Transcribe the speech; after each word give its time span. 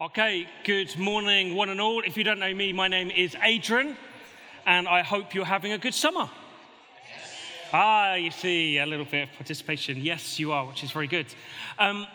Okay, 0.00 0.46
good 0.62 0.96
morning, 0.96 1.56
one 1.56 1.70
and 1.70 1.80
all. 1.80 2.02
If 2.02 2.16
you 2.16 2.22
don't 2.22 2.38
know 2.38 2.54
me, 2.54 2.72
my 2.72 2.86
name 2.86 3.10
is 3.10 3.34
Adrian, 3.42 3.96
and 4.64 4.86
I 4.86 5.02
hope 5.02 5.34
you're 5.34 5.44
having 5.44 5.72
a 5.72 5.78
good 5.78 5.92
summer. 5.92 6.30
Ah, 7.72 8.14
you 8.14 8.30
see 8.30 8.78
a 8.78 8.86
little 8.86 9.06
bit 9.06 9.28
of 9.28 9.34
participation. 9.34 9.98
Yes, 9.98 10.38
you 10.38 10.52
are, 10.52 10.64
which 10.66 10.84
is 10.84 10.92
very 10.92 11.08
good. 11.08 11.26
Um, 11.80 12.06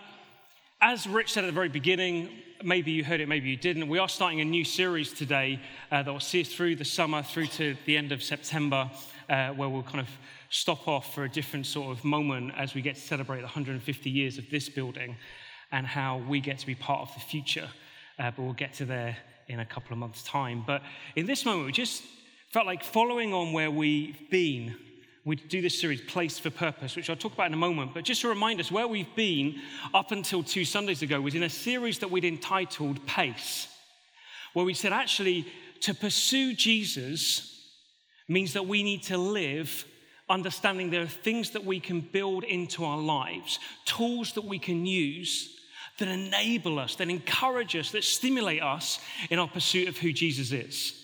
as 0.79 1.05
Rich 1.07 1.33
said 1.33 1.43
at 1.43 1.47
the 1.47 1.51
very 1.51 1.67
beginning, 1.67 2.29
maybe 2.63 2.91
you 2.91 3.03
heard 3.03 3.19
it, 3.19 3.27
maybe 3.27 3.49
you 3.49 3.57
didn't. 3.57 3.89
We 3.89 3.99
are 3.99 4.07
starting 4.07 4.39
a 4.39 4.45
new 4.45 4.63
series 4.63 5.11
today 5.11 5.59
uh, 5.91 6.03
that 6.03 6.09
will 6.09 6.21
see 6.21 6.39
us 6.39 6.47
through 6.47 6.77
the 6.77 6.85
summer, 6.85 7.21
through 7.21 7.47
to 7.47 7.75
the 7.85 7.97
end 7.97 8.13
of 8.13 8.23
September, 8.23 8.89
uh, 9.29 9.49
where 9.49 9.67
we'll 9.67 9.83
kind 9.83 9.99
of 9.99 10.07
stop 10.49 10.87
off 10.87 11.13
for 11.13 11.25
a 11.25 11.29
different 11.29 11.65
sort 11.65 11.97
of 11.97 12.05
moment 12.05 12.53
as 12.55 12.75
we 12.75 12.81
get 12.81 12.95
to 12.95 13.01
celebrate 13.01 13.39
the 13.39 13.47
150 13.47 14.09
years 14.09 14.37
of 14.37 14.49
this 14.49 14.69
building 14.69 15.17
and 15.73 15.87
how 15.87 16.19
we 16.29 16.39
get 16.39 16.59
to 16.59 16.65
be 16.67 16.75
part 16.75 17.01
of 17.01 17.13
the 17.15 17.19
future. 17.19 17.67
Uh, 18.19 18.31
but 18.31 18.43
we'll 18.43 18.53
get 18.53 18.75
to 18.75 18.85
there 18.85 19.17
in 19.47 19.59
a 19.59 19.65
couple 19.65 19.91
of 19.91 19.97
months' 19.97 20.23
time. 20.23 20.63
But 20.65 20.83
in 21.15 21.25
this 21.25 21.45
moment, 21.45 21.65
we 21.65 21.71
just 21.71 22.03
felt 22.51 22.67
like 22.67 22.83
following 22.83 23.33
on 23.33 23.51
where 23.53 23.71
we've 23.71 24.29
been, 24.29 24.75
we'd 25.25 25.49
do 25.49 25.63
this 25.63 25.81
series, 25.81 25.99
Place 25.99 26.37
for 26.37 26.51
Purpose, 26.51 26.95
which 26.95 27.09
I'll 27.09 27.15
talk 27.15 27.33
about 27.33 27.47
in 27.47 27.53
a 27.53 27.57
moment. 27.57 27.95
But 27.95 28.03
just 28.05 28.21
to 28.21 28.29
remind 28.29 28.59
us, 28.59 28.71
where 28.71 28.87
we've 28.87 29.13
been 29.15 29.59
up 29.95 30.11
until 30.11 30.43
two 30.43 30.63
Sundays 30.63 31.01
ago 31.01 31.19
was 31.19 31.33
in 31.33 31.43
a 31.43 31.49
series 31.49 31.99
that 31.99 32.11
we'd 32.11 32.23
entitled 32.23 33.03
Pace, 33.07 33.67
where 34.53 34.65
we 34.65 34.75
said 34.75 34.93
actually 34.93 35.47
to 35.81 35.95
pursue 35.95 36.53
Jesus 36.53 37.49
means 38.27 38.53
that 38.53 38.67
we 38.67 38.83
need 38.83 39.01
to 39.03 39.17
live 39.17 39.85
understanding 40.29 40.89
there 40.89 41.01
are 41.01 41.07
things 41.07 41.49
that 41.49 41.65
we 41.65 41.79
can 41.79 41.99
build 41.99 42.43
into 42.43 42.85
our 42.85 42.97
lives, 42.97 43.59
tools 43.85 44.33
that 44.33 44.45
we 44.45 44.59
can 44.59 44.85
use 44.85 45.59
that 45.99 46.07
enable 46.07 46.79
us, 46.79 46.95
that 46.95 47.09
encourage 47.09 47.75
us, 47.75 47.91
that 47.91 48.03
stimulate 48.03 48.61
us 48.61 48.99
in 49.29 49.39
our 49.39 49.47
pursuit 49.47 49.87
of 49.87 49.97
who 49.97 50.11
Jesus 50.11 50.51
is. 50.51 50.99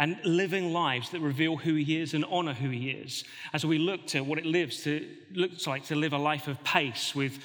And 0.00 0.18
living 0.24 0.72
lives 0.72 1.10
that 1.10 1.20
reveal 1.20 1.56
who 1.56 1.74
he 1.74 2.00
is 2.00 2.14
and 2.14 2.24
honor 2.30 2.54
who 2.54 2.70
he 2.70 2.90
is. 2.90 3.24
As 3.52 3.66
we 3.66 3.78
look 3.78 4.06
to 4.08 4.20
what 4.20 4.38
it 4.38 4.46
lives 4.46 4.84
to, 4.84 5.08
looks 5.32 5.66
like 5.66 5.86
to 5.86 5.96
live 5.96 6.12
a 6.12 6.18
life 6.18 6.46
of 6.46 6.62
pace 6.62 7.14
with 7.14 7.38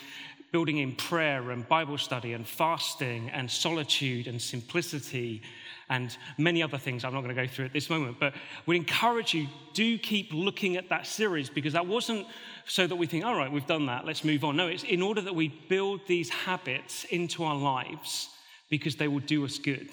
building 0.52 0.78
in 0.78 0.96
prayer 0.96 1.50
and 1.50 1.68
Bible 1.68 1.98
study 1.98 2.34
and 2.34 2.48
fasting 2.48 3.32
and 3.32 3.50
solitude 3.50 4.28
and 4.28 4.40
simplicity 4.40 5.42
and 5.89 6.16
many 6.38 6.64
other 6.64 6.78
things 6.78 7.03
I'm 7.03 7.14
not 7.14 7.22
going 7.22 7.36
to 7.36 7.42
go 7.42 7.48
through 7.48 7.66
at 7.66 7.73
this 7.73 7.89
moment. 7.89 8.20
But 8.20 8.34
we 8.66 8.76
encourage 8.76 9.34
you, 9.34 9.48
do 9.73 9.98
keep 9.98 10.34
looking 10.34 10.78
at 10.78 10.90
that 10.90 11.08
series 11.08 11.50
because 11.50 11.73
that 11.73 11.88
wasn't 11.88 12.25
so 12.66 12.88
that 12.88 12.95
we 12.95 13.08
think, 13.08 13.25
all 13.25 13.36
right, 13.36 13.52
we've 13.52 13.67
done 13.67 13.88
that, 13.88 14.06
let's 14.06 14.23
move 14.23 14.44
on. 14.44 14.56
No, 14.56 14.67
it's 14.67 14.84
in 14.84 15.02
order 15.02 15.22
that 15.22 15.36
we 15.36 15.50
build 15.70 16.02
these 16.08 16.30
habits 16.30 17.03
into 17.06 17.44
our 17.44 17.56
lives 17.56 18.30
because 18.70 18.95
they 18.95 19.08
will 19.08 19.20
do 19.20 19.45
us 19.45 19.59
good. 19.59 19.90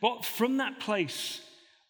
But 0.00 0.24
from 0.24 0.56
that 0.58 0.80
place 0.80 1.40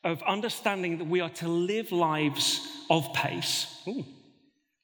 of 0.02 0.22
understanding 0.22 0.98
that 0.98 1.06
we 1.06 1.20
are 1.20 1.28
to 1.30 1.48
live 1.48 1.92
lives 1.92 2.66
of 2.88 3.12
pace, 3.12 3.82
ooh, 3.86 4.04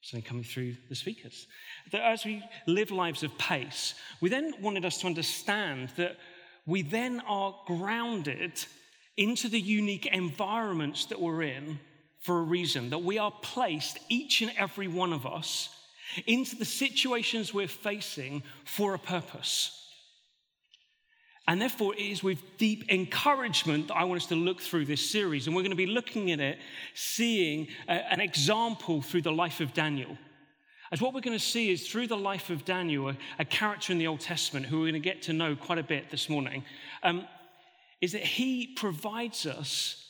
something 0.02 0.26
coming 0.26 0.44
through 0.44 0.76
the 0.88 0.94
speakers, 0.94 1.46
that 1.90 2.02
as 2.02 2.24
we 2.24 2.42
live 2.66 2.90
lives 2.90 3.22
of 3.22 3.36
pace, 3.38 3.94
we 4.20 4.28
then 4.28 4.54
wanted 4.60 4.84
us 4.84 4.98
to 4.98 5.06
understand 5.06 5.90
that 5.96 6.16
we 6.66 6.82
then 6.82 7.20
are 7.20 7.54
grounded 7.66 8.52
into 9.16 9.48
the 9.48 9.60
unique 9.60 10.06
environments 10.06 11.06
that 11.06 11.20
we're 11.20 11.42
in 11.42 11.78
for 12.20 12.40
a 12.40 12.42
reason, 12.42 12.90
that 12.90 12.98
we 12.98 13.18
are 13.18 13.32
placed, 13.40 13.98
each 14.08 14.42
and 14.42 14.52
every 14.58 14.88
one 14.88 15.12
of 15.12 15.24
us, 15.24 15.68
into 16.26 16.56
the 16.56 16.64
situations 16.64 17.54
we're 17.54 17.68
facing 17.68 18.42
for 18.64 18.94
a 18.94 18.98
purpose. 18.98 19.86
And 21.48 21.62
therefore, 21.62 21.94
it 21.94 22.00
is 22.00 22.24
with 22.24 22.40
deep 22.58 22.90
encouragement 22.90 23.88
that 23.88 23.94
I 23.94 24.04
want 24.04 24.20
us 24.22 24.28
to 24.28 24.34
look 24.34 24.60
through 24.60 24.86
this 24.86 25.08
series. 25.08 25.46
And 25.46 25.54
we're 25.54 25.62
going 25.62 25.70
to 25.70 25.76
be 25.76 25.86
looking 25.86 26.32
at 26.32 26.40
it, 26.40 26.58
seeing 26.94 27.68
a, 27.88 28.12
an 28.12 28.20
example 28.20 29.00
through 29.00 29.22
the 29.22 29.32
life 29.32 29.60
of 29.60 29.72
Daniel. 29.72 30.18
As 30.92 31.00
what 31.00 31.12
we're 31.12 31.20
going 31.20 31.38
to 31.38 31.44
see 31.44 31.70
is 31.70 31.88
through 31.88 32.06
the 32.06 32.16
life 32.16 32.50
of 32.50 32.64
Daniel, 32.64 33.08
a, 33.08 33.16
a 33.38 33.44
character 33.44 33.92
in 33.92 33.98
the 33.98 34.06
Old 34.06 34.20
Testament 34.20 34.66
who 34.66 34.78
we're 34.78 34.90
going 34.90 34.94
to 34.94 35.00
get 35.00 35.22
to 35.22 35.32
know 35.32 35.56
quite 35.56 35.78
a 35.78 35.82
bit 35.82 36.10
this 36.10 36.28
morning, 36.28 36.64
um, 37.02 37.26
is 38.00 38.12
that 38.12 38.22
he 38.22 38.68
provides 38.68 39.46
us 39.46 40.04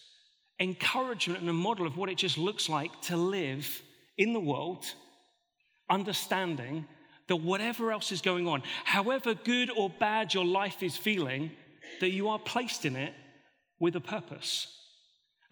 encouragement 0.60 1.40
and 1.40 1.48
a 1.48 1.54
model 1.54 1.86
of 1.86 1.96
what 1.96 2.08
it 2.08 2.18
just 2.18 2.36
looks 2.38 2.68
like 2.68 3.00
to 3.02 3.16
live 3.16 3.82
in 4.18 4.32
the 4.32 4.40
world, 4.40 4.84
understanding 5.88 6.86
that 7.28 7.36
whatever 7.36 7.90
else 7.90 8.12
is 8.12 8.20
going 8.20 8.46
on, 8.46 8.62
however 8.84 9.34
good 9.34 9.70
or 9.70 9.90
bad 9.90 10.32
your 10.32 10.44
life 10.44 10.82
is 10.82 10.96
feeling, 10.96 11.50
that 12.00 12.10
you 12.10 12.28
are 12.28 12.38
placed 12.38 12.84
in 12.84 12.96
it 12.96 13.14
with 13.78 13.96
a 13.96 14.00
purpose. 14.00 14.72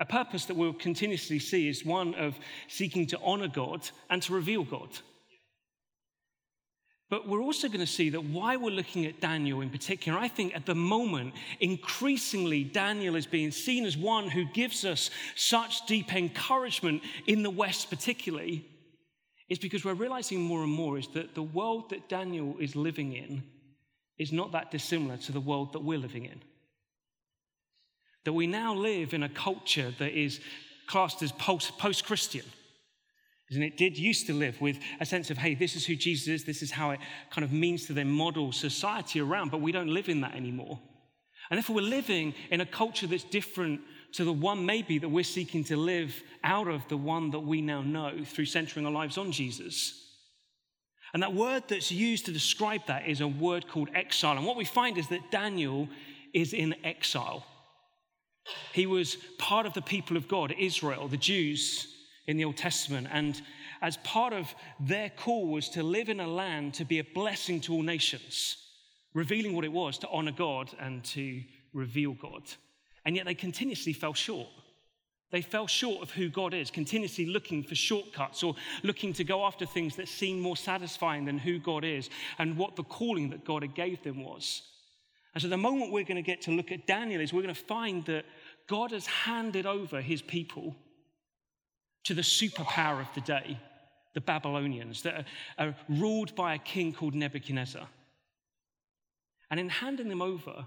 A 0.01 0.05
purpose 0.05 0.47
that 0.47 0.57
we'll 0.57 0.73
continuously 0.73 1.39
see 1.39 1.69
is 1.69 1.85
one 1.85 2.15
of 2.15 2.35
seeking 2.69 3.07
to 3.09 3.19
honor 3.23 3.49
God 3.49 3.89
and 4.11 4.23
to 4.23 4.35
reveal 4.35 4.65
God. 4.65 4.91
But 7.15 7.29
we're 7.29 7.43
also 7.43 7.69
going 7.69 7.79
to 7.79 7.87
see 7.87 8.09
that 8.09 8.25
why 8.25 8.57
we're 8.57 8.73
looking 8.73 9.07
at 9.07 9.21
Daniel 9.21 9.61
in 9.61 9.71
particular, 9.71 10.19
I 10.19 10.27
think 10.27 10.53
at 10.57 10.67
the 10.67 10.75
moment, 10.75 11.35
increasingly, 11.61 12.65
Daniel 12.65 13.15
is 13.15 13.25
being 13.25 13.53
seen 13.53 13.85
as 13.85 13.97
one 13.97 14.29
who 14.29 14.45
gives 14.47 14.85
us 14.85 15.11
such 15.37 15.87
deep 15.87 16.13
encouragement 16.13 17.03
in 17.29 17.45
the 17.45 17.51
West, 17.51 17.89
particularly, 17.89 18.67
is 19.49 19.61
because 19.61 19.85
we're 19.85 19.95
realizing 19.95 20.41
more 20.41 20.65
and 20.65 20.73
more 20.73 20.99
is 20.99 21.07
that 21.15 21.37
the 21.37 21.43
world 21.45 21.91
that 21.91 22.09
Daniel 22.09 22.57
is 22.59 22.75
living 22.75 23.13
in 23.13 23.45
is 24.19 24.33
not 24.33 24.51
that 24.51 24.73
dissimilar 24.73 25.17
to 25.19 25.31
the 25.31 25.41
world 25.41 25.73
that 25.75 25.85
we're 25.85 25.99
living 25.99 26.25
in. 26.25 26.43
That 28.25 28.33
we 28.33 28.49
now 28.49 28.75
live 28.75 29.15
in 29.15 29.23
a 29.23 29.29
culture 29.29 29.95
that 30.01 30.19
is 30.19 30.41
classed 30.89 31.23
as 31.23 31.31
post 31.31 32.05
Christian 32.07 32.45
and 33.55 33.65
it 33.65 33.77
did 33.77 33.99
used 33.99 34.27
to 34.27 34.35
live 34.35 34.61
with 34.61 34.79
a 35.01 35.07
sense 35.07 35.31
of, 35.31 35.39
hey, 35.39 35.55
this 35.55 35.77
is 35.77 35.87
who 35.87 35.97
Jesus 35.97 36.29
is, 36.29 36.45
this 36.45 36.63
is 36.63 36.71
how 36.71 36.91
it 36.91 37.01
kind 37.31 37.45
of 37.45 37.53
means 37.53 37.87
to 37.87 37.93
then 37.93 38.09
model 38.09 38.53
society 38.53 39.21
around, 39.21 39.51
but 39.51 39.61
we 39.61 39.73
don't 39.73 39.93
live 39.93 40.09
in 40.09 40.21
that 40.23 40.35
anymore. 40.35 40.81
And 41.51 41.59
therefore, 41.59 41.77
we're 41.77 41.83
living 41.83 42.35
in 42.51 42.61
a 42.61 42.67
culture 42.67 43.07
that's 43.07 43.25
different 43.25 43.81
to 44.13 44.25
the 44.25 44.33
one 44.33 44.65
maybe 44.65 44.99
that 44.99 45.09
we're 45.09 45.25
seeking 45.25 45.65
to 45.65 45.77
live 45.77 46.23
out 46.43 46.69
of 46.69 46.87
the 46.89 46.97
one 46.97 47.31
that 47.31 47.41
we 47.41 47.61
now 47.61 47.83
know 47.83 48.25
through 48.25 48.47
centering 48.47 48.87
our 48.87 48.93
lives 48.93 49.19
on 49.19 49.33
Jesus. 49.33 50.01
And 51.13 51.23
that 51.23 51.35
word 51.35 51.65
that's 51.69 51.93
used 51.93 52.27
to 52.27 52.33
describe 52.33 52.87
that 52.87 53.07
is 53.07 53.21
a 53.21 53.29
word 53.29 53.69
called 53.69 53.91
exile. 53.95 54.37
And 54.37 54.47
what 54.47 54.57
we 54.57 54.65
find 54.65 54.99
is 54.99 55.09
that 55.09 55.31
Daniel 55.31 55.89
is 56.33 56.53
in 56.53 56.75
exile. 56.85 57.45
He 58.73 58.87
was 58.87 59.17
part 59.39 59.67
of 59.67 59.75
the 59.75 59.83
people 59.83 60.17
of 60.17 60.29
God, 60.29 60.55
Israel, 60.59 61.09
the 61.09 61.17
Jews 61.17 61.94
in 62.27 62.37
the 62.37 62.45
Old 62.45 62.57
Testament. 62.57 63.09
And 63.11 63.41
as 63.83 63.97
part 63.99 64.33
of 64.33 64.55
their 64.81 65.11
call 65.11 65.49
was 65.49 65.69
to 65.71 65.83
live 65.83 66.09
in 66.09 66.21
a 66.21 66.27
land 66.27 66.75
to 66.75 66.85
be 66.85 66.99
a 66.99 67.05
blessing 67.05 67.61
to 67.63 67.75
all 67.75 67.83
nations, 67.83 68.57
revealing 69.13 69.55
what 69.55 69.65
it 69.65 69.73
was 69.73 69.99
to 69.99 70.09
honor 70.09 70.33
God 70.33 70.71
and 70.81 71.05
to 71.05 71.43
reveal 71.73 72.15
God. 72.15 72.43
And 73.05 73.17
yet 73.17 73.27
they 73.27 73.35
continuously 73.35 73.93
fell 73.93 74.15
short. 74.15 74.49
They 75.31 75.43
fell 75.43 75.67
short 75.67 76.03
of 76.03 76.13
who 76.13 76.29
God 76.29 76.55
is, 76.55 76.71
continuously 76.71 77.27
looking 77.27 77.65
for 77.65 77.75
shortcuts 77.75 78.43
or 78.43 78.55
looking 78.85 79.13
to 79.15 79.25
go 79.25 79.45
after 79.45 79.67
things 79.67 79.97
that 79.97 80.09
seem 80.09 80.41
more 80.41 80.57
satisfying 80.57 81.25
than 81.25 81.39
who 81.39 81.59
God 81.59 81.85
is 81.85 82.09
and 82.39 82.57
what 82.57 82.77
the 82.77 82.85
calling 82.85 83.31
that 83.31 83.45
God 83.45 83.63
had 83.63 83.75
gave 83.75 84.03
them 84.05 84.23
was. 84.23 84.63
And 85.35 85.43
so 85.43 85.49
the 85.49 85.57
moment 85.57 85.91
we're 85.91 86.05
going 86.05 86.17
to 86.17 86.23
get 86.23 86.43
to 86.43 86.53
look 86.53 86.71
at 86.71 86.87
Daniel 86.87 87.21
is 87.21 87.33
we're 87.33 87.43
going 87.43 87.55
to 87.55 87.61
find 87.61 88.05
that 88.05 88.25
God 88.69 88.93
has 88.93 89.07
handed 89.07 89.67
over 89.67 90.01
his 90.01 90.23
people 90.23 90.77
to 92.05 92.15
the 92.15 92.23
superpower 92.23 93.01
of 93.01 93.09
the 93.15 93.21
day, 93.21 93.59
the 94.15 94.21
Babylonians, 94.21 95.03
that 95.03 95.27
are, 95.59 95.67
are 95.67 95.75
ruled 95.89 96.35
by 96.35 96.55
a 96.55 96.59
king 96.59 96.93
called 96.93 97.15
Nebuchadnezzar. 97.15 97.89
And 99.51 99.61
in 99.61 99.69
handing 99.69 100.09
them 100.09 100.23
over, 100.23 100.67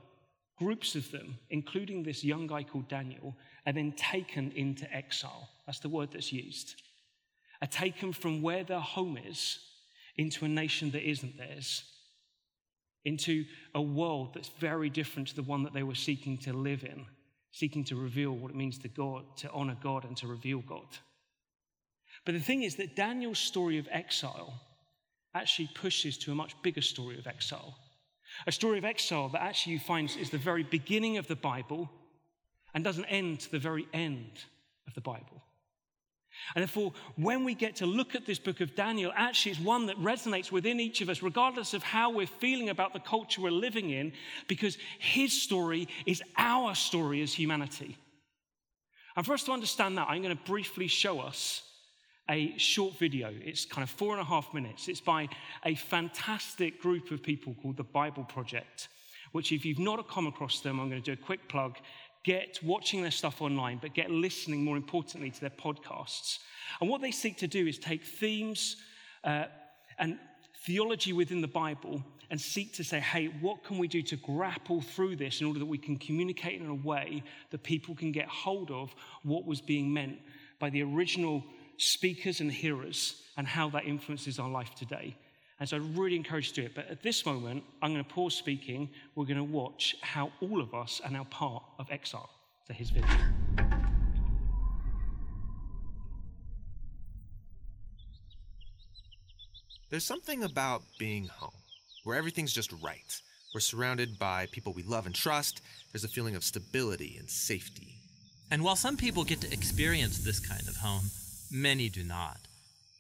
groups 0.58 0.96
of 0.96 1.12
them, 1.12 1.38
including 1.50 2.04
this 2.04 2.24
young 2.24 2.48
guy 2.48 2.64
called 2.64 2.88
Daniel, 2.88 3.36
are 3.66 3.74
then 3.74 3.92
taken 3.94 4.52
into 4.54 4.92
exile. 4.94 5.50
That's 5.66 5.80
the 5.80 5.90
word 5.90 6.12
that's 6.12 6.34
used. 6.34 6.82
Are 7.62 7.68
taken 7.68 8.14
from 8.14 8.42
where 8.42 8.64
their 8.64 8.80
home 8.80 9.18
is 9.18 9.60
into 10.16 10.46
a 10.46 10.50
nation 10.50 10.92
that 10.92 11.08
isn't 11.08 11.38
theirs, 11.38 11.84
into 13.06 13.46
a 13.76 13.82
world 13.82 14.34
that's 14.34 14.50
very 14.60 14.90
different 14.90 15.28
to 15.30 15.36
the 15.36 15.44
one 15.44 15.64
that 15.64 15.74
they 15.74 15.84
were 15.84 15.96
seeking 15.96 16.38
to 16.40 16.54
live 16.54 16.84
in, 16.84 17.06
seeking 17.52 17.84
to 17.86 17.96
reveal 17.96 18.32
what 18.32 18.52
it 18.52 18.58
means 18.58 18.78
to 18.80 18.88
God, 18.88 19.24
to 19.38 19.52
honor 19.52 19.78
God, 19.82 20.06
and 20.06 20.18
to 20.18 20.28
reveal 20.28 20.60
God. 20.62 20.88
But 22.28 22.34
the 22.34 22.42
thing 22.42 22.64
is 22.64 22.76
that 22.76 22.98
Daniel's 22.98 23.40
story 23.40 23.78
of 23.78 23.88
exile 23.90 24.54
actually 25.34 25.70
pushes 25.74 26.18
to 26.18 26.34
a 26.34 26.36
much 26.36 26.62
bigger 26.62 26.82
story 26.82 27.18
of 27.18 27.26
exile. 27.26 27.78
A 28.46 28.52
story 28.52 28.78
of 28.78 28.84
exile 28.84 29.30
that 29.30 29.42
actually 29.42 29.72
you 29.72 29.80
find 29.80 30.14
is 30.20 30.30
the 30.30 30.38
very 30.38 30.64
beginning 30.64 31.16
of 31.16 31.28
the 31.28 31.38
Bible 31.38 31.90
and 32.74 32.84
doesn't 32.84 33.06
end 33.06 33.40
to 33.40 33.52
the 33.52 33.60
very 33.60 33.88
end 33.94 34.44
of 34.90 34.94
the 34.94 35.00
Bible. 35.00 35.42
And 36.54 36.62
therefore, 36.62 36.92
when 37.16 37.46
we 37.46 37.56
get 37.56 37.78
to 37.78 37.86
look 37.86 38.14
at 38.14 38.26
this 38.26 38.40
book 38.40 38.60
of 38.60 38.76
Daniel, 38.76 39.14
actually 39.16 39.54
it's 39.54 39.62
one 39.62 39.86
that 39.86 39.96
resonates 39.96 40.52
within 40.52 40.82
each 40.82 41.00
of 41.00 41.08
us, 41.08 41.24
regardless 41.24 41.74
of 41.74 41.82
how 41.82 42.10
we're 42.10 42.28
feeling 42.28 42.68
about 42.68 42.92
the 42.92 43.00
culture 43.00 43.40
we're 43.40 43.52
living 43.52 43.92
in, 43.92 44.12
because 44.50 44.78
his 45.00 45.32
story 45.32 45.88
is 46.06 46.22
our 46.36 46.76
story 46.76 47.22
as 47.22 47.34
humanity. 47.34 47.98
And 49.16 49.26
for 49.26 49.34
us 49.34 49.46
to 49.46 49.54
understand 49.54 49.98
that, 49.98 50.10
I'm 50.10 50.22
going 50.22 50.36
to 50.36 50.44
briefly 50.44 50.88
show 50.88 51.22
us 51.22 51.64
a 52.30 52.58
short 52.58 52.98
video. 52.98 53.34
It's 53.44 53.66
kind 53.66 53.84
of 53.84 53.90
four 53.90 54.14
and 54.14 54.22
a 54.22 54.26
half 54.26 54.54
minutes. 54.54 54.88
It's 54.88 55.02
by 55.02 55.30
a 55.66 55.76
fantastic 55.76 56.82
group 56.82 57.12
of 57.12 57.24
people 57.24 57.56
called 57.62 57.78
the 57.78 57.84
Bible 57.84 58.24
Project, 58.24 58.90
which, 59.32 59.52
if 59.52 59.66
you've 59.66 59.80
not 59.80 60.08
come 60.10 60.28
across 60.28 60.60
them, 60.62 60.80
I'm 60.80 60.90
going 60.90 61.02
to 61.02 61.16
do 61.16 61.20
a 61.20 61.26
quick 61.26 61.48
plug. 61.48 61.78
Get 62.24 62.60
watching 62.62 63.02
their 63.02 63.12
stuff 63.12 63.42
online, 63.42 63.80
but 63.82 63.94
get 63.94 64.12
listening 64.12 64.64
more 64.64 64.76
importantly 64.76 65.32
to 65.32 65.40
their 65.40 65.50
podcasts. 65.50 66.40
And 66.82 66.90
what 66.90 67.02
they 67.02 67.12
seek 67.12 67.38
to 67.38 67.48
do 67.48 67.66
is 67.66 67.78
take 67.78 68.04
themes 68.04 68.78
uh, 69.24 69.46
and 69.98 70.20
theology 70.66 71.14
within 71.14 71.40
the 71.40 71.48
Bible 71.48 72.04
and 72.30 72.42
seek 72.42 72.74
to 72.74 72.84
say, 72.84 73.00
hey, 73.00 73.28
what 73.40 73.64
can 73.64 73.78
we 73.78 73.88
do 73.88 74.02
to 74.02 74.18
grapple 74.18 74.82
through 74.82 75.16
this 75.16 75.40
in 75.40 75.48
order 75.48 75.60
that 75.60 75.66
we 75.66 75.78
can 75.78 75.98
communicate 75.98 76.60
in 76.60 76.68
a 76.68 76.76
way 76.76 77.24
that 77.52 77.64
people 77.64 77.96
can 77.96 78.12
get 78.12 78.28
hold 78.28 78.70
of 78.70 78.94
what 79.24 79.46
was 79.46 79.62
being 79.62 79.94
meant 79.94 80.20
by 80.60 80.70
the 80.70 80.84
original 80.84 81.44
speakers 81.78 82.42
and 82.42 82.52
hearers 82.52 83.22
and 83.38 83.48
how 83.48 83.70
that 83.70 83.86
influences 83.86 84.40
our 84.40 84.50
life 84.50 84.74
today. 84.76 85.16
And 85.60 85.68
so 85.68 85.78
I 85.78 85.80
really 85.80 86.16
encourage 86.16 86.50
you 86.50 86.54
to 86.56 86.62
do 86.62 86.68
it. 86.68 86.76
But 86.76 86.90
at 86.90 87.02
this 87.02 87.26
moment, 87.26 87.64
I'm 87.82 87.94
going 87.94 88.04
to 88.04 88.10
pause 88.10 88.36
speaking. 88.36 88.90
We're 89.16 89.26
going 89.26 89.38
to 89.38 89.44
watch 89.44 89.96
how 90.02 90.32
all 90.42 90.62
of 90.62 90.74
us 90.74 91.02
are 91.04 91.10
now 91.10 91.26
part 91.26 91.64
of 91.80 91.88
exile 91.90 92.30
to 92.68 92.74
his 92.74 92.92
video. 92.92 93.10
There's 99.90 100.06
something 100.06 100.44
about 100.44 100.84
being 101.00 101.28
home 101.28 101.52
where 102.04 102.18
everything's 102.18 102.54
just 102.54 102.74
right. 102.84 103.22
We're 103.54 103.62
surrounded 103.62 104.20
by 104.20 104.48
people 104.52 104.74
we 104.74 104.84
love 104.84 105.06
and 105.06 105.16
trust. 105.16 105.62
There's 105.92 106.04
a 106.04 106.10
feeling 106.10 106.36
of 106.36 106.44
stability 106.44 107.16
and 107.18 107.30
safety. 107.30 107.96
And 108.52 108.64
while 108.64 108.76
some 108.76 108.98
people 108.98 109.24
get 109.24 109.42
to 109.42 109.54
experience 109.54 110.20
this 110.20 110.40
kind 110.40 110.68
of 110.68 110.76
home, 110.76 111.06
Many 111.52 111.90
do 111.90 112.04
not. 112.04 112.38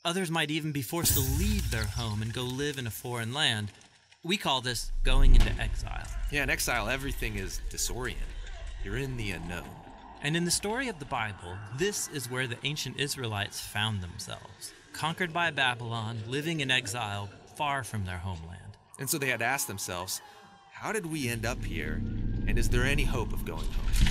Others 0.05 0.31
might 0.31 0.51
even 0.51 0.71
be 0.71 0.81
forced 0.81 1.13
to 1.15 1.39
leave 1.39 1.69
their 1.69 1.83
home 1.83 2.21
and 2.21 2.33
go 2.33 2.43
live 2.43 2.77
in 2.77 2.87
a 2.87 2.91
foreign 2.91 3.33
land. 3.33 3.71
We 4.23 4.37
call 4.37 4.61
this 4.61 4.91
going 5.03 5.35
into 5.35 5.51
exile. 5.61 6.07
Yeah, 6.31 6.43
in 6.43 6.49
exile, 6.49 6.87
everything 6.87 7.35
is 7.35 7.59
disoriented. 7.69 8.23
You're 8.83 8.97
in 8.97 9.17
the 9.17 9.31
unknown. 9.31 9.67
And 10.21 10.37
in 10.37 10.45
the 10.45 10.51
story 10.51 10.87
of 10.87 10.99
the 10.99 11.05
Bible, 11.05 11.57
this 11.77 12.07
is 12.09 12.31
where 12.31 12.47
the 12.47 12.57
ancient 12.63 12.99
Israelites 12.99 13.59
found 13.59 14.01
themselves 14.01 14.73
conquered 14.93 15.31
by 15.31 15.51
Babylon, 15.51 16.17
living 16.27 16.61
in 16.61 16.71
exile 16.71 17.29
far 17.55 17.83
from 17.83 18.05
their 18.05 18.17
homeland. 18.17 18.77
And 18.97 19.07
so 19.07 19.19
they 19.19 19.29
had 19.29 19.43
asked 19.43 19.67
themselves, 19.67 20.21
how 20.71 20.91
did 20.91 21.05
we 21.05 21.29
end 21.29 21.45
up 21.45 21.63
here? 21.63 22.01
And 22.47 22.57
is 22.57 22.69
there 22.69 22.83
any 22.83 23.03
hope 23.03 23.31
of 23.31 23.45
going 23.45 23.59
home? 23.59 24.07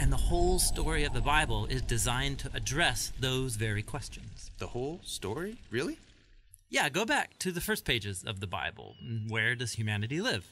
And 0.00 0.12
the 0.12 0.16
whole 0.16 0.60
story 0.60 1.02
of 1.02 1.12
the 1.12 1.20
Bible 1.20 1.66
is 1.66 1.82
designed 1.82 2.38
to 2.38 2.50
address 2.54 3.12
those 3.18 3.56
very 3.56 3.82
questions. 3.82 4.52
The 4.58 4.68
whole 4.68 5.00
story? 5.02 5.58
Really? 5.72 5.98
Yeah, 6.70 6.88
go 6.88 7.04
back 7.04 7.36
to 7.40 7.50
the 7.50 7.60
first 7.60 7.84
pages 7.84 8.22
of 8.24 8.38
the 8.38 8.46
Bible. 8.46 8.94
Where 9.28 9.56
does 9.56 9.72
humanity 9.72 10.20
live? 10.20 10.46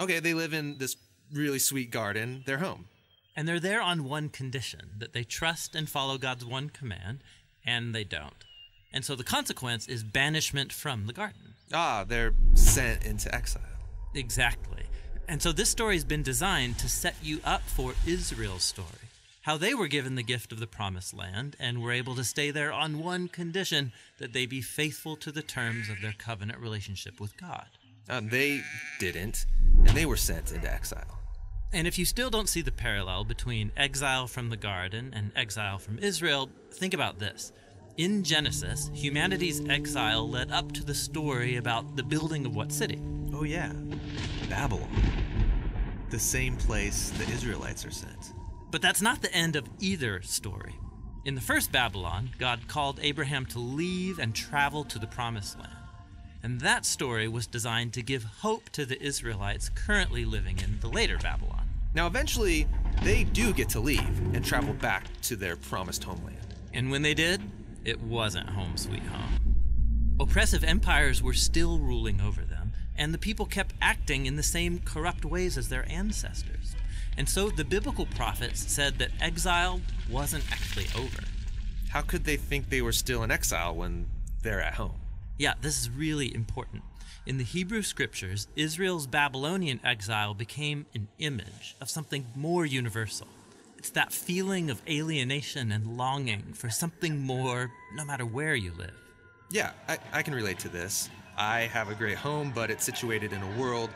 Okay, 0.00 0.18
they 0.18 0.32
live 0.32 0.54
in 0.54 0.78
this 0.78 0.96
really 1.30 1.58
sweet 1.58 1.90
garden, 1.90 2.42
their 2.46 2.58
home. 2.58 2.86
And 3.36 3.46
they're 3.46 3.60
there 3.60 3.82
on 3.82 4.04
one 4.04 4.30
condition 4.30 4.92
that 4.98 5.12
they 5.12 5.24
trust 5.24 5.74
and 5.74 5.90
follow 5.90 6.16
God's 6.16 6.46
one 6.46 6.70
command, 6.70 7.18
and 7.66 7.94
they 7.94 8.04
don't. 8.04 8.44
And 8.94 9.04
so 9.04 9.14
the 9.14 9.24
consequence 9.24 9.86
is 9.86 10.04
banishment 10.04 10.72
from 10.72 11.06
the 11.06 11.12
garden. 11.12 11.54
Ah, 11.70 12.04
they're 12.08 12.32
sent 12.54 13.04
into 13.04 13.34
exile. 13.34 13.62
Exactly. 14.14 14.84
And 15.28 15.42
so 15.42 15.50
this 15.52 15.70
story 15.70 15.96
has 15.96 16.04
been 16.04 16.22
designed 16.22 16.78
to 16.78 16.88
set 16.88 17.16
you 17.22 17.40
up 17.44 17.62
for 17.62 17.94
Israel's 18.06 18.62
story. 18.62 19.10
How 19.42 19.56
they 19.56 19.74
were 19.74 19.88
given 19.88 20.14
the 20.14 20.22
gift 20.22 20.52
of 20.52 20.60
the 20.60 20.66
promised 20.66 21.14
land 21.14 21.56
and 21.58 21.82
were 21.82 21.92
able 21.92 22.14
to 22.16 22.24
stay 22.24 22.50
there 22.50 22.72
on 22.72 22.98
one 23.02 23.28
condition 23.28 23.92
that 24.18 24.32
they 24.32 24.46
be 24.46 24.60
faithful 24.60 25.16
to 25.16 25.32
the 25.32 25.42
terms 25.42 25.88
of 25.88 26.00
their 26.00 26.14
covenant 26.16 26.60
relationship 26.60 27.20
with 27.20 27.36
God. 27.36 27.66
And 28.08 28.30
they 28.30 28.62
didn't, 29.00 29.46
and 29.86 29.96
they 29.96 30.06
were 30.06 30.16
sent 30.16 30.52
into 30.52 30.72
exile. 30.72 31.18
And 31.72 31.86
if 31.86 31.98
you 31.98 32.04
still 32.04 32.30
don't 32.30 32.48
see 32.48 32.62
the 32.62 32.72
parallel 32.72 33.24
between 33.24 33.72
exile 33.76 34.28
from 34.28 34.50
the 34.50 34.56
garden 34.56 35.12
and 35.12 35.32
exile 35.34 35.78
from 35.78 35.98
Israel, 35.98 36.48
think 36.72 36.94
about 36.94 37.18
this. 37.18 37.52
In 37.96 38.22
Genesis, 38.22 38.90
humanity's 38.92 39.66
exile 39.70 40.28
led 40.28 40.50
up 40.50 40.70
to 40.72 40.84
the 40.84 40.94
story 40.94 41.56
about 41.56 41.96
the 41.96 42.02
building 42.02 42.44
of 42.44 42.54
what 42.54 42.70
city? 42.70 43.00
Oh, 43.32 43.44
yeah, 43.44 43.72
Babylon. 44.50 44.90
The 46.10 46.18
same 46.18 46.58
place 46.58 47.08
the 47.08 47.24
Israelites 47.32 47.86
are 47.86 47.90
sent. 47.90 48.34
But 48.70 48.82
that's 48.82 49.00
not 49.00 49.22
the 49.22 49.32
end 49.32 49.56
of 49.56 49.66
either 49.80 50.20
story. 50.20 50.74
In 51.24 51.34
the 51.34 51.40
first 51.40 51.72
Babylon, 51.72 52.28
God 52.38 52.68
called 52.68 53.00
Abraham 53.02 53.46
to 53.46 53.58
leave 53.58 54.18
and 54.18 54.34
travel 54.34 54.84
to 54.84 54.98
the 54.98 55.06
promised 55.06 55.58
land. 55.58 55.72
And 56.42 56.60
that 56.60 56.84
story 56.84 57.28
was 57.28 57.46
designed 57.46 57.94
to 57.94 58.02
give 58.02 58.24
hope 58.24 58.68
to 58.70 58.84
the 58.84 59.02
Israelites 59.02 59.70
currently 59.70 60.26
living 60.26 60.58
in 60.62 60.80
the 60.80 60.88
later 60.88 61.16
Babylon. 61.16 61.66
Now, 61.94 62.06
eventually, 62.06 62.68
they 63.02 63.24
do 63.24 63.54
get 63.54 63.70
to 63.70 63.80
leave 63.80 64.34
and 64.34 64.44
travel 64.44 64.74
back 64.74 65.06
to 65.22 65.34
their 65.34 65.56
promised 65.56 66.04
homeland. 66.04 66.36
And 66.74 66.90
when 66.90 67.00
they 67.00 67.14
did, 67.14 67.40
it 67.86 68.02
wasn't 68.02 68.50
home 68.50 68.76
sweet 68.76 69.04
home. 69.04 69.54
Oppressive 70.18 70.64
empires 70.64 71.22
were 71.22 71.32
still 71.32 71.78
ruling 71.78 72.20
over 72.20 72.42
them 72.42 72.72
and 72.98 73.12
the 73.12 73.18
people 73.18 73.46
kept 73.46 73.74
acting 73.80 74.26
in 74.26 74.36
the 74.36 74.42
same 74.42 74.80
corrupt 74.80 75.24
ways 75.24 75.56
as 75.56 75.68
their 75.68 75.86
ancestors. 75.90 76.74
And 77.16 77.28
so 77.28 77.48
the 77.48 77.64
biblical 77.64 78.06
prophets 78.06 78.72
said 78.72 78.98
that 78.98 79.10
exile 79.20 79.80
wasn't 80.10 80.50
actually 80.50 80.86
over. 80.96 81.22
How 81.90 82.02
could 82.02 82.24
they 82.24 82.36
think 82.36 82.68
they 82.68 82.82
were 82.82 82.92
still 82.92 83.22
in 83.22 83.30
exile 83.30 83.74
when 83.74 84.06
they're 84.42 84.60
at 84.60 84.74
home? 84.74 85.00
Yeah, 85.38 85.54
this 85.60 85.80
is 85.80 85.90
really 85.90 86.34
important. 86.34 86.82
In 87.24 87.38
the 87.38 87.44
Hebrew 87.44 87.82
scriptures, 87.82 88.48
Israel's 88.56 89.06
Babylonian 89.06 89.80
exile 89.82 90.34
became 90.34 90.86
an 90.94 91.08
image 91.18 91.76
of 91.80 91.90
something 91.90 92.26
more 92.34 92.64
universal. 92.64 93.28
It's 93.86 93.92
that 93.92 94.12
feeling 94.12 94.68
of 94.68 94.82
alienation 94.88 95.70
and 95.70 95.96
longing 95.96 96.54
for 96.54 96.68
something 96.68 97.20
more, 97.20 97.70
no 97.94 98.04
matter 98.04 98.26
where 98.26 98.56
you 98.56 98.72
live. 98.76 98.96
Yeah, 99.48 99.70
I, 99.86 99.98
I 100.12 100.22
can 100.22 100.34
relate 100.34 100.58
to 100.58 100.68
this. 100.68 101.08
I 101.38 101.60
have 101.60 101.88
a 101.88 101.94
great 101.94 102.16
home, 102.16 102.50
but 102.52 102.68
it's 102.68 102.84
situated 102.84 103.32
in 103.32 103.40
a 103.40 103.50
world 103.56 103.90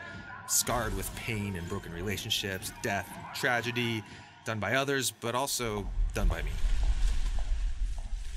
scarred 0.47 0.95
with 0.95 1.13
pain 1.17 1.57
and 1.57 1.67
broken 1.67 1.91
relationships, 1.91 2.71
death, 2.81 3.05
tragedy, 3.35 4.01
done 4.45 4.61
by 4.61 4.75
others, 4.75 5.11
but 5.11 5.35
also 5.35 5.85
done 6.13 6.29
by 6.29 6.41
me. 6.41 6.51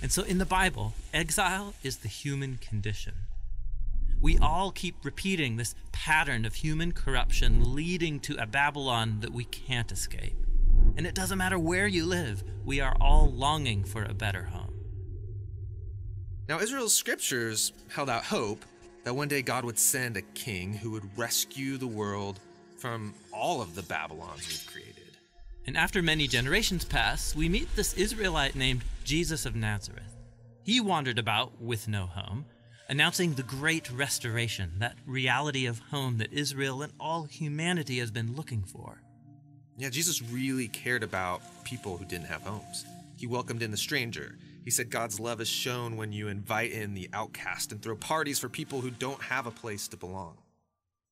And 0.02 0.10
so 0.10 0.24
in 0.24 0.38
the 0.38 0.44
Bible, 0.44 0.94
exile 1.12 1.74
is 1.84 1.98
the 1.98 2.08
human 2.08 2.56
condition. 2.56 3.14
We 4.20 4.38
all 4.38 4.72
keep 4.72 5.04
repeating 5.04 5.56
this 5.56 5.76
pattern 5.92 6.46
of 6.46 6.54
human 6.54 6.90
corruption 6.90 7.76
leading 7.76 8.18
to 8.20 8.42
a 8.42 8.44
Babylon 8.44 9.20
that 9.20 9.30
we 9.30 9.44
can't 9.44 9.92
escape. 9.92 10.43
And 10.96 11.06
it 11.06 11.14
doesn't 11.14 11.38
matter 11.38 11.58
where 11.58 11.86
you 11.86 12.06
live, 12.06 12.44
we 12.64 12.80
are 12.80 12.96
all 13.00 13.30
longing 13.30 13.84
for 13.84 14.04
a 14.04 14.14
better 14.14 14.44
home. 14.44 14.74
Now, 16.48 16.60
Israel's 16.60 16.94
scriptures 16.94 17.72
held 17.88 18.10
out 18.10 18.24
hope 18.24 18.64
that 19.04 19.14
one 19.14 19.28
day 19.28 19.42
God 19.42 19.64
would 19.64 19.78
send 19.78 20.16
a 20.16 20.22
king 20.22 20.74
who 20.74 20.90
would 20.90 21.16
rescue 21.16 21.76
the 21.76 21.86
world 21.86 22.38
from 22.76 23.14
all 23.32 23.62
of 23.62 23.74
the 23.74 23.82
Babylons 23.82 24.46
we've 24.46 24.66
created. 24.70 25.16
And 25.66 25.76
after 25.76 26.02
many 26.02 26.26
generations 26.26 26.84
pass, 26.84 27.34
we 27.34 27.48
meet 27.48 27.74
this 27.74 27.94
Israelite 27.94 28.54
named 28.54 28.84
Jesus 29.04 29.46
of 29.46 29.56
Nazareth. 29.56 30.14
He 30.62 30.80
wandered 30.80 31.18
about 31.18 31.60
with 31.60 31.88
no 31.88 32.06
home, 32.06 32.44
announcing 32.88 33.32
the 33.32 33.42
great 33.42 33.90
restoration, 33.90 34.72
that 34.78 34.96
reality 35.06 35.66
of 35.66 35.78
home 35.78 36.18
that 36.18 36.32
Israel 36.32 36.82
and 36.82 36.92
all 37.00 37.24
humanity 37.24 37.98
has 37.98 38.10
been 38.10 38.36
looking 38.36 38.62
for. 38.62 39.00
Yeah, 39.76 39.90
Jesus 39.90 40.22
really 40.22 40.68
cared 40.68 41.02
about 41.02 41.42
people 41.64 41.96
who 41.96 42.04
didn't 42.04 42.26
have 42.26 42.42
homes. 42.42 42.84
He 43.16 43.26
welcomed 43.26 43.62
in 43.62 43.72
the 43.72 43.76
stranger. 43.76 44.38
He 44.64 44.70
said 44.70 44.88
God's 44.88 45.18
love 45.18 45.40
is 45.40 45.48
shown 45.48 45.96
when 45.96 46.12
you 46.12 46.28
invite 46.28 46.72
in 46.72 46.94
the 46.94 47.10
outcast 47.12 47.72
and 47.72 47.82
throw 47.82 47.96
parties 47.96 48.38
for 48.38 48.48
people 48.48 48.80
who 48.80 48.90
don't 48.90 49.22
have 49.22 49.46
a 49.46 49.50
place 49.50 49.88
to 49.88 49.96
belong. 49.96 50.38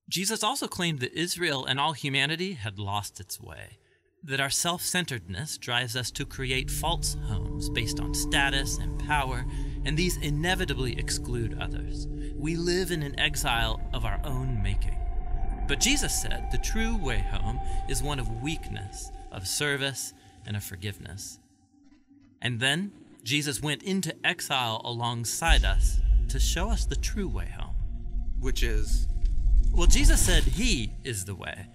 Jesus 0.09 0.43
also 0.43 0.67
claimed 0.67 0.99
that 0.99 1.17
Israel 1.17 1.65
and 1.65 1.79
all 1.79 1.93
humanity 1.93 2.53
had 2.53 2.79
lost 2.79 3.19
its 3.19 3.39
way, 3.39 3.79
that 4.23 4.39
our 4.39 4.49
self 4.49 4.81
centeredness 4.81 5.57
drives 5.57 5.95
us 5.95 6.09
to 6.11 6.25
create 6.25 6.71
false 6.71 7.15
homes 7.25 7.69
based 7.69 7.99
on 7.99 8.13
status 8.13 8.77
and 8.77 8.99
power, 9.05 9.45
and 9.85 9.97
these 9.97 10.17
inevitably 10.17 10.97
exclude 10.97 11.57
others. 11.59 12.07
We 12.35 12.55
live 12.55 12.91
in 12.91 13.03
an 13.03 13.19
exile 13.19 13.81
of 13.93 14.05
our 14.05 14.19
own 14.23 14.61
making. 14.63 15.02
But 15.67 15.79
Jesus 15.79 16.13
said 16.21 16.49
the 16.51 16.57
true 16.57 16.97
way 16.97 17.19
home 17.19 17.59
is 17.87 18.03
one 18.03 18.19
of 18.19 18.41
weakness, 18.41 19.11
of 19.31 19.47
service, 19.47 20.13
and 20.45 20.55
of 20.55 20.63
forgiveness. 20.63 21.39
And 22.41 22.59
then 22.59 22.91
Jesus 23.23 23.61
went 23.61 23.83
into 23.83 24.13
exile 24.25 24.81
alongside 24.83 25.63
us 25.63 26.01
to 26.27 26.39
show 26.39 26.69
us 26.69 26.85
the 26.85 26.95
true 26.95 27.27
way 27.27 27.47
home. 27.57 27.75
Which 28.39 28.63
is. 28.63 29.07
Well, 29.71 29.87
Jesus 29.87 30.21
said 30.21 30.43
he 30.43 30.91
is 31.03 31.25
the 31.25 31.35
way. 31.35 31.67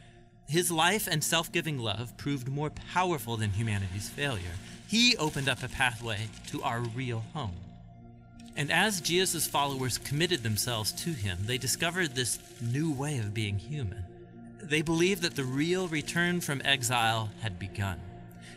His 0.46 0.70
life 0.70 1.08
and 1.10 1.24
self 1.24 1.50
giving 1.50 1.78
love 1.78 2.16
proved 2.16 2.48
more 2.48 2.70
powerful 2.70 3.36
than 3.36 3.50
humanity's 3.50 4.08
failure. 4.10 4.56
He 4.86 5.16
opened 5.16 5.48
up 5.48 5.62
a 5.62 5.68
pathway 5.68 6.28
to 6.48 6.62
our 6.62 6.80
real 6.80 7.24
home. 7.32 7.56
And 8.58 8.72
as 8.72 9.00
Jesus' 9.00 9.46
followers 9.46 9.98
committed 9.98 10.42
themselves 10.42 10.90
to 10.90 11.10
him, 11.10 11.38
they 11.46 11.58
discovered 11.58 12.16
this 12.16 12.40
new 12.60 12.92
way 12.92 13.18
of 13.18 13.32
being 13.32 13.56
human. 13.56 14.04
They 14.60 14.82
believed 14.82 15.22
that 15.22 15.36
the 15.36 15.44
real 15.44 15.86
return 15.86 16.40
from 16.40 16.60
exile 16.64 17.30
had 17.40 17.60
begun. 17.60 18.00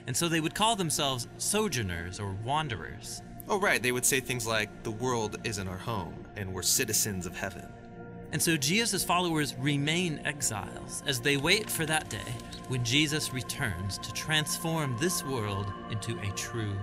And 0.08 0.18
so 0.18 0.28
they 0.28 0.42
would 0.42 0.56
call 0.56 0.76
themselves 0.76 1.28
sojourners 1.38 2.20
or 2.20 2.36
wanderers. 2.44 3.22
Oh, 3.48 3.60
right. 3.60 3.82
They 3.82 3.92
would 3.92 4.04
say 4.04 4.20
things 4.20 4.48
like, 4.48 4.82
the 4.82 4.90
world 4.90 5.38
isn't 5.44 5.68
our 5.68 5.78
home, 5.78 6.26
and 6.36 6.52
we're 6.52 6.64
citizens 6.64 7.28
of 7.28 7.38
heaven. 7.38 7.68
And 8.32 8.42
so 8.42 8.58
Jesus' 8.58 9.04
followers 9.04 9.54
remain 9.60 10.20
exiles 10.26 11.04
as 11.06 11.20
they 11.20 11.38
wait 11.38 11.70
for 11.70 11.86
that 11.86 12.10
day 12.10 12.34
when 12.70 12.84
Jesus 12.84 13.34
returns 13.34 14.00
to 14.00 14.12
transform 14.14 14.98
this 15.00 15.24
world 15.24 15.72
into 15.92 16.18
a 16.22 16.32
true 16.32 16.74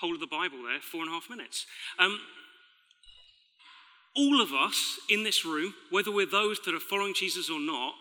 Whole 0.00 0.14
of 0.14 0.20
the 0.20 0.26
Bible 0.26 0.58
there, 0.62 0.80
four 0.80 1.02
and 1.02 1.10
a 1.10 1.12
half 1.12 1.28
minutes. 1.28 1.66
Um, 1.98 2.18
all 4.16 4.40
of 4.40 4.52
us 4.52 4.98
in 5.08 5.24
this 5.24 5.44
room, 5.44 5.74
whether 5.90 6.10
we're 6.10 6.26
those 6.26 6.58
that 6.64 6.74
are 6.74 6.80
following 6.80 7.14
Jesus 7.14 7.50
or 7.50 7.60
not, 7.60 7.94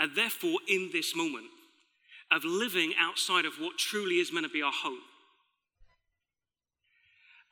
are 0.00 0.08
therefore 0.08 0.58
in 0.68 0.90
this 0.92 1.14
moment 1.14 1.46
of 2.30 2.44
living 2.44 2.94
outside 2.98 3.44
of 3.44 3.54
what 3.60 3.78
truly 3.78 4.16
is 4.16 4.32
meant 4.32 4.46
to 4.46 4.52
be 4.52 4.62
our 4.62 4.72
home. 4.72 5.00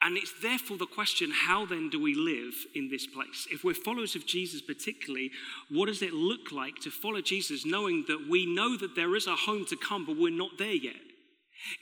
And 0.02 0.16
it's 0.16 0.32
therefore 0.40 0.78
the 0.78 0.86
question 0.86 1.30
how 1.30 1.66
then 1.66 1.90
do 1.90 2.00
we 2.00 2.14
live 2.14 2.54
in 2.74 2.88
this 2.88 3.06
place? 3.06 3.46
If 3.52 3.64
we're 3.64 3.74
followers 3.74 4.16
of 4.16 4.26
Jesus, 4.26 4.62
particularly, 4.62 5.30
what 5.68 5.86
does 5.86 6.00
it 6.00 6.14
look 6.14 6.52
like 6.52 6.76
to 6.82 6.90
follow 6.90 7.20
Jesus 7.20 7.66
knowing 7.66 8.06
that 8.08 8.26
we 8.28 8.46
know 8.46 8.78
that 8.78 8.96
there 8.96 9.14
is 9.14 9.26
a 9.26 9.36
home 9.36 9.66
to 9.66 9.76
come, 9.76 10.06
but 10.06 10.16
we're 10.16 10.30
not 10.30 10.56
there 10.58 10.72
yet? 10.72 10.96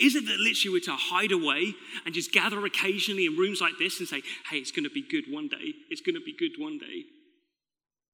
Is 0.00 0.14
it 0.14 0.26
that 0.26 0.38
literally 0.38 0.78
we're 0.78 0.84
to 0.84 0.96
hide 0.96 1.32
away 1.32 1.74
and 2.04 2.14
just 2.14 2.32
gather 2.32 2.64
occasionally 2.64 3.26
in 3.26 3.36
rooms 3.36 3.60
like 3.60 3.74
this 3.78 4.00
and 4.00 4.08
say, 4.08 4.22
hey, 4.50 4.58
it's 4.58 4.72
going 4.72 4.84
to 4.84 4.90
be 4.90 5.02
good 5.08 5.24
one 5.30 5.48
day? 5.48 5.74
It's 5.90 6.00
going 6.00 6.16
to 6.16 6.24
be 6.24 6.36
good 6.36 6.60
one 6.60 6.78
day. 6.78 7.04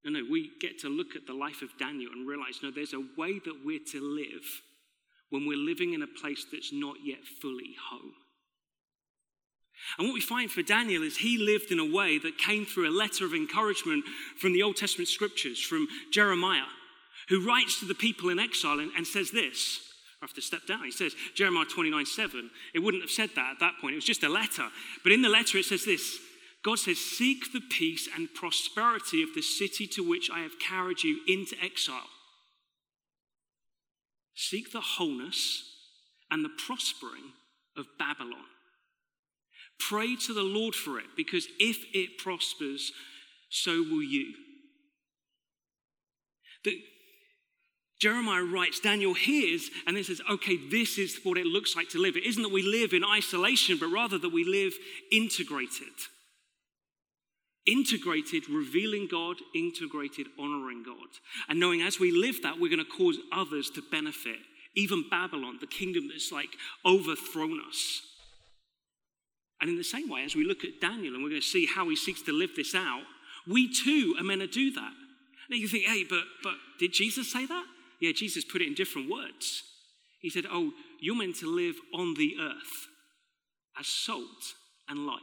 No, 0.04 0.10
no, 0.10 0.26
we 0.30 0.50
get 0.60 0.78
to 0.80 0.88
look 0.88 1.16
at 1.16 1.26
the 1.26 1.32
life 1.32 1.62
of 1.62 1.70
Daniel 1.78 2.12
and 2.12 2.28
realize, 2.28 2.60
no, 2.62 2.70
there's 2.70 2.92
a 2.92 3.06
way 3.16 3.38
that 3.38 3.60
we're 3.64 3.84
to 3.92 4.00
live 4.00 4.44
when 5.30 5.46
we're 5.46 5.56
living 5.56 5.94
in 5.94 6.02
a 6.02 6.20
place 6.20 6.44
that's 6.52 6.72
not 6.72 6.96
yet 7.02 7.24
fully 7.40 7.74
home. 7.90 8.12
And 9.98 10.06
what 10.06 10.14
we 10.14 10.20
find 10.20 10.50
for 10.50 10.62
Daniel 10.62 11.02
is 11.02 11.16
he 11.16 11.38
lived 11.38 11.72
in 11.72 11.78
a 11.78 11.92
way 11.92 12.18
that 12.18 12.38
came 12.38 12.64
through 12.64 12.88
a 12.88 12.96
letter 12.96 13.24
of 13.24 13.34
encouragement 13.34 14.04
from 14.38 14.52
the 14.52 14.62
Old 14.62 14.76
Testament 14.76 15.08
scriptures, 15.08 15.60
from 15.60 15.88
Jeremiah, 16.12 16.68
who 17.28 17.46
writes 17.46 17.80
to 17.80 17.86
the 17.86 17.94
people 17.94 18.28
in 18.28 18.38
exile 18.38 18.78
and, 18.78 18.92
and 18.96 19.06
says 19.06 19.30
this. 19.30 19.93
Have 20.24 20.32
to 20.32 20.40
step 20.40 20.66
down. 20.66 20.82
He 20.84 20.90
says, 20.90 21.14
Jeremiah 21.34 21.66
29 21.66 22.06
7. 22.06 22.50
It 22.72 22.78
wouldn't 22.78 23.02
have 23.02 23.10
said 23.10 23.28
that 23.36 23.50
at 23.52 23.60
that 23.60 23.74
point. 23.78 23.92
It 23.92 23.96
was 23.96 24.06
just 24.06 24.22
a 24.22 24.28
letter. 24.30 24.66
But 25.02 25.12
in 25.12 25.20
the 25.20 25.28
letter, 25.28 25.58
it 25.58 25.66
says 25.66 25.84
this 25.84 26.18
God 26.64 26.78
says, 26.78 26.96
Seek 26.96 27.52
the 27.52 27.60
peace 27.60 28.08
and 28.16 28.32
prosperity 28.32 29.22
of 29.22 29.34
the 29.34 29.42
city 29.42 29.86
to 29.88 30.08
which 30.08 30.30
I 30.30 30.40
have 30.40 30.58
carried 30.58 31.02
you 31.02 31.20
into 31.28 31.56
exile. 31.62 32.08
Seek 34.34 34.72
the 34.72 34.80
wholeness 34.80 35.62
and 36.30 36.42
the 36.42 36.52
prospering 36.66 37.32
of 37.76 37.84
Babylon. 37.98 38.46
Pray 39.78 40.16
to 40.16 40.32
the 40.32 40.42
Lord 40.42 40.74
for 40.74 40.98
it, 40.98 41.08
because 41.18 41.46
if 41.60 41.76
it 41.92 42.16
prospers, 42.16 42.92
so 43.50 43.82
will 43.82 44.02
you. 44.02 44.32
Jeremiah 48.04 48.44
writes, 48.44 48.80
Daniel 48.80 49.14
hears, 49.14 49.70
and 49.86 49.96
then 49.96 50.04
says, 50.04 50.20
okay, 50.30 50.58
this 50.70 50.98
is 50.98 51.20
what 51.24 51.38
it 51.38 51.46
looks 51.46 51.74
like 51.74 51.88
to 51.88 51.98
live. 51.98 52.18
It 52.18 52.26
isn't 52.26 52.42
that 52.42 52.52
we 52.52 52.60
live 52.60 52.92
in 52.92 53.02
isolation, 53.02 53.78
but 53.80 53.86
rather 53.86 54.18
that 54.18 54.28
we 54.28 54.44
live 54.44 54.74
integrated. 55.10 55.96
Integrated, 57.64 58.46
revealing 58.50 59.08
God, 59.10 59.36
integrated, 59.54 60.26
honoring 60.38 60.82
God. 60.84 61.08
And 61.48 61.58
knowing 61.58 61.80
as 61.80 61.98
we 61.98 62.12
live 62.12 62.42
that, 62.42 62.60
we're 62.60 62.68
going 62.68 62.84
to 62.84 62.98
cause 62.98 63.16
others 63.32 63.70
to 63.70 63.82
benefit. 63.90 64.36
Even 64.76 65.08
Babylon, 65.08 65.56
the 65.58 65.66
kingdom 65.66 66.10
that's 66.12 66.30
like 66.30 66.50
overthrown 66.84 67.58
us. 67.66 68.02
And 69.62 69.70
in 69.70 69.78
the 69.78 69.82
same 69.82 70.10
way, 70.10 70.24
as 70.26 70.36
we 70.36 70.44
look 70.44 70.62
at 70.62 70.78
Daniel 70.78 71.14
and 71.14 71.24
we're 71.24 71.30
going 71.30 71.40
to 71.40 71.46
see 71.46 71.64
how 71.64 71.88
he 71.88 71.96
seeks 71.96 72.20
to 72.24 72.32
live 72.32 72.50
this 72.54 72.74
out, 72.74 73.04
we 73.48 73.72
too 73.72 74.14
are 74.18 74.24
meant 74.24 74.42
to 74.42 74.46
do 74.46 74.72
that. 74.72 74.92
Now 75.48 75.56
you 75.56 75.68
think, 75.68 75.84
hey, 75.84 76.04
but, 76.04 76.24
but 76.42 76.56
did 76.78 76.92
Jesus 76.92 77.32
say 77.32 77.46
that? 77.46 77.64
Yeah, 78.00 78.12
Jesus 78.12 78.44
put 78.44 78.62
it 78.62 78.68
in 78.68 78.74
different 78.74 79.10
words. 79.10 79.62
He 80.20 80.30
said, 80.30 80.44
oh, 80.50 80.72
you're 81.00 81.16
meant 81.16 81.36
to 81.36 81.54
live 81.54 81.76
on 81.92 82.14
the 82.14 82.34
earth 82.40 82.88
as 83.78 83.86
salt 83.86 84.54
and 84.88 85.06
light. 85.06 85.20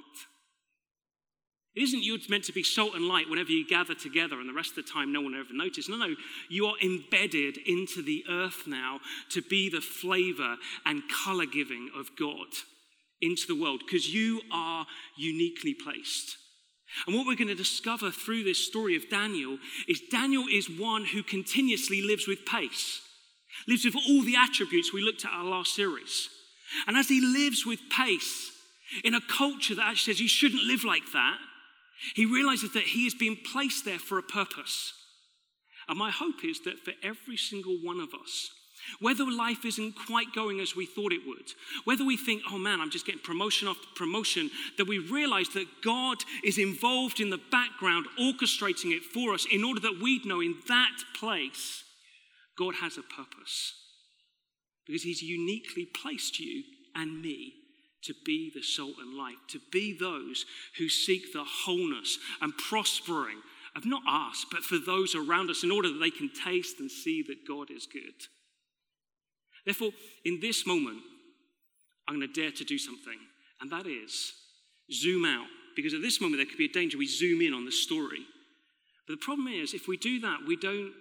It 1.73 1.83
isn't 1.83 2.03
you're 2.03 2.19
meant 2.29 2.43
to 2.45 2.51
be 2.51 2.63
salt 2.63 2.95
and 2.95 3.05
light 3.07 3.29
whenever 3.29 3.51
you 3.51 3.65
gather 3.65 3.95
together 3.95 4.39
and 4.39 4.49
the 4.49 4.53
rest 4.53 4.77
of 4.77 4.85
the 4.85 4.91
time 4.91 5.13
no 5.13 5.21
one 5.21 5.33
ever 5.33 5.53
notices. 5.53 5.87
No, 5.87 5.95
no, 5.95 6.15
you 6.49 6.65
are 6.65 6.75
embedded 6.83 7.57
into 7.65 8.01
the 8.01 8.25
earth 8.29 8.63
now 8.67 8.99
to 9.29 9.41
be 9.41 9.69
the 9.69 9.79
flavor 9.79 10.57
and 10.85 11.03
color 11.25 11.45
giving 11.45 11.89
of 11.97 12.09
God 12.19 12.47
into 13.21 13.47
the 13.47 13.59
world 13.59 13.81
because 13.85 14.13
you 14.13 14.41
are 14.51 14.85
uniquely 15.17 15.73
placed. 15.73 16.37
And 17.07 17.15
what 17.15 17.25
we're 17.25 17.35
going 17.35 17.47
to 17.47 17.55
discover 17.55 18.11
through 18.11 18.43
this 18.43 18.65
story 18.65 18.95
of 18.95 19.09
Daniel 19.09 19.57
is 19.87 20.01
Daniel 20.11 20.45
is 20.51 20.69
one 20.69 21.05
who 21.05 21.23
continuously 21.23 22.01
lives 22.01 22.27
with 22.27 22.45
pace, 22.45 23.01
lives 23.67 23.85
with 23.85 23.95
all 23.95 24.21
the 24.23 24.35
attributes 24.35 24.93
we 24.93 25.01
looked 25.01 25.25
at 25.25 25.31
our 25.31 25.45
last 25.45 25.75
series. 25.75 26.29
And 26.87 26.97
as 26.97 27.07
he 27.07 27.21
lives 27.21 27.65
with 27.65 27.79
pace 27.89 28.51
in 29.03 29.15
a 29.15 29.21
culture 29.21 29.75
that 29.75 29.87
actually 29.87 30.13
says 30.13 30.21
you 30.21 30.27
shouldn't 30.27 30.63
live 30.63 30.83
like 30.83 31.11
that, 31.13 31.37
he 32.15 32.25
realizes 32.25 32.73
that 32.73 32.83
he 32.83 33.05
is 33.05 33.13
being 33.13 33.37
placed 33.51 33.85
there 33.85 33.99
for 33.99 34.17
a 34.17 34.23
purpose. 34.23 34.93
And 35.87 35.97
my 35.97 36.11
hope 36.11 36.43
is 36.43 36.61
that 36.61 36.79
for 36.79 36.93
every 37.03 37.37
single 37.37 37.77
one 37.83 37.99
of 37.99 38.09
us, 38.13 38.49
whether 38.99 39.29
life 39.29 39.65
isn't 39.65 39.93
quite 40.07 40.33
going 40.33 40.59
as 40.59 40.75
we 40.75 40.85
thought 40.85 41.13
it 41.13 41.25
would, 41.25 41.51
whether 41.85 42.05
we 42.05 42.17
think, 42.17 42.41
oh 42.51 42.57
man, 42.57 42.81
I'm 42.81 42.91
just 42.91 43.05
getting 43.05 43.21
promotion 43.21 43.67
after 43.67 43.87
promotion, 43.95 44.49
that 44.77 44.87
we 44.87 44.99
realize 44.99 45.49
that 45.49 45.81
God 45.83 46.17
is 46.43 46.57
involved 46.57 47.19
in 47.19 47.29
the 47.29 47.41
background, 47.51 48.07
orchestrating 48.19 48.95
it 48.95 49.03
for 49.03 49.33
us 49.33 49.45
in 49.51 49.63
order 49.63 49.79
that 49.81 49.99
we'd 50.01 50.25
know 50.25 50.41
in 50.41 50.55
that 50.67 50.97
place, 51.19 51.83
God 52.57 52.75
has 52.81 52.97
a 52.97 53.03
purpose. 53.03 53.73
Because 54.85 55.03
He's 55.03 55.21
uniquely 55.21 55.85
placed 55.85 56.39
you 56.39 56.63
and 56.95 57.21
me 57.21 57.53
to 58.03 58.13
be 58.25 58.51
the 58.53 58.63
salt 58.63 58.95
and 58.99 59.15
light, 59.15 59.37
to 59.49 59.59
be 59.71 59.95
those 59.97 60.45
who 60.77 60.89
seek 60.89 61.33
the 61.33 61.43
wholeness 61.45 62.17
and 62.41 62.57
prospering 62.57 63.37
of 63.75 63.85
not 63.85 64.01
us, 64.07 64.45
but 64.51 64.63
for 64.63 64.77
those 64.77 65.15
around 65.15 65.49
us 65.49 65.63
in 65.63 65.71
order 65.71 65.89
that 65.89 65.99
they 65.99 66.09
can 66.09 66.29
taste 66.29 66.79
and 66.79 66.91
see 66.91 67.23
that 67.27 67.47
God 67.47 67.69
is 67.71 67.85
good. 67.85 68.27
Therefore, 69.65 69.91
in 70.25 70.39
this 70.39 70.65
moment, 70.65 70.99
I'm 72.07 72.19
going 72.19 72.27
to 72.27 72.41
dare 72.41 72.51
to 72.51 72.63
do 72.63 72.77
something, 72.77 73.17
and 73.61 73.71
that 73.71 73.87
is 73.87 74.33
zoom 74.91 75.25
out. 75.25 75.47
Because 75.75 75.93
at 75.93 76.01
this 76.01 76.19
moment, 76.19 76.39
there 76.39 76.45
could 76.45 76.57
be 76.57 76.65
a 76.65 76.73
danger 76.73 76.97
we 76.97 77.07
zoom 77.07 77.41
in 77.41 77.53
on 77.53 77.65
the 77.65 77.71
story. 77.71 78.25
But 79.07 79.13
the 79.13 79.25
problem 79.25 79.47
is, 79.47 79.73
if 79.73 79.87
we 79.87 79.97
do 79.97 80.19
that, 80.21 80.39
we 80.45 80.55
don't 80.55 80.91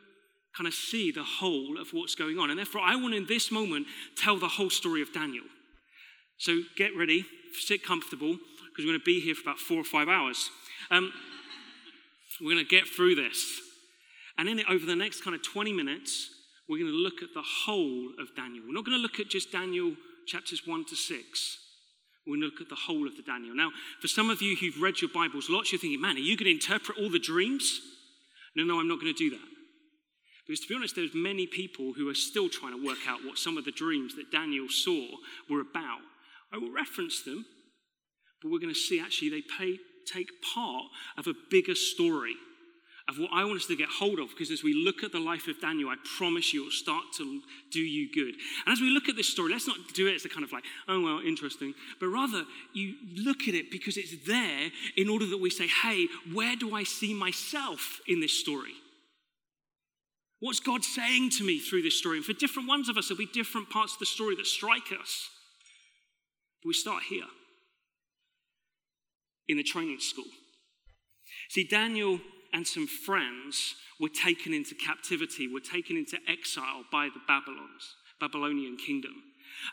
kind 0.56 0.66
of 0.66 0.74
see 0.74 1.10
the 1.10 1.24
whole 1.24 1.80
of 1.80 1.88
what's 1.92 2.14
going 2.14 2.38
on. 2.38 2.50
And 2.50 2.58
therefore, 2.58 2.82
I 2.82 2.96
want 2.96 3.14
in 3.14 3.26
this 3.26 3.50
moment 3.50 3.86
tell 4.16 4.38
the 4.38 4.48
whole 4.48 4.70
story 4.70 5.02
of 5.02 5.12
Daniel. 5.12 5.44
So 6.38 6.60
get 6.76 6.96
ready, 6.96 7.26
sit 7.52 7.84
comfortable, 7.84 8.32
because 8.32 8.84
we're 8.84 8.92
going 8.92 9.00
to 9.00 9.04
be 9.04 9.20
here 9.20 9.34
for 9.34 9.42
about 9.42 9.58
four 9.58 9.78
or 9.78 9.84
five 9.84 10.08
hours. 10.08 10.50
Um, 10.90 11.12
we're 12.40 12.54
going 12.54 12.64
to 12.64 12.70
get 12.70 12.88
through 12.88 13.16
this. 13.16 13.60
And 14.38 14.48
in 14.48 14.58
it, 14.58 14.66
over 14.70 14.86
the 14.86 14.96
next 14.96 15.22
kind 15.22 15.36
of 15.36 15.42
20 15.42 15.72
minutes, 15.72 16.30
we're 16.70 16.78
going 16.78 16.92
to 16.92 16.96
look 16.96 17.20
at 17.20 17.34
the 17.34 17.42
whole 17.42 18.10
of 18.20 18.28
Daniel. 18.36 18.62
We're 18.64 18.74
not 18.74 18.84
going 18.84 18.96
to 18.96 19.02
look 19.02 19.18
at 19.18 19.28
just 19.28 19.50
Daniel 19.50 19.96
chapters 20.28 20.62
1 20.64 20.84
to 20.84 20.94
6. 20.94 21.58
We're 22.24 22.36
going 22.36 22.42
to 22.42 22.46
look 22.46 22.60
at 22.60 22.68
the 22.68 22.76
whole 22.86 23.08
of 23.08 23.16
the 23.16 23.24
Daniel. 23.24 23.56
Now, 23.56 23.70
for 24.00 24.06
some 24.06 24.30
of 24.30 24.40
you 24.40 24.54
who've 24.54 24.80
read 24.80 25.00
your 25.00 25.10
Bibles 25.12 25.50
lots, 25.50 25.72
you're 25.72 25.80
thinking, 25.80 26.00
man, 26.00 26.14
are 26.14 26.20
you 26.20 26.36
going 26.36 26.46
to 26.46 26.52
interpret 26.52 26.96
all 26.96 27.10
the 27.10 27.18
dreams? 27.18 27.80
No, 28.54 28.62
no, 28.62 28.78
I'm 28.78 28.86
not 28.86 29.00
going 29.00 29.12
to 29.12 29.18
do 29.18 29.30
that. 29.30 29.48
Because 30.46 30.60
to 30.60 30.68
be 30.68 30.76
honest, 30.76 30.94
there's 30.94 31.10
many 31.12 31.48
people 31.48 31.92
who 31.92 32.08
are 32.08 32.14
still 32.14 32.48
trying 32.48 32.78
to 32.78 32.86
work 32.86 32.98
out 33.08 33.24
what 33.24 33.36
some 33.36 33.58
of 33.58 33.64
the 33.64 33.72
dreams 33.72 34.14
that 34.14 34.30
Daniel 34.30 34.68
saw 34.68 35.06
were 35.50 35.60
about. 35.60 36.02
I 36.52 36.58
will 36.58 36.72
reference 36.72 37.24
them, 37.24 37.46
but 38.40 38.52
we're 38.52 38.60
going 38.60 38.72
to 38.72 38.78
see 38.78 39.00
actually 39.00 39.30
they 39.30 39.42
pay, 39.58 39.78
take 40.06 40.28
part 40.54 40.84
of 41.18 41.26
a 41.26 41.34
bigger 41.50 41.74
story 41.74 42.34
of 43.10 43.18
what 43.18 43.30
I 43.32 43.44
want 43.44 43.56
us 43.56 43.66
to 43.66 43.76
get 43.76 43.88
hold 43.88 44.20
of, 44.20 44.30
because 44.30 44.50
as 44.50 44.62
we 44.62 44.72
look 44.72 45.02
at 45.02 45.10
the 45.10 45.18
life 45.18 45.48
of 45.48 45.60
Daniel, 45.60 45.90
I 45.90 45.96
promise 46.16 46.54
you 46.54 46.62
it 46.62 46.64
will 46.64 46.70
start 46.70 47.04
to 47.18 47.42
do 47.72 47.80
you 47.80 48.08
good. 48.12 48.34
And 48.64 48.72
as 48.72 48.80
we 48.80 48.88
look 48.88 49.08
at 49.08 49.16
this 49.16 49.28
story, 49.28 49.50
let's 49.50 49.66
not 49.66 49.76
do 49.94 50.06
it 50.06 50.14
as 50.14 50.24
a 50.24 50.28
kind 50.28 50.44
of 50.44 50.52
like, 50.52 50.64
oh, 50.88 51.02
well, 51.02 51.20
interesting, 51.26 51.74
but 51.98 52.06
rather 52.06 52.44
you 52.72 52.94
look 53.16 53.48
at 53.48 53.54
it 53.54 53.70
because 53.70 53.96
it's 53.96 54.26
there 54.26 54.70
in 54.96 55.08
order 55.08 55.26
that 55.26 55.40
we 55.40 55.50
say, 55.50 55.66
hey, 55.66 56.06
where 56.32 56.54
do 56.54 56.74
I 56.74 56.84
see 56.84 57.12
myself 57.12 58.00
in 58.06 58.20
this 58.20 58.32
story? 58.32 58.74
What's 60.38 60.60
God 60.60 60.84
saying 60.84 61.30
to 61.38 61.44
me 61.44 61.58
through 61.58 61.82
this 61.82 61.98
story? 61.98 62.16
And 62.16 62.24
for 62.24 62.32
different 62.32 62.68
ones 62.68 62.88
of 62.88 62.96
us, 62.96 63.08
there'll 63.08 63.18
be 63.18 63.26
different 63.26 63.70
parts 63.70 63.94
of 63.94 63.98
the 63.98 64.06
story 64.06 64.36
that 64.36 64.46
strike 64.46 64.92
us. 64.98 65.28
But 66.62 66.68
we 66.68 66.74
start 66.74 67.02
here 67.10 67.26
in 69.48 69.56
the 69.56 69.62
training 69.64 69.98
school. 69.98 70.24
See, 71.48 71.64
Daniel 71.64 72.20
and 72.52 72.66
some 72.66 72.86
friends 72.86 73.76
were 73.98 74.08
taken 74.08 74.52
into 74.54 74.74
captivity, 74.74 75.46
were 75.46 75.60
taken 75.60 75.96
into 75.96 76.18
exile 76.28 76.84
by 76.90 77.08
the 77.12 77.20
Babylons, 77.28 77.96
Babylonian 78.20 78.76
kingdom. 78.76 79.14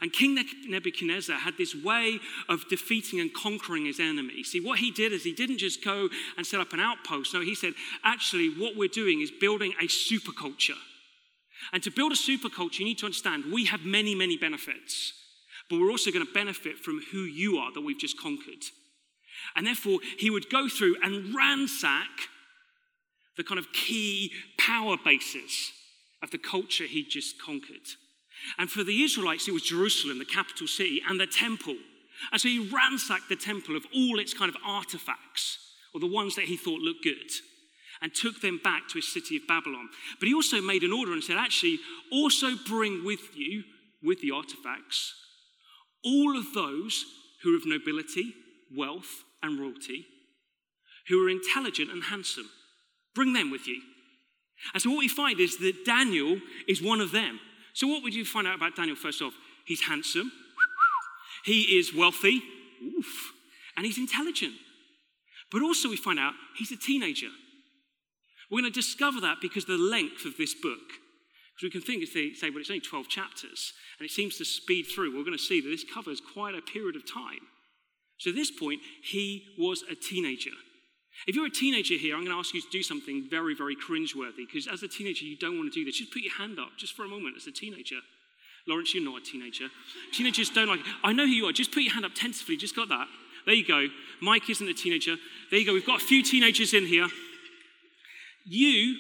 And 0.02 0.12
King 0.12 0.38
Nebuchadnezzar 0.68 1.38
had 1.38 1.58
this 1.58 1.76
way 1.76 2.20
of 2.50 2.68
defeating 2.68 3.20
and 3.20 3.34
conquering 3.34 3.86
his 3.86 4.00
enemy. 4.00 4.44
See, 4.44 4.60
what 4.60 4.80
he 4.80 4.92
did 4.92 5.14
is 5.14 5.24
he 5.24 5.34
didn't 5.34 5.60
just 5.60 5.84
go 5.84 6.10
and 6.36 6.46
set 6.46 6.60
up 6.60 6.74
an 6.74 6.80
outpost. 6.80 7.34
No, 7.34 7.42
he 7.42 7.56
said, 7.56 7.74
actually, 8.04 8.50
what 8.50 8.76
we're 8.76 8.90
doing 8.90 9.22
is 9.22 9.32
building 9.32 9.74
a 9.82 9.86
superculture. 9.86 10.78
And 11.74 11.82
to 11.84 11.92
build 11.92 12.12
a 12.12 12.16
superculture, 12.16 12.80
you 12.80 12.86
need 12.86 13.00
to 13.00 13.06
understand 13.06 13.52
we 13.52 13.66
have 13.66 13.86
many, 13.86 14.14
many 14.14 14.38
benefits, 14.38 15.14
but 15.70 15.80
we're 15.80 15.92
also 15.92 16.12
going 16.12 16.26
to 16.26 16.34
benefit 16.34 16.78
from 16.78 17.02
who 17.12 17.20
you 17.20 17.58
are 17.58 17.72
that 17.74 17.82
we've 17.82 18.00
just 18.00 18.20
conquered. 18.20 18.64
And 19.56 19.66
therefore, 19.66 20.00
he 20.18 20.30
would 20.30 20.50
go 20.50 20.68
through 20.68 20.98
and 21.04 21.36
ransack 21.36 22.10
the 23.38 23.44
kind 23.44 23.60
of 23.60 23.72
key 23.72 24.32
power 24.58 24.98
bases 25.04 25.72
of 26.22 26.32
the 26.32 26.38
culture 26.38 26.86
he'd 26.86 27.10
just 27.10 27.42
conquered. 27.42 27.88
And 28.58 28.70
for 28.70 28.84
the 28.84 29.04
Israelites, 29.04 29.48
it 29.48 29.54
was 29.54 29.64
Jerusalem, 29.64 30.20
the 30.20 30.26
capital 30.26 30.68
city, 30.68 31.02
and 31.08 31.20
the 31.20 31.28
temple. 31.28 31.76
And 32.32 32.42
so 32.42 32.48
he 32.48 32.70
ransacked 32.74 33.30
the 33.30 33.36
temple 33.36 33.76
of 33.76 33.86
all 33.94 34.20
its 34.20 34.34
kind 34.34 34.50
of 34.50 34.62
artifacts, 34.66 35.60
or 35.94 36.00
the 36.00 36.08
ones 36.08 36.36
that 36.36 36.46
he 36.46 36.58
thought 36.58 36.82
looked 36.82 37.04
good, 37.04 37.32
and 38.02 38.14
took 38.14 38.42
them 38.42 38.60
back 38.64 38.88
to 38.88 38.96
his 38.96 39.12
city 39.12 39.38
of 39.38 39.48
Babylon. 39.48 39.90
But 40.20 40.28
he 40.28 40.34
also 40.34 40.62
made 40.62 40.84
an 40.84 40.94
order 40.94 41.14
and 41.14 41.24
said, 41.24 41.38
actually, 41.38 41.80
also 42.12 42.56
bring 42.68 43.04
with 43.04 43.36
you, 43.36 43.64
with 44.04 44.22
the 44.22 44.32
artifacts, 44.32 45.14
all 46.04 46.38
of 46.38 46.54
those 46.54 47.06
who 47.44 47.54
are 47.54 47.58
of 47.58 47.66
nobility, 47.66 48.34
wealth, 48.76 49.24
and 49.42 49.60
royalty, 49.60 50.06
who 51.08 51.26
are 51.26 51.30
intelligent 51.30 51.92
and 51.92 52.04
handsome. 52.06 52.50
Bring 53.18 53.34
them 53.34 53.50
with 53.50 53.68
you. 53.68 53.82
And 54.74 54.82
so 54.82 54.92
what 54.92 55.00
we 55.00 55.08
find 55.08 55.40
is 55.40 55.58
that 55.58 55.86
Daniel 55.86 56.38
is 56.68 56.84
one 56.84 57.02
of 57.02 57.12
them. 57.12 57.40
So 57.74 57.88
what 57.88 58.04
would 58.04 58.14
you 58.14 58.24
find 58.24 58.46
out 58.48 58.56
about 58.56 58.76
Daniel 58.76 58.96
first 58.96 59.24
off? 59.24 59.34
He's 59.66 59.82
handsome, 59.82 60.32
he 61.44 61.62
is 61.80 61.96
wealthy, 61.96 62.44
oof, 62.84 63.34
and 63.76 63.88
he's 63.88 63.98
intelligent. 63.98 64.54
But 65.52 65.64
also 65.64 65.90
we 65.90 65.98
find 65.98 66.20
out 66.20 66.34
he's 66.58 66.72
a 66.72 66.78
teenager. 66.78 67.32
We're 68.52 68.62
going 68.62 68.72
to 68.72 68.80
discover 68.80 69.20
that 69.22 69.38
because 69.42 69.66
the 69.66 69.78
length 69.78 70.24
of 70.26 70.38
this 70.38 70.54
book. 70.54 70.88
Because 71.56 71.64
we 71.64 71.70
can 71.72 71.82
think, 71.82 72.06
say, 72.08 72.50
well, 72.52 72.60
it's 72.60 72.70
only 72.70 72.82
12 72.82 73.10
chapters, 73.10 73.74
and 73.98 74.06
it 74.06 74.12
seems 74.12 74.38
to 74.38 74.46
speed 74.46 74.84
through, 74.84 75.18
we're 75.18 75.26
going 75.26 75.36
to 75.36 75.44
see 75.44 75.60
that 75.60 75.70
this 75.70 75.84
covers 75.92 76.22
quite 76.22 76.54
a 76.54 76.62
period 76.62 76.96
of 76.96 77.12
time. 77.12 77.50
So 78.20 78.30
at 78.30 78.36
this 78.36 78.52
point, 78.52 78.82
he 79.04 79.56
was 79.58 79.84
a 79.90 79.96
teenager. 79.96 80.52
If 81.26 81.36
you're 81.36 81.48
a 81.48 81.52
teenager 81.52 81.96
here, 81.96 82.16
I'm 82.16 82.24
going 82.24 82.36
to 82.36 82.40
ask 82.40 82.54
you 82.54 82.62
to 82.62 82.70
do 82.70 82.84
something 82.84 83.28
very, 83.30 83.56
very 83.56 83.76
cringeworthy 83.76 84.46
because 84.46 84.68
as 84.68 84.84
a 84.84 84.88
teenager, 84.88 85.26
you 85.26 85.36
don't 85.38 85.58
want 85.58 85.74
to 85.74 85.80
do 85.80 85.86
this. 85.86 85.98
Just 85.98 86.14
put 86.14 86.22
your 86.22 86.34
hand 86.34 86.60
up 86.60 86.70
just 86.78 86.96
for 86.96 87.04
a 87.04 87.08
moment 87.08 87.36
as 87.38 87.48
a 87.48 87.52
teenager. 87.52 88.00
Lawrence, 88.68 88.94
you're 88.94 89.04
not 89.04 89.22
a 89.22 89.26
teenager. 89.26 89.68
Teenagers 90.14 90.50
don't 90.50 90.68
like 90.68 90.82
it. 90.82 90.86
I 91.04 91.14
know 91.14 91.26
who 91.26 91.32
you 91.32 91.46
are. 91.46 91.54
Just 91.54 91.72
put 91.72 91.84
your 91.84 91.94
hand 91.94 92.06
up 92.06 92.14
tentatively. 92.14 92.58
Just 92.58 92.76
got 92.76 92.90
that. 92.90 93.08
There 93.46 93.56
you 93.56 93.66
go. 93.66 93.88
Mike 94.22 94.50
isn't 94.50 94.68
a 94.68 94.74
teenager. 94.74 95.16
There 95.50 95.60
you 95.60 95.66
go. 95.66 95.74
We've 95.74 95.86
got 95.86 96.02
a 96.02 96.06
few 96.06 96.22
teenagers 96.22 96.74
in 96.74 96.86
here. 96.86 97.08
You 98.46 98.98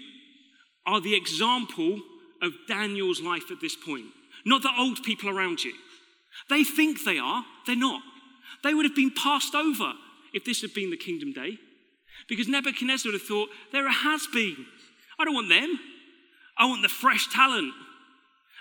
are 0.86 1.02
the 1.02 1.16
example 1.16 2.00
of 2.42 2.54
Daniel's 2.68 3.22
life 3.22 3.52
at 3.52 3.60
this 3.62 3.76
point, 3.76 4.06
not 4.46 4.62
the 4.62 4.72
old 4.78 5.04
people 5.04 5.30
around 5.30 5.64
you. 5.64 5.74
They 6.50 6.64
think 6.64 7.04
they 7.04 7.18
are, 7.18 7.44
they're 7.66 7.76
not. 7.76 8.02
They 8.64 8.74
would 8.74 8.86
have 8.86 8.96
been 8.96 9.12
passed 9.12 9.54
over 9.54 9.94
if 10.34 10.46
this 10.46 10.62
had 10.62 10.74
been 10.74 10.92
the 10.92 10.98
kingdom 10.98 11.34
day. 11.34 11.58
Because 12.28 12.48
Nebuchadnezzar 12.48 13.12
would 13.12 13.20
have 13.20 13.28
thought, 13.28 13.50
they're 13.72 13.88
a 13.88 13.94
has 13.94 14.28
been. 14.34 14.66
I 15.20 15.26
don't 15.26 15.34
want 15.34 15.50
them. 15.50 15.80
I 16.58 16.66
want 16.66 16.82
the 16.82 16.90
fresh 16.90 17.28
talent. 17.32 17.74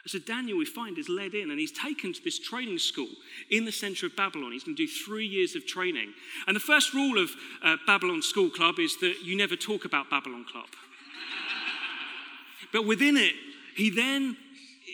And 0.05 0.11
so 0.11 0.19
Daniel, 0.21 0.57
we 0.57 0.65
find, 0.65 0.99
is 0.99 1.09
led 1.09 1.35
in 1.35 1.51
and 1.51 1.59
he's 1.59 1.73
taken 1.73 2.13
to 2.13 2.23
this 2.23 2.39
training 2.39 2.79
school 2.79 3.09
in 3.51 3.65
the 3.65 3.73
center 3.73 4.07
of 4.07 4.15
Babylon. 4.15 4.53
He's 4.53 4.63
going 4.63 4.77
to 4.77 4.87
do 4.87 4.93
three 4.93 5.27
years 5.27 5.57
of 5.57 5.67
training. 5.67 6.13
And 6.47 6.55
the 6.55 6.61
first 6.61 6.95
rule 6.95 7.21
of 7.21 7.31
uh, 7.63 7.77
Babylon 7.87 8.23
School 8.23 8.49
Club 8.49 8.79
is 8.79 8.97
that 8.99 9.17
you 9.25 9.37
never 9.37 9.57
talk 9.57 9.85
about 9.85 10.09
Babylon 10.09 10.45
Club. 10.51 10.69
but 12.73 12.87
within 12.87 13.17
it, 13.17 13.33
he 13.75 13.91
then 13.91 14.37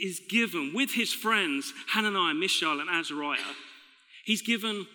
is 0.03 0.21
given, 0.29 0.73
with 0.75 0.93
his 0.93 1.13
friends, 1.13 1.75
Hananiah, 1.93 2.35
Mishael, 2.35 2.81
and 2.81 2.89
Azariah, 2.89 3.39
he's 4.25 4.43
given 4.43 4.87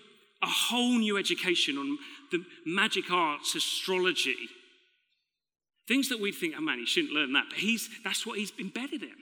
a 0.42 0.48
whole 0.48 0.98
new 0.98 1.18
education 1.18 1.78
on 1.78 1.98
the 2.32 2.44
magic 2.66 3.12
arts, 3.12 3.56
astrology. 3.56 4.36
Things 5.88 6.10
that 6.10 6.20
we'd 6.20 6.34
think, 6.34 6.56
oh 6.58 6.62
man, 6.62 6.80
he 6.80 6.86
shouldn't 6.86 7.13
learn 7.13 7.34
that. 7.34 7.46
But 7.50 7.60
he's, 7.60 7.90
that's 8.04 8.26
what 8.26 8.38
he's 8.38 8.52
embedded 8.60 9.04
in. 9.04 9.16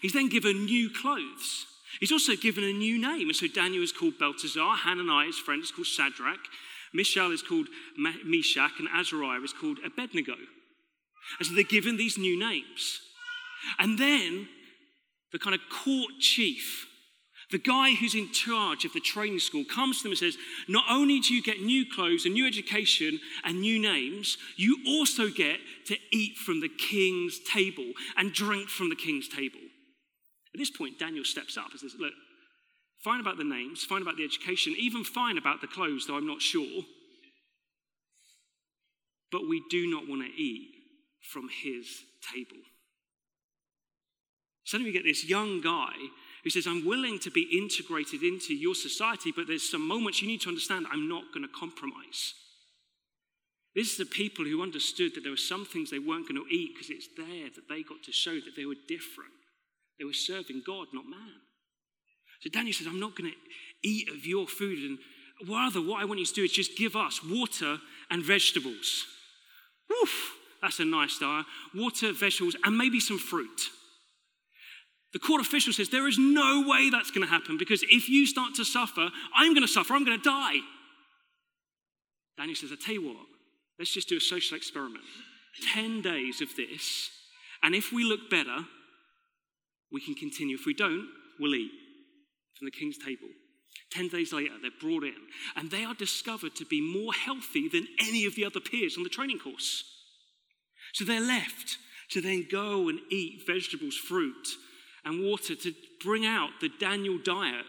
He's 0.00 0.12
then 0.12 0.28
given 0.28 0.64
new 0.64 0.90
clothes. 0.90 1.66
He's 2.00 2.12
also 2.12 2.34
given 2.34 2.64
a 2.64 2.72
new 2.72 3.00
name. 3.00 3.28
And 3.28 3.36
so 3.36 3.46
Daniel 3.46 3.82
is 3.82 3.92
called 3.92 4.18
Belteshazzar, 4.18 4.76
Hananiah, 4.78 5.26
his 5.26 5.38
friend, 5.38 5.62
is 5.62 5.70
called 5.70 5.86
Shadrach, 5.86 6.40
Mishael 6.94 7.32
is 7.32 7.42
called 7.42 7.68
Meshach, 7.96 8.72
and 8.78 8.88
Azariah 8.94 9.40
is 9.40 9.52
called 9.52 9.78
Abednego. 9.84 10.34
And 11.38 11.46
so 11.46 11.54
they're 11.54 11.64
given 11.64 11.96
these 11.96 12.18
new 12.18 12.38
names. 12.38 13.00
And 13.78 13.98
then 13.98 14.48
the 15.32 15.38
kind 15.38 15.54
of 15.54 15.60
court 15.70 16.12
chief 16.20 16.86
the 17.52 17.58
guy 17.58 17.92
who's 17.92 18.14
in 18.14 18.32
charge 18.32 18.86
of 18.86 18.94
the 18.94 19.00
training 19.00 19.38
school 19.38 19.64
comes 19.64 19.98
to 19.98 20.04
them 20.04 20.12
and 20.12 20.18
says, 20.18 20.38
Not 20.68 20.86
only 20.88 21.20
do 21.20 21.34
you 21.34 21.42
get 21.42 21.60
new 21.60 21.84
clothes 21.84 22.24
and 22.24 22.32
new 22.32 22.46
education 22.46 23.20
and 23.44 23.60
new 23.60 23.78
names, 23.78 24.38
you 24.56 24.78
also 24.86 25.28
get 25.28 25.58
to 25.86 25.96
eat 26.10 26.38
from 26.38 26.60
the 26.60 26.70
king's 26.70 27.38
table 27.52 27.92
and 28.16 28.32
drink 28.32 28.70
from 28.70 28.88
the 28.88 28.96
king's 28.96 29.28
table. 29.28 29.60
At 30.54 30.58
this 30.58 30.70
point, 30.70 30.98
Daniel 30.98 31.24
steps 31.24 31.58
up 31.58 31.70
and 31.70 31.78
says, 31.78 31.94
Look, 31.98 32.14
fine 33.04 33.20
about 33.20 33.36
the 33.36 33.44
names, 33.44 33.84
fine 33.84 34.02
about 34.02 34.16
the 34.16 34.24
education, 34.24 34.74
even 34.78 35.04
fine 35.04 35.36
about 35.36 35.60
the 35.60 35.66
clothes, 35.66 36.06
though 36.06 36.16
I'm 36.16 36.26
not 36.26 36.40
sure. 36.40 36.82
But 39.30 39.46
we 39.46 39.62
do 39.70 39.90
not 39.90 40.08
want 40.08 40.22
to 40.22 40.42
eat 40.42 40.70
from 41.30 41.50
his 41.62 41.86
table. 42.32 42.62
Suddenly 44.64 44.90
we 44.90 44.96
get 44.96 45.04
this 45.04 45.28
young 45.28 45.60
guy 45.60 45.92
who 46.44 46.50
says, 46.50 46.66
I'm 46.66 46.84
willing 46.84 47.18
to 47.20 47.30
be 47.30 47.48
integrated 47.56 48.22
into 48.22 48.54
your 48.54 48.74
society, 48.74 49.32
but 49.34 49.46
there's 49.46 49.70
some 49.70 49.86
moments 49.86 50.20
you 50.20 50.28
need 50.28 50.40
to 50.42 50.48
understand 50.48 50.86
I'm 50.90 51.08
not 51.08 51.24
going 51.32 51.46
to 51.46 51.58
compromise. 51.58 52.34
This 53.74 53.92
is 53.92 53.96
the 53.96 54.04
people 54.04 54.44
who 54.44 54.62
understood 54.62 55.14
that 55.14 55.22
there 55.22 55.32
were 55.32 55.36
some 55.36 55.64
things 55.64 55.90
they 55.90 55.98
weren't 55.98 56.28
going 56.28 56.42
to 56.42 56.54
eat 56.54 56.74
because 56.74 56.90
it's 56.90 57.08
there 57.16 57.48
that 57.54 57.68
they 57.68 57.82
got 57.82 58.02
to 58.04 58.12
show 58.12 58.34
that 58.34 58.54
they 58.56 58.66
were 58.66 58.76
different. 58.86 59.32
They 59.98 60.04
were 60.04 60.12
serving 60.12 60.62
God, 60.66 60.88
not 60.92 61.06
man. 61.06 61.40
So 62.40 62.50
Daniel 62.50 62.74
says, 62.74 62.88
I'm 62.88 63.00
not 63.00 63.16
going 63.16 63.30
to 63.30 63.88
eat 63.88 64.08
of 64.10 64.26
your 64.26 64.46
food. 64.46 64.78
And 64.78 64.98
rather, 65.48 65.80
what 65.80 66.02
I 66.02 66.04
want 66.04 66.18
you 66.18 66.26
to 66.26 66.34
do 66.34 66.42
is 66.42 66.52
just 66.52 66.76
give 66.76 66.96
us 66.96 67.24
water 67.24 67.78
and 68.10 68.22
vegetables. 68.22 69.06
Woof, 69.88 70.34
that's 70.60 70.80
a 70.80 70.84
nice 70.84 71.18
diet. 71.18 71.46
Water, 71.74 72.12
vegetables, 72.12 72.56
and 72.64 72.76
maybe 72.76 73.00
some 73.00 73.18
fruit. 73.18 73.70
The 75.12 75.18
court 75.18 75.40
official 75.40 75.72
says, 75.72 75.90
There 75.90 76.08
is 76.08 76.18
no 76.18 76.64
way 76.66 76.90
that's 76.90 77.10
going 77.10 77.26
to 77.26 77.32
happen 77.32 77.58
because 77.58 77.82
if 77.82 78.08
you 78.08 78.26
start 78.26 78.54
to 78.54 78.64
suffer, 78.64 79.10
I'm 79.34 79.52
going 79.52 79.66
to 79.66 79.72
suffer, 79.72 79.94
I'm 79.94 80.04
going 80.04 80.20
to 80.20 80.24
die. 80.28 80.58
Daniel 82.38 82.56
says, 82.56 82.72
I 82.72 82.76
tell 82.82 82.94
you 82.94 83.06
what, 83.08 83.26
let's 83.78 83.92
just 83.92 84.08
do 84.08 84.16
a 84.16 84.20
social 84.20 84.56
experiment. 84.56 85.04
10 85.74 86.00
days 86.00 86.40
of 86.40 86.56
this, 86.56 87.10
and 87.62 87.74
if 87.74 87.92
we 87.92 88.04
look 88.04 88.30
better, 88.30 88.64
we 89.92 90.00
can 90.00 90.14
continue. 90.14 90.56
If 90.56 90.64
we 90.64 90.72
don't, 90.72 91.08
we'll 91.38 91.54
eat 91.54 91.70
from 92.58 92.64
the 92.64 92.70
king's 92.70 92.96
table. 92.96 93.28
10 93.90 94.08
days 94.08 94.32
later, 94.32 94.54
they're 94.60 94.70
brought 94.80 95.04
in, 95.04 95.14
and 95.56 95.70
they 95.70 95.84
are 95.84 95.94
discovered 95.94 96.54
to 96.56 96.64
be 96.64 96.80
more 96.80 97.12
healthy 97.12 97.68
than 97.68 97.86
any 98.00 98.24
of 98.24 98.34
the 98.34 98.44
other 98.44 98.60
peers 98.60 98.96
on 98.96 99.02
the 99.02 99.10
training 99.10 99.38
course. 99.38 99.84
So 100.94 101.04
they're 101.04 101.20
left 101.20 101.76
to 102.10 102.22
then 102.22 102.46
go 102.50 102.88
and 102.88 103.00
eat 103.10 103.42
vegetables, 103.46 103.96
fruit, 103.96 104.48
and 105.04 105.24
water 105.24 105.54
to 105.54 105.74
bring 106.02 106.26
out 106.26 106.50
the 106.60 106.70
Daniel 106.80 107.18
diet 107.18 107.64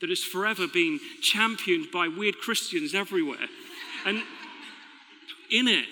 that 0.00 0.10
has 0.10 0.22
forever 0.22 0.66
been 0.66 1.00
championed 1.22 1.90
by 1.92 2.08
weird 2.08 2.38
Christians 2.38 2.94
everywhere. 2.94 3.48
And 4.06 4.22
in 5.50 5.68
it, 5.68 5.86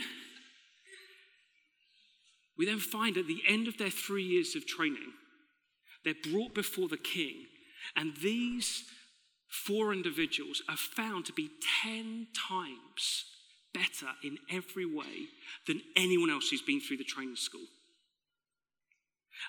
we 2.56 2.66
then 2.66 2.78
find 2.78 3.16
at 3.16 3.26
the 3.26 3.42
end 3.46 3.68
of 3.68 3.78
their 3.78 3.90
three 3.90 4.22
years 4.22 4.54
of 4.56 4.66
training, 4.66 5.12
they're 6.04 6.14
brought 6.32 6.54
before 6.54 6.88
the 6.88 6.96
king, 6.96 7.46
and 7.96 8.16
these 8.22 8.84
four 9.48 9.92
individuals 9.92 10.62
are 10.68 10.76
found 10.76 11.26
to 11.26 11.32
be 11.32 11.50
10 11.82 12.28
times 12.48 13.24
better 13.74 14.12
in 14.24 14.38
every 14.50 14.86
way 14.86 15.28
than 15.66 15.82
anyone 15.96 16.30
else 16.30 16.48
who's 16.48 16.62
been 16.62 16.80
through 16.80 16.96
the 16.96 17.04
training 17.04 17.36
school. 17.36 17.66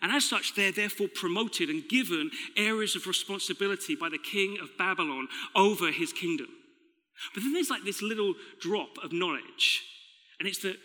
And 0.02 0.12
as 0.12 0.30
such, 0.30 0.56
they're 0.56 0.72
therefore 0.72 1.08
promoted 1.14 1.70
and 1.70 1.88
given 1.90 2.32
areas 2.56 2.96
of 2.96 3.08
responsibility 3.08 3.96
by 3.96 4.10
the 4.10 4.18
king 4.18 4.58
of 4.62 4.78
Babylon 4.78 5.28
over 5.56 5.92
his 5.92 6.14
kingdom. 6.14 6.48
But 7.34 7.44
then 7.44 7.54
there's 7.54 7.70
like 7.70 7.84
this 7.84 8.02
little 8.02 8.36
drop 8.62 8.98
of 9.04 9.12
knowledge, 9.12 9.82
and 10.40 10.48
it's 10.48 10.60
that 10.60 10.78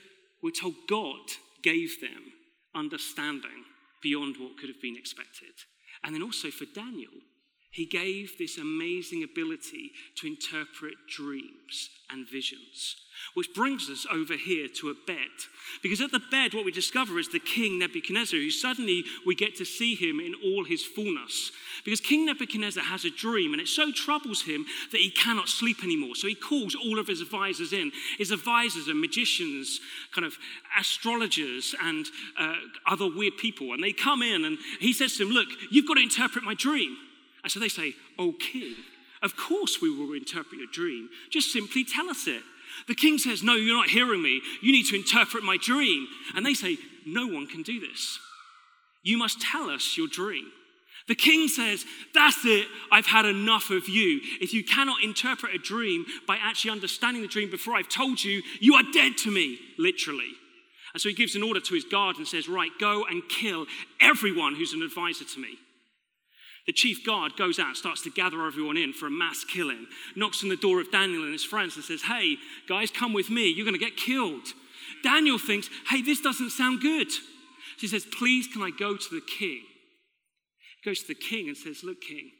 we're 0.42 0.50
told 0.50 0.74
God 0.88 1.20
gave 1.62 2.00
them 2.00 2.32
understanding 2.74 3.64
beyond 4.02 4.36
what 4.38 4.56
could 4.58 4.68
have 4.68 4.80
been 4.80 4.96
expected. 4.96 5.52
And 6.02 6.14
then 6.14 6.22
also 6.22 6.50
for 6.50 6.64
Daniel, 6.74 7.12
he 7.72 7.86
gave 7.86 8.36
this 8.38 8.58
amazing 8.58 9.22
ability 9.22 9.92
to 10.16 10.26
interpret 10.26 10.94
dreams 11.08 11.88
and 12.10 12.28
visions. 12.28 12.96
Which 13.34 13.54
brings 13.54 13.88
us 13.88 14.06
over 14.12 14.36
here 14.36 14.68
to 14.80 14.90
a 14.90 14.94
bed. 15.06 15.30
Because 15.82 16.02
at 16.02 16.12
the 16.12 16.20
bed, 16.30 16.52
what 16.52 16.66
we 16.66 16.72
discover 16.72 17.18
is 17.18 17.30
the 17.30 17.38
king 17.38 17.78
Nebuchadnezzar, 17.78 18.38
who 18.38 18.50
suddenly 18.50 19.04
we 19.24 19.34
get 19.34 19.56
to 19.56 19.64
see 19.64 19.94
him 19.94 20.20
in 20.20 20.34
all 20.44 20.64
his 20.64 20.84
fullness. 20.84 21.50
Because 21.84 22.00
King 22.00 22.26
Nebuchadnezzar 22.26 22.84
has 22.84 23.06
a 23.06 23.10
dream, 23.10 23.52
and 23.52 23.62
it 23.62 23.68
so 23.68 23.90
troubles 23.90 24.42
him 24.42 24.66
that 24.90 25.00
he 25.00 25.10
cannot 25.10 25.48
sleep 25.48 25.82
anymore. 25.82 26.14
So 26.14 26.26
he 26.26 26.34
calls 26.34 26.74
all 26.74 26.98
of 26.98 27.06
his 27.06 27.22
advisors 27.22 27.72
in. 27.72 27.92
His 28.18 28.32
advisors 28.32 28.88
are 28.88 28.94
magicians, 28.94 29.80
kind 30.14 30.26
of 30.26 30.36
astrologers, 30.78 31.74
and 31.82 32.04
uh, 32.38 32.54
other 32.86 33.08
weird 33.08 33.38
people. 33.38 33.72
And 33.72 33.82
they 33.82 33.92
come 33.92 34.20
in, 34.20 34.44
and 34.44 34.58
he 34.78 34.92
says 34.92 35.16
to 35.16 35.24
them, 35.24 35.32
Look, 35.32 35.48
you've 35.70 35.86
got 35.86 35.94
to 35.94 36.02
interpret 36.02 36.44
my 36.44 36.54
dream. 36.54 36.96
And 37.42 37.50
so 37.50 37.60
they 37.60 37.68
say, 37.68 37.94
Oh, 38.18 38.32
king, 38.32 38.76
of 39.22 39.36
course 39.36 39.80
we 39.80 39.90
will 39.90 40.14
interpret 40.14 40.58
your 40.58 40.70
dream. 40.72 41.08
Just 41.30 41.52
simply 41.52 41.84
tell 41.84 42.08
us 42.08 42.26
it. 42.26 42.42
The 42.88 42.94
king 42.94 43.18
says, 43.18 43.42
No, 43.42 43.54
you're 43.54 43.76
not 43.76 43.90
hearing 43.90 44.22
me. 44.22 44.40
You 44.60 44.72
need 44.72 44.86
to 44.86 44.96
interpret 44.96 45.44
my 45.44 45.56
dream. 45.56 46.06
And 46.34 46.44
they 46.44 46.54
say, 46.54 46.76
No 47.06 47.26
one 47.26 47.46
can 47.46 47.62
do 47.62 47.80
this. 47.80 48.18
You 49.02 49.18
must 49.18 49.40
tell 49.40 49.68
us 49.68 49.96
your 49.96 50.08
dream. 50.08 50.46
The 51.08 51.14
king 51.14 51.48
says, 51.48 51.84
That's 52.14 52.44
it. 52.44 52.66
I've 52.90 53.06
had 53.06 53.24
enough 53.24 53.70
of 53.70 53.88
you. 53.88 54.20
If 54.40 54.54
you 54.54 54.64
cannot 54.64 55.02
interpret 55.02 55.54
a 55.54 55.58
dream 55.58 56.06
by 56.26 56.38
actually 56.40 56.70
understanding 56.70 57.22
the 57.22 57.28
dream 57.28 57.50
before 57.50 57.74
I've 57.74 57.88
told 57.88 58.22
you, 58.22 58.42
you 58.60 58.74
are 58.74 58.84
dead 58.92 59.16
to 59.18 59.30
me, 59.30 59.58
literally. 59.78 60.30
And 60.94 61.00
so 61.00 61.08
he 61.08 61.14
gives 61.14 61.34
an 61.34 61.42
order 61.42 61.60
to 61.60 61.74
his 61.74 61.84
guard 61.84 62.16
and 62.16 62.28
says, 62.28 62.48
Right, 62.48 62.70
go 62.78 63.04
and 63.04 63.22
kill 63.28 63.66
everyone 64.00 64.54
who's 64.54 64.72
an 64.72 64.82
advisor 64.82 65.24
to 65.24 65.40
me. 65.40 65.58
The 66.66 66.72
chief 66.72 67.04
guard 67.04 67.36
goes 67.36 67.58
out, 67.58 67.76
starts 67.76 68.02
to 68.02 68.10
gather 68.10 68.46
everyone 68.46 68.76
in 68.76 68.92
for 68.92 69.06
a 69.06 69.10
mass 69.10 69.44
killing, 69.44 69.86
knocks 70.14 70.42
on 70.42 70.48
the 70.48 70.56
door 70.56 70.80
of 70.80 70.92
Daniel 70.92 71.24
and 71.24 71.32
his 71.32 71.44
friends 71.44 71.74
and 71.74 71.84
says, 71.84 72.02
Hey, 72.02 72.36
guys, 72.68 72.90
come 72.90 73.12
with 73.12 73.30
me. 73.30 73.48
You're 73.48 73.66
going 73.66 73.78
to 73.78 73.84
get 73.84 73.96
killed. 73.96 74.46
Daniel 75.02 75.38
thinks, 75.38 75.68
Hey, 75.88 76.02
this 76.02 76.20
doesn't 76.20 76.50
sound 76.50 76.80
good. 76.80 77.10
So 77.10 77.20
he 77.80 77.88
says, 77.88 78.06
Please, 78.16 78.46
can 78.46 78.62
I 78.62 78.70
go 78.70 78.96
to 78.96 79.14
the 79.14 79.22
king? 79.38 79.62
He 80.82 80.90
goes 80.90 81.00
to 81.00 81.08
the 81.08 81.14
king 81.14 81.48
and 81.48 81.56
says, 81.56 81.82
Look, 81.82 82.00
king, 82.00 82.30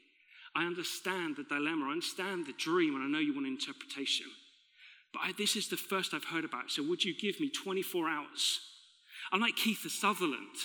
I 0.55 0.65
understand 0.65 1.35
the 1.35 1.43
dilemma, 1.43 1.87
I 1.87 1.91
understand 1.91 2.45
the 2.45 2.53
dream, 2.53 2.95
and 2.95 3.03
I 3.03 3.07
know 3.07 3.19
you 3.19 3.33
want 3.33 3.47
interpretation. 3.47 4.27
But 5.11 5.21
I, 5.25 5.31
this 5.37 5.57
is 5.57 5.67
the 5.67 5.77
first 5.77 6.13
I've 6.13 6.25
heard 6.25 6.45
about. 6.45 6.71
So 6.71 6.81
would 6.83 7.03
you 7.03 7.13
give 7.19 7.41
me 7.41 7.49
24 7.49 8.07
hours? 8.07 8.59
I'm 9.33 9.41
like 9.41 9.55
Kiefer 9.55 9.89
Sutherland, 9.89 10.55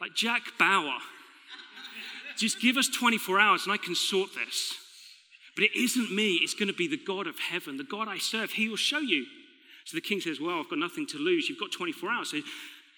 like 0.00 0.14
Jack 0.14 0.42
Bauer 0.58 0.98
just 2.36 2.60
give 2.60 2.76
us 2.76 2.88
24 2.88 3.38
hours 3.40 3.64
and 3.64 3.72
I 3.72 3.76
can 3.76 3.94
sort 3.94 4.30
this. 4.34 4.74
But 5.54 5.64
it 5.64 5.76
isn't 5.76 6.14
me, 6.14 6.34
it's 6.42 6.54
going 6.54 6.68
to 6.68 6.74
be 6.74 6.86
the 6.86 7.02
God 7.02 7.26
of 7.26 7.38
heaven, 7.38 7.78
the 7.78 7.84
God 7.84 8.08
I 8.08 8.18
serve. 8.18 8.52
He 8.52 8.68
will 8.68 8.76
show 8.76 8.98
you. 8.98 9.24
So 9.86 9.96
the 9.96 10.02
king 10.02 10.20
says, 10.20 10.40
Well, 10.40 10.60
I've 10.60 10.68
got 10.68 10.78
nothing 10.78 11.06
to 11.08 11.18
lose. 11.18 11.48
You've 11.48 11.60
got 11.60 11.72
24 11.72 12.10
hours. 12.10 12.30
So 12.32 12.40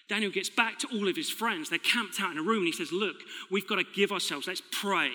Daniel 0.09 0.31
gets 0.31 0.49
back 0.49 0.79
to 0.79 0.87
all 0.87 1.07
of 1.07 1.15
his 1.15 1.29
friends. 1.29 1.69
They're 1.69 1.79
camped 1.79 2.19
out 2.19 2.31
in 2.31 2.37
a 2.37 2.43
room 2.43 2.59
and 2.59 2.67
he 2.67 2.73
says, 2.73 2.91
Look, 2.91 3.17
we've 3.49 3.67
got 3.67 3.75
to 3.75 3.85
give 3.95 4.11
ourselves, 4.11 4.47
let's 4.47 4.63
pray, 4.71 5.11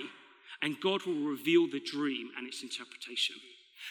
and 0.62 0.80
God 0.80 1.02
will 1.04 1.28
reveal 1.28 1.68
the 1.68 1.80
dream 1.80 2.30
and 2.38 2.46
its 2.46 2.62
interpretation. 2.62 3.36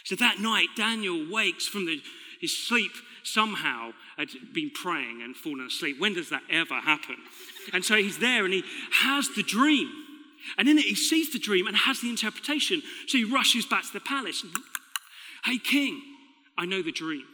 So 0.05 0.15
that 0.15 0.39
night, 0.39 0.67
Daniel 0.75 1.27
wakes 1.29 1.67
from 1.67 1.85
the, 1.85 2.01
his 2.41 2.57
sleep 2.57 2.91
somehow, 3.23 3.91
had 4.17 4.29
been 4.53 4.71
praying 4.71 5.21
and 5.21 5.35
fallen 5.35 5.67
asleep. 5.67 5.99
When 5.99 6.13
does 6.13 6.29
that 6.29 6.41
ever 6.49 6.75
happen? 6.75 7.17
And 7.73 7.85
so 7.85 7.95
he's 7.95 8.17
there 8.17 8.45
and 8.45 8.53
he 8.53 8.63
has 9.03 9.29
the 9.35 9.43
dream. 9.43 9.89
And 10.58 10.67
in 10.67 10.77
it, 10.77 10.86
he 10.86 10.95
sees 10.95 11.32
the 11.32 11.39
dream 11.39 11.67
and 11.67 11.75
has 11.75 12.01
the 12.01 12.10
interpretation. 12.10 12.82
So 13.08 13.17
he 13.17 13.23
rushes 13.23 13.65
back 13.65 13.84
to 13.84 13.93
the 13.93 13.99
palace. 13.99 14.43
Hey, 15.45 15.58
king, 15.58 16.01
I 16.58 16.65
know 16.65 16.82
the 16.82 16.91
dream. 16.91 17.25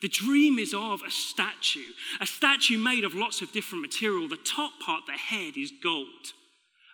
The 0.00 0.08
dream 0.08 0.58
is 0.58 0.74
of 0.74 1.00
a 1.06 1.10
statue, 1.10 1.92
a 2.20 2.26
statue 2.26 2.76
made 2.76 3.04
of 3.04 3.14
lots 3.14 3.40
of 3.40 3.52
different 3.52 3.82
material. 3.82 4.28
The 4.28 4.36
top 4.36 4.72
part, 4.84 5.02
the 5.06 5.12
head, 5.12 5.54
is 5.56 5.72
gold. 5.82 6.32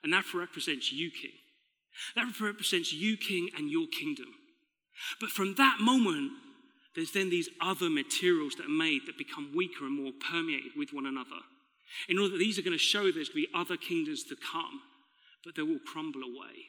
And 0.02 0.12
that 0.12 0.34
represents 0.34 0.92
you, 0.92 1.10
king. 1.10 1.32
That 2.14 2.26
represents 2.40 2.92
you, 2.92 3.16
king, 3.16 3.48
and 3.56 3.70
your 3.70 3.86
kingdom. 3.88 4.26
But 5.20 5.30
from 5.30 5.54
that 5.56 5.78
moment, 5.80 6.32
there's 6.94 7.12
then 7.12 7.30
these 7.30 7.48
other 7.60 7.88
materials 7.88 8.54
that 8.56 8.66
are 8.66 8.68
made 8.68 9.02
that 9.06 9.16
become 9.16 9.52
weaker 9.54 9.86
and 9.86 10.02
more 10.02 10.12
permeated 10.30 10.72
with 10.76 10.92
one 10.92 11.06
another. 11.06 11.40
In 12.08 12.18
order 12.18 12.32
that 12.32 12.38
these 12.38 12.58
are 12.58 12.62
going 12.62 12.76
to 12.76 12.78
show 12.78 13.04
there's 13.04 13.30
going 13.30 13.44
to 13.44 13.48
be 13.48 13.48
other 13.54 13.76
kingdoms 13.76 14.24
to 14.24 14.36
come 14.36 14.82
but 15.48 15.54
they 15.54 15.62
will 15.62 15.78
crumble 15.78 16.20
away. 16.20 16.68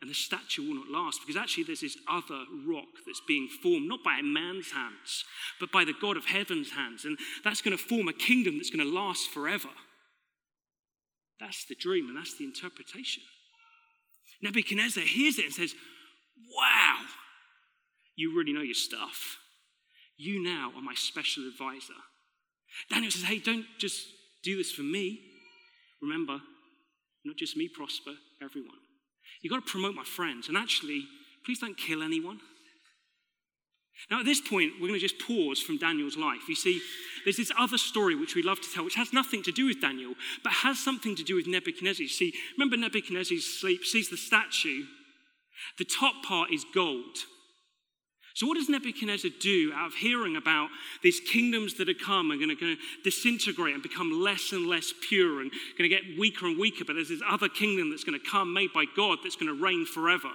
And 0.00 0.08
the 0.08 0.14
statue 0.14 0.62
will 0.62 0.76
not 0.76 0.88
last 0.88 1.18
because 1.20 1.34
actually 1.34 1.64
there's 1.64 1.80
this 1.80 1.98
other 2.08 2.44
rock 2.64 2.86
that's 3.04 3.22
being 3.26 3.48
formed, 3.60 3.88
not 3.88 4.04
by 4.04 4.18
a 4.20 4.22
man's 4.22 4.70
hands, 4.70 5.24
but 5.58 5.72
by 5.72 5.84
the 5.84 5.94
God 6.00 6.16
of 6.16 6.26
heaven's 6.26 6.70
hands. 6.70 7.04
And 7.04 7.18
that's 7.42 7.60
going 7.60 7.76
to 7.76 7.82
form 7.82 8.06
a 8.06 8.12
kingdom 8.12 8.56
that's 8.56 8.70
going 8.70 8.86
to 8.86 8.94
last 8.94 9.30
forever. 9.30 9.70
That's 11.40 11.64
the 11.64 11.74
dream 11.74 12.06
and 12.08 12.16
that's 12.16 12.38
the 12.38 12.44
interpretation. 12.44 13.24
Nebuchadnezzar 14.40 15.02
hears 15.02 15.36
it 15.40 15.46
and 15.46 15.54
says, 15.54 15.74
Wow, 16.56 16.98
you 18.14 18.36
really 18.36 18.52
know 18.52 18.62
your 18.62 18.74
stuff. 18.74 19.38
You 20.16 20.40
now 20.40 20.70
are 20.76 20.82
my 20.82 20.94
special 20.94 21.48
advisor. 21.48 21.98
Daniel 22.88 23.10
says, 23.10 23.24
Hey, 23.24 23.40
don't 23.40 23.66
just 23.80 24.06
do 24.44 24.56
this 24.56 24.70
for 24.70 24.82
me. 24.82 25.18
Remember, 26.00 26.38
not 27.24 27.36
just 27.36 27.56
me 27.56 27.68
prosper, 27.68 28.12
everyone. 28.42 28.78
You've 29.40 29.52
got 29.52 29.64
to 29.64 29.70
promote 29.70 29.94
my 29.94 30.04
friends. 30.04 30.48
And 30.48 30.56
actually, 30.56 31.04
please 31.44 31.58
don't 31.58 31.76
kill 31.76 32.02
anyone. 32.02 32.40
Now, 34.10 34.20
at 34.20 34.26
this 34.26 34.40
point, 34.40 34.72
we're 34.74 34.88
going 34.88 35.00
to 35.00 35.06
just 35.06 35.20
pause 35.20 35.60
from 35.60 35.78
Daniel's 35.78 36.16
life. 36.16 36.48
You 36.48 36.56
see, 36.56 36.80
there's 37.24 37.36
this 37.36 37.52
other 37.58 37.78
story 37.78 38.14
which 38.14 38.34
we 38.34 38.42
love 38.42 38.60
to 38.60 38.68
tell, 38.72 38.84
which 38.84 38.96
has 38.96 39.12
nothing 39.12 39.42
to 39.44 39.52
do 39.52 39.66
with 39.66 39.80
Daniel, 39.80 40.14
but 40.42 40.52
has 40.52 40.78
something 40.78 41.14
to 41.16 41.22
do 41.22 41.36
with 41.36 41.46
Nebuchadnezzar. 41.46 42.06
See, 42.08 42.34
remember 42.58 42.76
Nebuchadnezzar 42.76 43.38
sleep, 43.38 43.84
sees 43.84 44.10
the 44.10 44.16
statue. 44.16 44.82
The 45.78 45.84
top 45.84 46.24
part 46.24 46.52
is 46.52 46.64
gold. 46.74 47.16
So, 48.34 48.48
what 48.48 48.56
does 48.56 48.68
Nebuchadnezzar 48.68 49.30
do 49.40 49.72
out 49.74 49.86
of 49.86 49.94
hearing 49.94 50.34
about 50.34 50.68
these 51.04 51.20
kingdoms 51.20 51.74
that 51.74 51.88
are 51.88 51.94
come 51.94 52.32
and 52.32 52.40
going 52.40 52.56
to 52.56 52.76
disintegrate 53.04 53.74
and 53.74 53.82
become 53.82 54.10
less 54.10 54.50
and 54.50 54.66
less 54.66 54.92
pure 55.08 55.40
and 55.40 55.52
going 55.78 55.88
to 55.88 55.96
get 55.96 56.18
weaker 56.18 56.46
and 56.46 56.58
weaker? 56.58 56.84
But 56.84 56.94
there's 56.94 57.10
this 57.10 57.22
other 57.28 57.48
kingdom 57.48 57.90
that's 57.90 58.02
going 58.02 58.18
to 58.18 58.30
come 58.30 58.52
made 58.52 58.72
by 58.72 58.86
God 58.96 59.18
that's 59.22 59.36
going 59.36 59.56
to 59.56 59.62
reign 59.62 59.86
forever. 59.86 60.30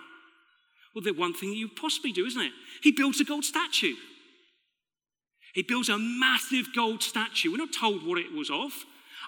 Well, 0.96 1.04
the 1.04 1.12
one 1.12 1.34
thing 1.34 1.52
you 1.52 1.68
possibly 1.68 2.14
do, 2.14 2.26
isn't 2.26 2.42
it? 2.42 2.54
He 2.82 2.94
builds 2.94 3.20
a 3.20 3.26
gold 3.26 3.44
statue. 3.44 3.96
He 5.54 5.64
builds 5.64 5.90
a 5.90 5.98
massive 5.98 6.68
gold 6.74 7.04
statue. 7.04 7.52
We're 7.52 7.58
not 7.58 7.74
told 7.78 8.08
what 8.08 8.18
it 8.18 8.32
was 8.32 8.50
of. 8.50 8.72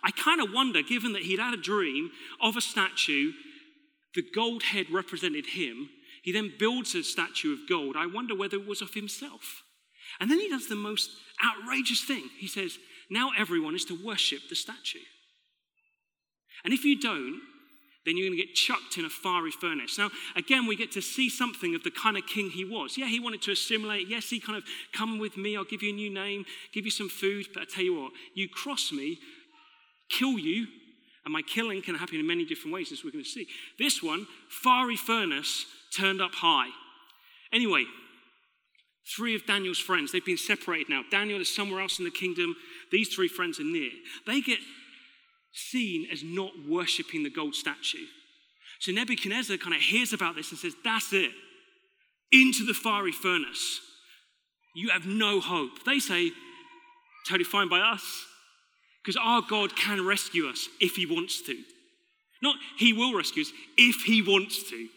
I 0.01 0.11
kind 0.11 0.39
of 0.39 0.53
wonder, 0.53 0.81
given 0.81 1.11
that 1.13 1.23
he'd 1.23 1.39
had 1.39 1.53
a 1.53 1.61
dream 1.61 2.11
of 2.41 2.55
a 2.55 2.61
statue, 2.61 3.33
the 4.15 4.23
gold 4.33 4.63
head 4.63 4.87
represented 4.91 5.47
him 5.47 5.89
he 6.21 6.31
then 6.31 6.53
builds 6.57 6.95
a 6.95 7.03
statue 7.03 7.53
of 7.53 7.67
gold. 7.67 7.95
I 7.97 8.05
wonder 8.05 8.35
whether 8.35 8.57
it 8.57 8.67
was 8.67 8.81
of 8.81 8.93
himself. 8.93 9.63
And 10.19 10.29
then 10.29 10.39
he 10.39 10.49
does 10.49 10.67
the 10.67 10.75
most 10.75 11.09
outrageous 11.43 12.03
thing. 12.03 12.29
He 12.37 12.47
says, 12.47 12.77
Now 13.09 13.31
everyone 13.37 13.75
is 13.75 13.85
to 13.85 14.05
worship 14.05 14.41
the 14.49 14.55
statue. 14.55 14.99
And 16.63 16.73
if 16.73 16.83
you 16.83 16.99
don't, 16.99 17.41
then 18.05 18.17
you're 18.17 18.27
going 18.27 18.37
to 18.37 18.45
get 18.45 18.55
chucked 18.55 18.97
in 18.97 19.05
a 19.05 19.09
fiery 19.09 19.51
furnace. 19.51 19.97
Now, 19.97 20.09
again, 20.35 20.65
we 20.65 20.75
get 20.75 20.91
to 20.93 21.01
see 21.01 21.29
something 21.29 21.75
of 21.75 21.83
the 21.83 21.91
kind 21.91 22.17
of 22.17 22.25
king 22.25 22.49
he 22.49 22.65
was. 22.65 22.97
Yeah, 22.97 23.07
he 23.07 23.19
wanted 23.19 23.43
to 23.43 23.51
assimilate. 23.51 24.07
Yes, 24.07 24.29
he 24.29 24.39
kind 24.39 24.57
of, 24.57 24.63
come 24.91 25.19
with 25.19 25.37
me, 25.37 25.55
I'll 25.55 25.63
give 25.63 25.83
you 25.83 25.91
a 25.91 25.95
new 25.95 26.11
name, 26.11 26.45
give 26.73 26.85
you 26.85 26.91
some 26.91 27.09
food. 27.09 27.47
But 27.53 27.63
I 27.63 27.65
tell 27.65 27.83
you 27.83 28.01
what, 28.01 28.11
you 28.33 28.49
cross 28.49 28.91
me, 28.91 29.19
kill 30.09 30.39
you, 30.39 30.67
and 31.25 31.33
my 31.33 31.43
killing 31.43 31.83
can 31.83 31.93
happen 31.93 32.19
in 32.19 32.25
many 32.25 32.43
different 32.43 32.73
ways, 32.73 32.91
as 32.91 33.03
we're 33.03 33.11
going 33.11 33.23
to 33.23 33.29
see. 33.29 33.47
This 33.77 34.01
one, 34.01 34.25
fiery 34.49 34.95
furnace, 34.95 35.67
turned 35.95 36.21
up 36.21 36.33
high. 36.35 36.69
Anyway, 37.53 37.85
Three 39.15 39.35
of 39.35 39.45
Daniel's 39.45 39.79
friends, 39.79 40.11
they've 40.11 40.25
been 40.25 40.37
separated 40.37 40.89
now. 40.89 41.03
Daniel 41.09 41.41
is 41.41 41.53
somewhere 41.53 41.81
else 41.81 41.99
in 41.99 42.05
the 42.05 42.11
kingdom. 42.11 42.55
These 42.91 43.13
three 43.13 43.27
friends 43.27 43.59
are 43.59 43.63
near. 43.63 43.91
They 44.27 44.41
get 44.41 44.59
seen 45.53 46.07
as 46.11 46.23
not 46.23 46.51
worshipping 46.67 47.23
the 47.23 47.29
gold 47.29 47.55
statue. 47.55 48.05
So 48.79 48.91
Nebuchadnezzar 48.91 49.57
kind 49.57 49.75
of 49.75 49.81
hears 49.81 50.13
about 50.13 50.35
this 50.35 50.51
and 50.51 50.59
says, 50.59 50.73
That's 50.83 51.11
it. 51.13 51.31
Into 52.31 52.65
the 52.65 52.73
fiery 52.73 53.11
furnace. 53.11 53.81
You 54.75 54.89
have 54.89 55.05
no 55.05 55.41
hope. 55.41 55.83
They 55.83 55.99
say, 55.99 56.31
Totally 57.27 57.43
fine 57.43 57.69
by 57.69 57.79
us, 57.79 58.25
because 59.03 59.19
our 59.21 59.41
God 59.41 59.75
can 59.75 60.05
rescue 60.05 60.47
us 60.47 60.69
if 60.79 60.95
he 60.95 61.05
wants 61.05 61.41
to. 61.43 61.55
Not 62.41 62.55
he 62.77 62.93
will 62.93 63.15
rescue 63.15 63.43
us, 63.43 63.51
if 63.77 64.03
he 64.03 64.21
wants 64.21 64.69
to. 64.69 64.87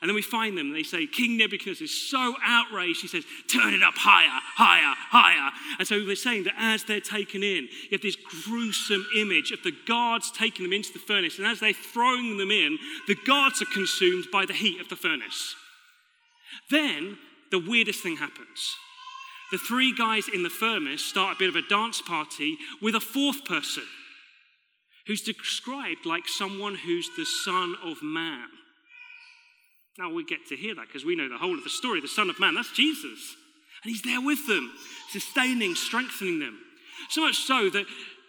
And 0.00 0.08
then 0.08 0.14
we 0.14 0.22
find 0.22 0.58
them, 0.58 0.66
and 0.66 0.76
they 0.76 0.82
say, 0.82 1.06
King 1.06 1.38
Nebuchadnezzar 1.38 1.84
is 1.84 2.10
so 2.10 2.34
outraged, 2.44 3.00
he 3.00 3.08
says, 3.08 3.24
Turn 3.50 3.72
it 3.72 3.82
up 3.82 3.94
higher, 3.96 4.40
higher, 4.54 4.94
higher. 4.96 5.50
And 5.78 5.88
so 5.88 6.04
they're 6.04 6.16
saying 6.16 6.44
that 6.44 6.54
as 6.58 6.84
they're 6.84 7.00
taken 7.00 7.42
in, 7.42 7.64
you 7.64 7.92
have 7.92 8.02
this 8.02 8.16
gruesome 8.16 9.06
image 9.16 9.52
of 9.52 9.62
the 9.62 9.72
guards 9.86 10.30
taking 10.30 10.64
them 10.64 10.72
into 10.72 10.92
the 10.92 10.98
furnace. 10.98 11.38
And 11.38 11.46
as 11.46 11.60
they're 11.60 11.72
throwing 11.72 12.36
them 12.36 12.50
in, 12.50 12.78
the 13.08 13.16
guards 13.26 13.62
are 13.62 13.72
consumed 13.72 14.26
by 14.30 14.44
the 14.44 14.52
heat 14.52 14.80
of 14.80 14.88
the 14.88 14.96
furnace. 14.96 15.54
Then 16.70 17.18
the 17.50 17.58
weirdest 17.58 18.02
thing 18.02 18.16
happens. 18.16 18.76
The 19.52 19.58
three 19.58 19.94
guys 19.94 20.24
in 20.32 20.42
the 20.42 20.50
furnace 20.50 21.04
start 21.04 21.36
a 21.36 21.38
bit 21.38 21.48
of 21.48 21.56
a 21.56 21.68
dance 21.68 22.02
party 22.02 22.58
with 22.82 22.94
a 22.94 23.00
fourth 23.00 23.44
person 23.44 23.84
who's 25.06 25.22
described 25.22 26.04
like 26.04 26.26
someone 26.26 26.74
who's 26.74 27.08
the 27.16 27.24
Son 27.24 27.76
of 27.84 28.02
Man. 28.02 28.48
Now 29.98 30.12
we 30.12 30.24
get 30.24 30.46
to 30.48 30.56
hear 30.56 30.74
that 30.74 30.86
because 30.86 31.04
we 31.04 31.16
know 31.16 31.28
the 31.28 31.38
whole 31.38 31.56
of 31.56 31.64
the 31.64 31.70
story. 31.70 32.00
The 32.00 32.08
Son 32.08 32.28
of 32.28 32.38
Man, 32.38 32.54
that's 32.54 32.72
Jesus. 32.72 33.36
And 33.82 33.90
he's 33.90 34.02
there 34.02 34.20
with 34.20 34.46
them, 34.46 34.72
sustaining, 35.10 35.74
strengthening 35.74 36.38
them. 36.38 36.58
So 37.08 37.22
much 37.22 37.36
so 37.36 37.70
that 37.70 37.86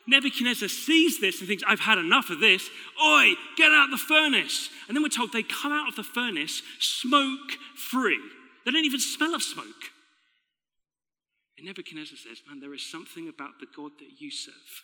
Nebuchadnezzar 0.08 0.70
sees 0.70 1.20
this 1.20 1.40
and 1.40 1.48
thinks, 1.48 1.64
I've 1.68 1.82
had 1.82 1.98
enough 1.98 2.30
of 2.30 2.40
this. 2.40 2.70
Oi, 3.04 3.34
get 3.58 3.72
out 3.72 3.86
of 3.86 3.92
the 3.92 3.98
furnace. 3.98 4.70
And 4.88 4.96
then 4.96 5.04
we're 5.04 5.10
told 5.10 5.34
they 5.34 5.44
come 5.44 5.74
out 5.74 5.90
of 5.90 5.96
the 5.96 6.04
furnace 6.04 6.62
smoke 6.80 7.52
free. 7.76 8.20
They 8.66 8.72
don't 8.72 8.86
even 8.86 9.00
smell 9.00 9.36
of 9.36 9.44
smoke. 9.44 9.92
And 11.58 11.68
Nebuchadnezzar 11.68 12.18
says, 12.18 12.42
Man, 12.48 12.60
there 12.60 12.74
is 12.74 12.90
something 12.90 13.28
about 13.28 13.60
the 13.60 13.68
God 13.76 13.92
that 14.00 14.20
you 14.20 14.32
serve. 14.32 14.84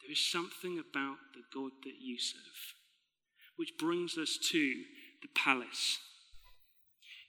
There 0.00 0.12
is 0.12 0.30
something 0.30 0.78
about 0.78 1.16
the 1.34 1.42
God 1.52 1.72
that 1.84 2.00
you 2.00 2.18
serve. 2.18 2.74
Which 3.56 3.72
brings 3.78 4.16
us 4.16 4.38
to 4.50 4.74
the 5.24 5.28
palace. 5.34 5.98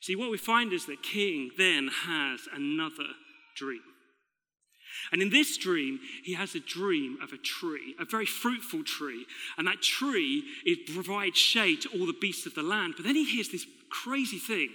See, 0.01 0.15
what 0.15 0.29
we 0.29 0.37
find 0.37 0.71
is 0.73 0.85
that 0.85 1.01
King 1.01 1.49
then 1.57 1.87
has 1.87 2.41
another 2.53 3.07
dream. 3.55 3.81
And 5.11 5.21
in 5.21 5.29
this 5.29 5.57
dream, 5.57 5.99
he 6.23 6.33
has 6.33 6.55
a 6.55 6.59
dream 6.59 7.17
of 7.23 7.31
a 7.33 7.37
tree, 7.37 7.95
a 7.99 8.05
very 8.05 8.25
fruitful 8.25 8.83
tree. 8.83 9.25
And 9.57 9.67
that 9.67 9.81
tree 9.81 10.43
it 10.65 10.93
provides 10.93 11.37
shade 11.37 11.81
to 11.81 11.89
all 11.89 12.05
the 12.05 12.13
beasts 12.13 12.45
of 12.45 12.53
the 12.53 12.63
land. 12.63 12.93
But 12.97 13.05
then 13.05 13.15
he 13.15 13.25
hears 13.25 13.49
this 13.49 13.65
crazy 13.89 14.37
thing. 14.37 14.69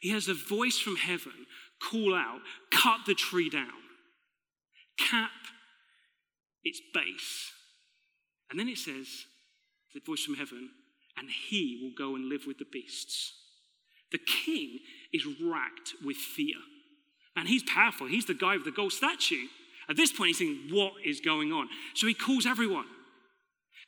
He 0.00 0.10
has 0.10 0.28
a 0.28 0.34
voice 0.34 0.78
from 0.78 0.96
heaven 0.96 1.46
call 1.90 2.14
out, 2.14 2.40
cut 2.70 3.00
the 3.06 3.14
tree 3.14 3.50
down, 3.50 3.68
cap 4.98 5.30
its 6.62 6.80
base. 6.94 7.52
And 8.50 8.58
then 8.58 8.68
it 8.68 8.78
says, 8.78 9.26
the 9.94 10.00
voice 10.00 10.24
from 10.24 10.34
heaven, 10.34 10.70
and 11.20 11.28
he 11.30 11.78
will 11.82 11.92
go 11.96 12.16
and 12.16 12.28
live 12.28 12.46
with 12.46 12.58
the 12.58 12.64
beasts. 12.64 13.34
The 14.10 14.18
king 14.18 14.78
is 15.12 15.26
racked 15.26 15.92
with 16.04 16.16
fear. 16.16 16.56
And 17.36 17.46
he's 17.46 17.62
powerful. 17.62 18.08
He's 18.08 18.26
the 18.26 18.34
guy 18.34 18.56
with 18.56 18.64
the 18.64 18.72
gold 18.72 18.92
statue. 18.92 19.46
At 19.88 19.96
this 19.96 20.12
point, 20.12 20.28
he's 20.28 20.38
thinking, 20.38 20.74
what 20.74 20.94
is 21.04 21.20
going 21.20 21.52
on? 21.52 21.68
So 21.94 22.06
he 22.06 22.14
calls 22.14 22.46
everyone. 22.46 22.86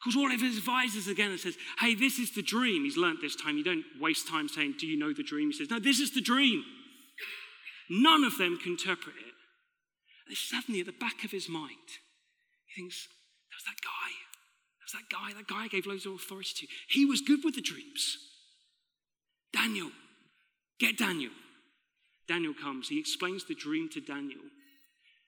Calls 0.05 0.17
all 0.17 0.33
of 0.33 0.41
his 0.41 0.59
advisors 0.59 1.07
again 1.07 1.31
and 1.31 1.41
says, 1.41 1.57
Hey, 1.79 1.95
this 1.95 2.19
is 2.19 2.35
the 2.35 2.43
dream. 2.43 2.85
He's 2.85 2.97
learnt 2.97 3.21
this 3.21 3.37
time. 3.37 3.57
You 3.57 3.65
don't 3.65 3.85
waste 4.01 4.29
time 4.29 4.49
saying, 4.49 4.75
Do 4.79 4.87
you 4.87 4.99
know 4.99 5.13
the 5.13 5.23
dream? 5.23 5.51
He 5.51 5.57
says, 5.57 5.71
No, 5.71 5.79
this 5.79 6.01
is 6.01 6.13
the 6.13 6.21
dream. 6.21 6.65
None 7.89 8.25
of 8.25 8.37
them 8.37 8.59
can 8.61 8.73
interpret 8.73 9.15
it. 9.17 9.35
And 10.27 10.37
suddenly, 10.37 10.81
at 10.81 10.87
the 10.87 10.93
back 10.93 11.25
of 11.25 11.31
his 11.31 11.49
mind, 11.49 12.03
he 12.67 12.83
thinks, 12.83 13.07
There's 13.51 13.65
that 13.65 13.81
guy. 13.81 14.22
There's 14.93 15.05
that 15.05 15.15
guy. 15.15 15.33
That 15.35 15.49
guy 15.49 15.65
I 15.65 15.69
gave 15.69 15.87
loads 15.87 16.07
of 16.07 16.13
authority 16.13 16.67
to. 16.67 16.73
He 16.89 17.05
was 17.05 17.21
good 17.21 17.45
with 17.45 17.55
the 17.55 17.63
dreams. 17.63 18.19
Daniel. 19.53 19.91
Get 20.79 20.99
Daniel. 20.99 21.33
Daniel 22.29 22.55
comes. 22.55 22.89
He 22.89 22.99
explains 22.99 23.45
the 23.45 23.55
dream 23.55 23.89
to 23.91 24.01
Daniel. 24.01 24.41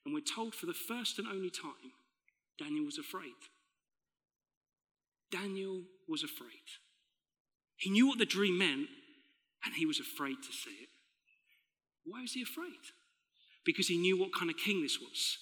And 0.05 0.15
we're 0.15 0.21
told 0.21 0.55
for 0.55 0.67
the 0.67 0.75
first 0.75 1.19
and 1.19 1.29
only 1.29 1.51
time, 1.51 1.93
Daniel 2.59 2.85
was 2.85 2.99
afraid. 2.99 3.33
Daniel 5.31 5.83
was 6.09 6.23
afraid. 6.23 6.49
He 7.77 7.91
knew 7.91 8.07
what 8.07 8.19
the 8.19 8.27
dream 8.27 8.59
meant, 8.59 8.89
and 9.65 9.75
he 9.75 9.87
was 9.87 9.99
afraid 9.99 10.37
to 10.43 10.53
say 10.53 10.71
it. 10.71 10.89
Why 12.05 12.21
was 12.21 12.33
he 12.33 12.43
afraid? 12.43 12.93
Because 13.65 13.89
he 13.89 13.97
knew 13.97 14.19
what 14.19 14.35
kind 14.35 14.51
of 14.51 14.57
king 14.57 14.83
this 14.83 14.99
was. 15.01 15.39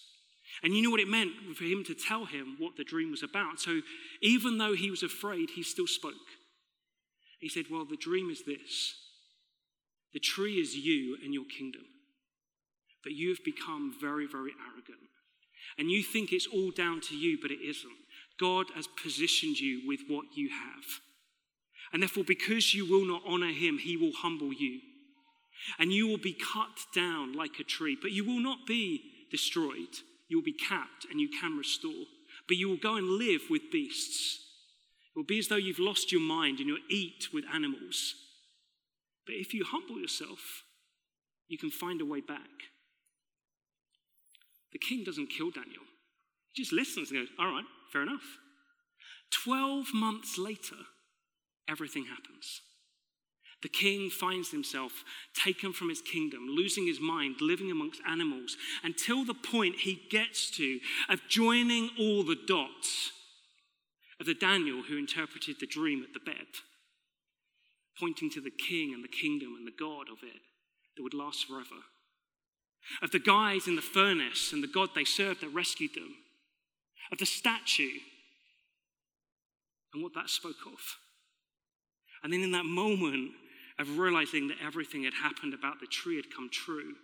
And 0.63 0.75
you 0.75 0.83
know 0.83 0.91
what 0.91 1.01
it 1.01 1.09
meant 1.09 1.33
for 1.57 1.65
him 1.65 1.85
to 1.85 1.95
tell 1.95 2.25
him 2.25 2.57
what 2.59 2.77
the 2.77 2.85
dream 2.85 3.11
was 3.11 3.23
about. 3.23 3.61
So 3.61 3.81
even 4.21 4.59
though 4.59 4.75
he 4.75 4.91
was 4.91 5.03
afraid, 5.03 5.51
he 5.51 5.63
still 5.63 5.87
spoke. 5.87 6.15
He 7.41 7.49
said, 7.49 7.67
Well, 7.71 7.85
the 7.85 7.97
dream 7.97 8.31
is 8.31 8.45
this 8.45 8.95
the 10.13 10.21
tree 10.21 10.61
is 10.61 10.77
you 10.77 11.17
and 11.25 11.33
your 11.33 11.47
kingdom. 11.47 11.85
But 13.03 13.13
you 13.13 13.31
have 13.31 13.45
become 13.45 13.95
very, 14.01 14.27
very 14.27 14.53
arrogant. 14.71 15.09
And 15.79 15.91
you 15.91 16.03
think 16.03 16.33
it's 16.33 16.47
all 16.47 16.71
down 16.71 17.01
to 17.09 17.17
you, 17.17 17.39
but 17.41 17.51
it 17.51 17.61
isn't. 17.65 17.91
God 18.39 18.67
has 18.75 18.87
positioned 19.03 19.59
you 19.59 19.83
with 19.87 20.01
what 20.07 20.27
you 20.35 20.51
have. 20.51 20.85
And 21.93 22.03
therefore, 22.03 22.25
because 22.25 22.75
you 22.75 22.89
will 22.89 23.07
not 23.07 23.23
honor 23.27 23.53
him, 23.53 23.79
he 23.79 23.97
will 23.97 24.13
humble 24.13 24.53
you 24.53 24.81
and 25.79 25.93
you 25.93 26.07
will 26.07 26.19
be 26.19 26.33
cut 26.33 26.87
down 26.95 27.33
like 27.33 27.59
a 27.61 27.65
tree, 27.65 27.97
but 28.01 28.13
you 28.13 28.25
will 28.25 28.41
not 28.41 28.67
be 28.67 29.03
destroyed. 29.31 29.97
You 30.33 30.39
will 30.39 30.45
be 30.45 30.55
capped 30.55 31.05
and 31.11 31.21
you 31.21 31.29
can 31.29 31.59
restore, 31.59 32.07
but 32.49 32.57
you 32.57 32.67
will 32.67 32.79
go 32.79 32.97
and 32.97 33.07
live 33.07 33.43
with 33.51 33.71
beasts. 33.71 34.41
It 35.15 35.19
will 35.19 35.27
be 35.27 35.39
as 35.39 35.49
though 35.49 35.57
you've 35.57 35.79
lost 35.79 36.11
your 36.11 36.23
mind 36.23 36.59
and 36.59 36.67
you'll 36.67 36.79
eat 36.89 37.29
with 37.35 37.45
animals. 37.53 38.15
But 39.27 39.35
if 39.35 39.53
you 39.53 39.63
humble 39.63 39.99
yourself, 39.99 40.63
you 41.49 41.59
can 41.59 41.71
find 41.71 42.01
a 42.01 42.07
way 42.07 42.23
back. 42.23 42.49
The 44.73 44.79
king 44.79 45.05
doesn't 45.05 45.27
kill 45.27 45.51
Daniel, 45.51 45.85
he 46.51 46.63
just 46.63 46.73
listens 46.73 47.11
and 47.11 47.21
goes, 47.21 47.29
All 47.39 47.53
right, 47.53 47.67
fair 47.93 48.01
enough. 48.01 48.39
Twelve 49.31 49.89
months 49.93 50.39
later, 50.39 50.77
everything 51.69 52.07
happens. 52.07 52.63
The 53.63 53.69
king 53.69 54.11
finds 54.11 54.51
himself 54.51 55.05
taken 55.35 55.73
from 55.73 55.89
his 55.89 56.03
kingdom, 56.03 56.47
losing 56.49 56.87
his 56.87 57.01
mind, 57.01 57.37
living 57.41 57.71
amongst 57.71 58.01
animals, 58.07 58.57
until 58.83 59.25
the 59.25 59.35
point 59.35 59.77
he 59.81 60.03
gets 60.11 60.51
to 60.53 60.81
of 61.09 61.21
joining 61.29 61.91
all 61.99 62.25
the 62.25 62.39
dots 62.47 63.13
of 64.19 64.27
the 64.27 64.35
Daniel 64.35 64.83
who 64.83 64.99
interpreted 64.99 65.57
the 65.61 65.67
dream 65.67 66.03
at 66.03 66.13
the 66.13 66.31
bed, 66.31 66.47
pointing 67.99 68.31
to 68.31 68.41
the 68.41 68.51
king 68.51 68.93
and 68.93 69.05
the 69.05 69.09
kingdom 69.09 69.55
and 69.57 69.67
the 69.67 69.73
God 69.79 70.09
of 70.11 70.19
it 70.23 70.41
that 70.97 71.03
would 71.03 71.15
last 71.15 71.47
forever. 71.47 71.83
Of 73.01 73.13
the 73.13 73.21
guys 73.21 73.69
in 73.69 73.77
the 73.77 73.83
furnace 73.83 74.53
and 74.53 74.63
the 74.63 74.69
God 74.69 74.91
they 74.95 75.05
served 75.05 75.41
that 75.41 75.55
rescued 75.55 75.95
them. 75.95 76.15
Of 77.13 77.19
the 77.19 77.27
statue 77.27 77.99
and 79.95 80.03
what 80.03 80.15
that 80.15 80.31
spoke 80.31 80.67
of. 80.67 80.81
And 82.23 82.33
then 82.33 82.43
in 82.43 82.53
that 82.53 82.65
moment, 82.65 83.33
of 83.83 83.99
realizing 83.99 84.47
that 84.49 84.63
everything 84.63 85.03
had 85.03 85.15
happened 85.19 85.53
about 85.53 85.81
the 85.81 85.91
tree 85.91 86.17
had 86.17 86.31
come 86.31 86.49
true, 86.49 86.95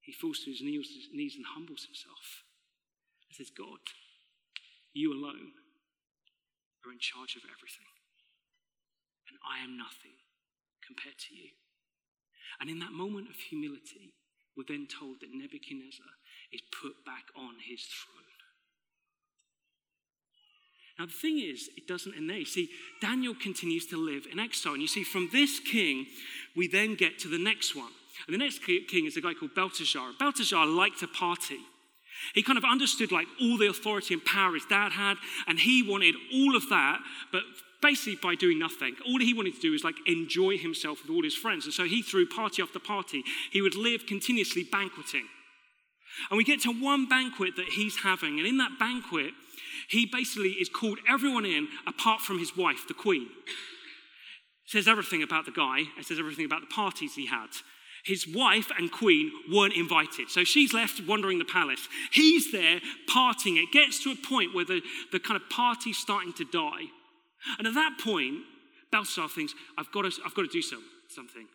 he 0.00 0.12
falls 0.12 0.40
to 0.40 0.50
his 0.50 0.64
knees 0.64 1.36
and 1.36 1.44
humbles 1.44 1.84
himself 1.84 2.48
and 3.28 3.36
says, 3.36 3.52
God, 3.52 3.84
you 4.96 5.12
alone 5.12 5.52
are 6.84 6.92
in 6.92 6.98
charge 6.98 7.36
of 7.36 7.44
everything. 7.44 7.92
And 9.28 9.36
I 9.44 9.60
am 9.60 9.76
nothing 9.76 10.16
compared 10.80 11.20
to 11.28 11.36
you. 11.36 11.52
And 12.60 12.72
in 12.72 12.80
that 12.80 12.96
moment 12.96 13.28
of 13.28 13.36
humility, 13.36 14.16
we're 14.56 14.66
then 14.66 14.88
told 14.88 15.20
that 15.20 15.30
Nebuchadnezzar 15.30 16.12
is 16.50 16.64
put 16.72 17.04
back 17.04 17.28
on 17.36 17.60
his 17.60 17.84
throne. 17.84 18.27
Now, 20.98 21.06
the 21.06 21.12
thing 21.12 21.38
is, 21.38 21.70
it 21.76 21.86
doesn't 21.86 22.16
end 22.16 22.28
there. 22.28 22.38
You 22.38 22.44
see, 22.44 22.70
Daniel 23.00 23.34
continues 23.34 23.86
to 23.86 23.96
live 23.96 24.26
in 24.30 24.40
exile. 24.40 24.72
And 24.72 24.82
you 24.82 24.88
see, 24.88 25.04
from 25.04 25.28
this 25.32 25.60
king, 25.60 26.06
we 26.56 26.66
then 26.66 26.96
get 26.96 27.20
to 27.20 27.28
the 27.28 27.38
next 27.38 27.76
one. 27.76 27.92
And 28.26 28.34
the 28.34 28.38
next 28.38 28.64
king 28.64 29.06
is 29.06 29.16
a 29.16 29.20
guy 29.20 29.34
called 29.34 29.54
Belteshazzar. 29.54 30.14
Belteshazzar 30.18 30.66
liked 30.66 30.98
to 31.00 31.06
party. 31.06 31.58
He 32.34 32.42
kind 32.42 32.58
of 32.58 32.64
understood 32.64 33.12
like 33.12 33.28
all 33.40 33.56
the 33.56 33.68
authority 33.68 34.12
and 34.12 34.24
power 34.24 34.54
his 34.54 34.64
dad 34.68 34.90
had, 34.90 35.18
and 35.46 35.60
he 35.60 35.84
wanted 35.88 36.16
all 36.34 36.56
of 36.56 36.68
that, 36.68 36.98
but 37.30 37.42
basically 37.80 38.18
by 38.20 38.34
doing 38.34 38.58
nothing. 38.58 38.96
All 39.06 39.20
he 39.20 39.32
wanted 39.32 39.54
to 39.54 39.60
do 39.60 39.70
was 39.70 39.84
like 39.84 39.94
enjoy 40.04 40.58
himself 40.58 41.02
with 41.02 41.14
all 41.14 41.22
his 41.22 41.36
friends. 41.36 41.64
And 41.64 41.72
so 41.72 41.84
he 41.84 42.02
threw 42.02 42.26
party 42.26 42.60
after 42.60 42.80
party. 42.80 43.22
He 43.52 43.62
would 43.62 43.76
live 43.76 44.06
continuously 44.06 44.64
banqueting. 44.64 45.28
And 46.28 46.38
we 46.38 46.42
get 46.42 46.60
to 46.62 46.72
one 46.72 47.08
banquet 47.08 47.54
that 47.54 47.68
he's 47.76 47.98
having, 47.98 48.38
and 48.38 48.48
in 48.48 48.58
that 48.58 48.80
banquet, 48.80 49.32
he 49.88 50.06
basically 50.06 50.50
is 50.50 50.68
called 50.68 50.98
everyone 51.08 51.44
in 51.44 51.68
apart 51.86 52.20
from 52.20 52.38
his 52.38 52.56
wife, 52.56 52.86
the 52.86 52.94
queen. 52.94 53.28
Says 54.66 54.86
everything 54.86 55.22
about 55.22 55.46
the 55.46 55.50
guy, 55.50 55.84
it 55.98 56.04
says 56.04 56.18
everything 56.18 56.44
about 56.44 56.60
the 56.60 56.66
parties 56.66 57.14
he 57.14 57.26
had. 57.26 57.48
His 58.04 58.26
wife 58.26 58.70
and 58.78 58.92
queen 58.92 59.32
weren't 59.50 59.74
invited. 59.74 60.30
So 60.30 60.44
she's 60.44 60.72
left 60.72 61.00
wandering 61.06 61.38
the 61.38 61.44
palace. 61.44 61.88
He's 62.12 62.52
there 62.52 62.80
partying. 63.08 63.62
It 63.62 63.72
gets 63.72 64.02
to 64.04 64.12
a 64.12 64.14
point 64.14 64.54
where 64.54 64.64
the, 64.64 64.82
the 65.10 65.18
kind 65.18 65.40
of 65.40 65.48
party's 65.50 65.98
starting 65.98 66.32
to 66.34 66.44
die. 66.44 66.84
And 67.58 67.66
at 67.66 67.74
that 67.74 67.98
point, 68.02 68.36
Belshazzar 68.92 69.28
thinks, 69.30 69.54
I've 69.76 69.90
got 69.90 70.02
to, 70.02 70.12
I've 70.24 70.34
got 70.34 70.42
to 70.42 70.48
do 70.48 70.62
some, 70.62 70.84
something. 71.08 71.46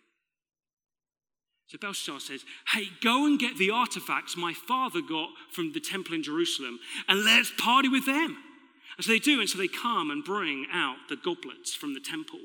So 1.67 1.78
Belshazzar 1.80 2.19
says, 2.19 2.45
Hey, 2.67 2.89
go 3.02 3.26
and 3.26 3.39
get 3.39 3.58
the 3.58 3.71
artifacts 3.71 4.38
my 4.38 4.54
father 4.54 5.02
got 5.02 5.30
from 5.52 5.73
the 5.73 5.80
temple 5.80 6.13
in 6.13 6.23
Jerusalem 6.23 6.80
and 7.08 7.23
let's 7.23 7.52
party 7.58 7.89
with 7.89 8.06
them. 8.06 8.38
And 8.97 9.06
so 9.06 9.12
they 9.12 9.19
do, 9.19 9.39
and 9.39 9.49
so 9.49 9.58
they 9.58 9.67
come 9.67 10.12
and 10.12 10.23
bring 10.23 10.67
out 10.71 10.97
the 11.10 11.15
goblets 11.15 11.73
from 11.73 11.93
the 11.93 11.99
temple. 11.99 12.39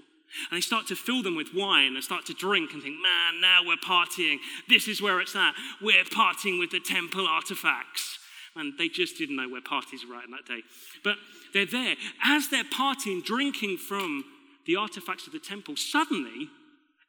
And 0.50 0.56
they 0.56 0.60
start 0.60 0.86
to 0.88 0.96
fill 0.96 1.22
them 1.22 1.36
with 1.36 1.48
wine 1.54 1.94
and 1.94 2.04
start 2.04 2.26
to 2.26 2.34
drink 2.34 2.72
and 2.72 2.82
think, 2.82 2.96
man, 2.96 3.40
now 3.40 3.60
we're 3.64 3.76
partying. 3.76 4.38
This 4.68 4.88
is 4.88 5.00
where 5.00 5.20
it's 5.20 5.34
at. 5.34 5.54
We're 5.80 6.04
partying 6.04 6.58
with 6.58 6.70
the 6.70 6.80
temple 6.80 7.26
artifacts. 7.26 8.18
And 8.56 8.74
they 8.78 8.88
just 8.88 9.16
didn't 9.16 9.36
know 9.36 9.48
where 9.48 9.60
parties 9.60 10.04
were 10.06 10.16
at 10.16 10.24
in 10.24 10.30
that 10.32 10.46
day. 10.46 10.62
But 11.04 11.16
they're 11.54 11.66
there. 11.66 11.96
As 12.24 12.48
they're 12.48 12.64
partying, 12.64 13.24
drinking 13.24 13.78
from 13.78 14.24
the 14.66 14.76
artifacts 14.76 15.26
of 15.26 15.32
the 15.32 15.38
temple, 15.38 15.76
suddenly 15.76 16.48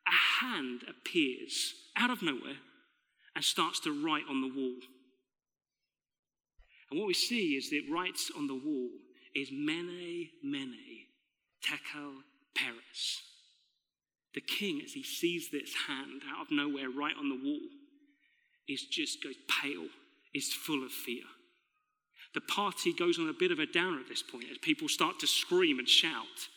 a 0.07 0.43
hand 0.43 0.81
appears 0.87 1.73
out 1.99 2.09
of 2.09 2.21
nowhere 2.21 2.57
and 3.35 3.43
starts 3.43 3.79
to 3.81 4.05
write 4.05 4.23
on 4.29 4.41
the 4.41 4.47
wall. 4.47 4.79
And 6.89 6.99
what 6.99 7.07
we 7.07 7.13
see 7.13 7.55
is 7.55 7.69
that 7.69 7.77
it 7.77 7.91
writes 7.91 8.31
on 8.35 8.47
the 8.47 8.55
wall 8.55 8.89
is 9.35 9.51
Mene, 9.51 10.29
Mene, 10.43 11.05
Tekel, 11.63 12.23
Peres. 12.55 13.21
The 14.33 14.41
king, 14.41 14.81
as 14.83 14.93
he 14.93 15.03
sees 15.03 15.49
this 15.51 15.73
hand 15.87 16.21
out 16.33 16.45
of 16.45 16.51
nowhere 16.51 16.89
right 16.89 17.15
on 17.17 17.29
the 17.29 17.39
wall, 17.43 17.67
is 18.67 18.83
just 18.83 19.23
goes 19.23 19.35
pale, 19.61 19.87
is 20.33 20.53
full 20.53 20.85
of 20.85 20.91
fear. 20.91 21.23
The 22.33 22.41
party 22.41 22.93
goes 22.93 23.17
on 23.17 23.27
a 23.27 23.33
bit 23.33 23.51
of 23.51 23.59
a 23.59 23.65
downer 23.65 23.99
at 23.99 24.07
this 24.07 24.21
point 24.21 24.45
as 24.51 24.57
people 24.59 24.87
start 24.87 25.19
to 25.19 25.27
scream 25.27 25.79
and 25.79 25.89
shout. 25.89 26.47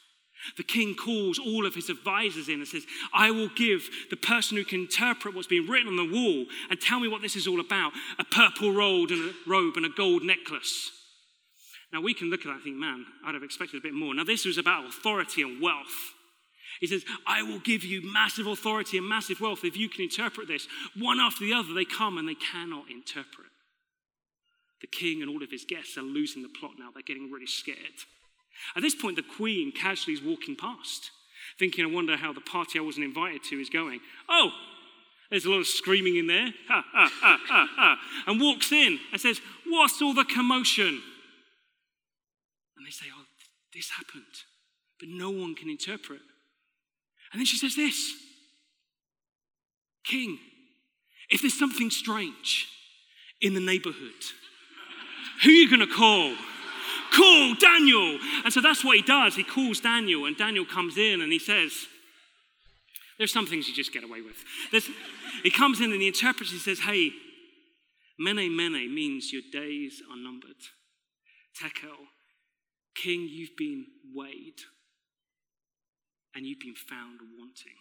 The 0.56 0.62
king 0.62 0.94
calls 0.94 1.38
all 1.38 1.66
of 1.66 1.74
his 1.74 1.88
advisors 1.88 2.48
in 2.48 2.60
and 2.60 2.68
says, 2.68 2.84
I 3.12 3.30
will 3.30 3.48
give 3.48 3.88
the 4.10 4.16
person 4.16 4.56
who 4.56 4.64
can 4.64 4.80
interpret 4.80 5.34
what's 5.34 5.46
being 5.46 5.68
written 5.68 5.88
on 5.88 5.96
the 5.96 6.12
wall 6.12 6.46
and 6.68 6.80
tell 6.80 7.00
me 7.00 7.08
what 7.08 7.22
this 7.22 7.36
is 7.36 7.46
all 7.46 7.60
about 7.60 7.92
a 8.18 8.24
purple 8.24 8.72
robe 8.72 9.10
and 9.10 9.30
a 9.30 9.34
robe 9.46 9.76
and 9.76 9.86
a 9.86 9.90
gold 9.90 10.22
necklace. 10.22 10.90
Now 11.92 12.00
we 12.00 12.14
can 12.14 12.30
look 12.30 12.40
at 12.40 12.46
that 12.46 12.54
and 12.54 12.62
think, 12.62 12.76
man, 12.76 13.04
I'd 13.24 13.34
have 13.34 13.42
expected 13.42 13.78
a 13.78 13.82
bit 13.82 13.94
more. 13.94 14.14
Now, 14.14 14.24
this 14.24 14.44
was 14.44 14.58
about 14.58 14.86
authority 14.86 15.42
and 15.42 15.60
wealth. 15.60 16.14
He 16.80 16.86
says, 16.86 17.04
I 17.26 17.42
will 17.42 17.60
give 17.60 17.84
you 17.84 18.00
massive 18.12 18.46
authority 18.46 18.98
and 18.98 19.08
massive 19.08 19.40
wealth 19.40 19.64
if 19.64 19.76
you 19.76 19.88
can 19.88 20.02
interpret 20.02 20.48
this. 20.48 20.66
One 20.98 21.20
after 21.20 21.44
the 21.44 21.52
other, 21.52 21.72
they 21.74 21.84
come 21.84 22.18
and 22.18 22.26
they 22.26 22.34
cannot 22.34 22.90
interpret. 22.90 23.48
The 24.80 24.88
king 24.88 25.22
and 25.22 25.30
all 25.30 25.42
of 25.44 25.50
his 25.50 25.64
guests 25.64 25.96
are 25.96 26.02
losing 26.02 26.42
the 26.42 26.48
plot 26.48 26.72
now. 26.78 26.88
They're 26.92 27.02
getting 27.02 27.30
really 27.30 27.46
scared. 27.46 27.76
At 28.76 28.82
this 28.82 28.94
point, 28.94 29.16
the 29.16 29.22
queen 29.22 29.72
casually 29.72 30.14
is 30.14 30.22
walking 30.22 30.56
past, 30.56 31.10
thinking, 31.58 31.84
I 31.84 31.88
wonder 31.88 32.16
how 32.16 32.32
the 32.32 32.40
party 32.40 32.78
I 32.78 32.82
wasn't 32.82 33.06
invited 33.06 33.42
to 33.44 33.56
is 33.56 33.70
going. 33.70 34.00
Oh, 34.28 34.50
there's 35.30 35.46
a 35.46 35.50
lot 35.50 35.60
of 35.60 35.66
screaming 35.66 36.16
in 36.16 36.26
there. 36.26 36.52
Ha, 36.68 36.84
ha, 36.92 37.10
ha, 37.20 37.40
ha, 37.48 37.68
ha. 37.74 37.98
And 38.26 38.40
walks 38.40 38.70
in 38.70 38.98
and 39.12 39.20
says, 39.20 39.40
What's 39.66 40.02
all 40.02 40.12
the 40.12 40.24
commotion? 40.24 41.00
And 42.76 42.86
they 42.86 42.90
say, 42.90 43.06
Oh, 43.14 43.24
this 43.74 43.90
happened, 43.90 44.24
but 45.00 45.08
no 45.08 45.30
one 45.30 45.54
can 45.54 45.70
interpret. 45.70 46.20
And 47.32 47.40
then 47.40 47.46
she 47.46 47.56
says 47.56 47.76
this 47.76 48.12
King, 50.04 50.38
if 51.30 51.40
there's 51.40 51.58
something 51.58 51.90
strange 51.90 52.68
in 53.40 53.54
the 53.54 53.60
neighborhood, 53.60 54.12
who 55.42 55.50
are 55.50 55.54
you 55.54 55.70
going 55.70 55.80
to 55.80 55.94
call? 55.94 56.34
Call 57.14 57.54
Daniel. 57.54 58.18
And 58.44 58.52
so 58.52 58.60
that's 58.60 58.84
what 58.84 58.96
he 58.96 59.02
does. 59.02 59.36
He 59.36 59.44
calls 59.44 59.80
Daniel, 59.80 60.26
and 60.26 60.36
Daniel 60.36 60.64
comes 60.64 60.96
in 60.96 61.20
and 61.20 61.32
he 61.32 61.38
says, 61.38 61.72
There's 63.18 63.32
some 63.32 63.46
things 63.46 63.68
you 63.68 63.74
just 63.74 63.92
get 63.92 64.04
away 64.04 64.22
with. 64.22 64.36
There's, 64.70 64.88
he 65.42 65.50
comes 65.50 65.80
in 65.80 65.92
and 65.92 66.00
he 66.00 66.08
interprets, 66.08 66.52
he 66.52 66.58
says, 66.58 66.80
Hey, 66.80 67.10
Mene 68.18 68.54
Mene 68.54 68.94
means 68.94 69.32
your 69.32 69.42
days 69.50 70.02
are 70.10 70.16
numbered. 70.16 70.62
Tekel, 71.60 72.08
King, 72.94 73.28
you've 73.30 73.56
been 73.56 73.86
weighed 74.14 74.60
and 76.34 76.46
you've 76.46 76.60
been 76.60 76.74
found 76.74 77.20
wanting. 77.38 77.80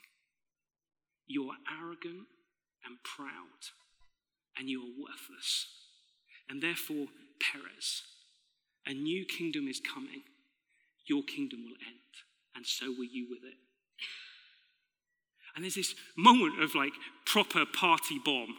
You're 1.27 1.55
arrogant 1.71 2.27
and 2.85 2.97
proud 3.03 3.71
and 4.57 4.67
you 4.67 4.81
are 4.81 4.99
worthless. 4.99 5.67
And 6.49 6.61
therefore, 6.61 7.07
Peres, 7.39 8.03
a 8.85 8.93
new 8.93 9.25
kingdom 9.25 9.67
is 9.67 9.79
coming. 9.79 10.23
Your 11.07 11.23
kingdom 11.23 11.63
will 11.63 11.77
end, 11.87 12.11
and 12.55 12.65
so 12.65 12.87
will 12.91 13.05
you 13.05 13.27
with 13.29 13.43
it. 13.43 13.57
And 15.55 15.63
there's 15.63 15.75
this 15.75 15.95
moment 16.17 16.61
of 16.61 16.75
like 16.75 16.93
proper 17.25 17.65
party 17.65 18.19
bomb. 18.23 18.55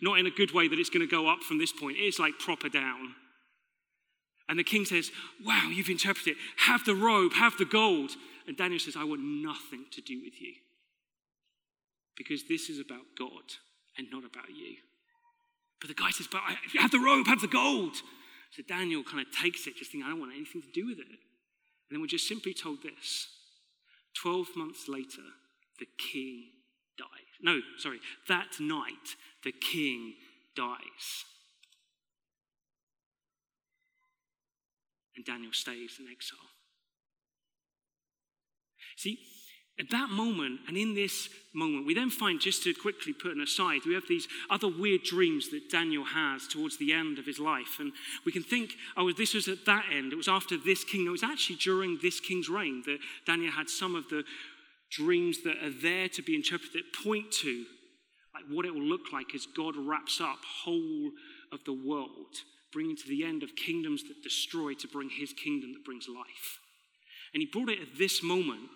Not 0.00 0.18
in 0.18 0.26
a 0.26 0.30
good 0.30 0.52
way 0.52 0.68
that 0.68 0.78
it's 0.78 0.90
going 0.90 1.06
to 1.06 1.10
go 1.10 1.28
up 1.28 1.42
from 1.42 1.58
this 1.58 1.72
point, 1.72 1.96
it's 1.98 2.18
like 2.18 2.38
proper 2.38 2.68
down. 2.68 3.14
And 4.48 4.58
the 4.58 4.64
king 4.64 4.84
says, 4.84 5.10
Wow, 5.44 5.70
you've 5.72 5.88
interpreted 5.88 6.34
it. 6.34 6.38
Have 6.58 6.84
the 6.84 6.94
robe, 6.94 7.32
have 7.34 7.56
the 7.58 7.64
gold. 7.64 8.12
And 8.46 8.56
Daniel 8.56 8.78
says, 8.78 8.94
I 8.96 9.04
want 9.04 9.22
nothing 9.22 9.86
to 9.92 10.00
do 10.00 10.20
with 10.22 10.40
you. 10.40 10.54
Because 12.16 12.46
this 12.48 12.68
is 12.70 12.78
about 12.78 13.02
God 13.18 13.42
and 13.98 14.06
not 14.12 14.24
about 14.24 14.50
you. 14.50 14.76
But 15.80 15.88
the 15.88 15.94
guy 15.94 16.10
says, 16.10 16.28
But 16.30 16.42
I, 16.46 16.56
have 16.80 16.92
the 16.92 17.00
robe, 17.00 17.26
have 17.26 17.40
the 17.40 17.48
gold. 17.48 17.96
So 18.50 18.62
Daniel 18.66 19.02
kind 19.04 19.20
of 19.20 19.26
takes 19.32 19.66
it, 19.66 19.76
just 19.76 19.92
thinking, 19.92 20.06
I 20.06 20.10
don't 20.10 20.20
want 20.20 20.32
anything 20.34 20.62
to 20.62 20.70
do 20.72 20.86
with 20.86 20.98
it. 20.98 21.06
And 21.06 21.90
then 21.90 22.00
we're 22.00 22.06
just 22.06 22.28
simply 22.28 22.54
told 22.54 22.82
this 22.82 23.28
12 24.14 24.48
months 24.56 24.88
later, 24.88 25.22
the 25.78 25.86
king 26.12 26.44
dies. 26.98 27.08
No, 27.42 27.60
sorry, 27.78 28.00
that 28.28 28.58
night, 28.60 29.16
the 29.44 29.52
king 29.52 30.14
dies. 30.54 31.24
And 35.14 35.24
Daniel 35.24 35.52
stays 35.52 35.98
in 35.98 36.06
exile. 36.10 36.38
See, 38.96 39.18
at 39.78 39.90
that 39.90 40.08
moment, 40.08 40.60
and 40.68 40.76
in 40.76 40.94
this 40.94 41.28
moment, 41.52 41.86
we 41.86 41.92
then 41.92 42.08
find, 42.08 42.40
just 42.40 42.62
to 42.62 42.72
quickly 42.72 43.12
put 43.12 43.32
an 43.32 43.42
aside, 43.42 43.82
we 43.86 43.94
have 43.94 44.08
these 44.08 44.26
other 44.48 44.68
weird 44.68 45.02
dreams 45.02 45.50
that 45.50 45.70
Daniel 45.70 46.04
has 46.04 46.48
towards 46.48 46.78
the 46.78 46.94
end 46.94 47.18
of 47.18 47.26
his 47.26 47.38
life. 47.38 47.76
And 47.78 47.92
we 48.24 48.32
can 48.32 48.42
think, 48.42 48.72
oh, 48.96 49.12
this 49.12 49.34
was 49.34 49.48
at 49.48 49.66
that 49.66 49.84
end. 49.92 50.12
It 50.12 50.16
was 50.16 50.28
after 50.28 50.56
this 50.56 50.82
king. 50.82 51.06
It 51.06 51.10
was 51.10 51.22
actually 51.22 51.56
during 51.56 51.98
this 52.00 52.20
king's 52.20 52.48
reign 52.48 52.84
that 52.86 52.98
Daniel 53.26 53.52
had 53.52 53.68
some 53.68 53.94
of 53.94 54.08
the 54.08 54.24
dreams 54.90 55.42
that 55.42 55.56
are 55.62 55.82
there 55.82 56.08
to 56.08 56.22
be 56.22 56.34
interpreted, 56.34 56.84
point 57.04 57.30
to 57.42 57.66
like 58.32 58.44
what 58.50 58.64
it 58.64 58.74
will 58.74 58.82
look 58.82 59.12
like 59.12 59.34
as 59.34 59.46
God 59.56 59.74
wraps 59.76 60.20
up 60.20 60.38
whole 60.64 61.10
of 61.52 61.64
the 61.64 61.72
world, 61.72 62.36
bringing 62.72 62.96
to 62.96 63.08
the 63.08 63.24
end 63.24 63.42
of 63.42 63.56
kingdoms 63.56 64.02
that 64.04 64.22
destroy 64.22 64.72
to 64.74 64.88
bring 64.88 65.10
his 65.10 65.32
kingdom 65.32 65.72
that 65.74 65.84
brings 65.84 66.06
life. 66.08 66.60
And 67.34 67.42
he 67.42 67.46
brought 67.46 67.68
it 67.68 67.80
at 67.80 67.98
this 67.98 68.22
moment 68.22 68.70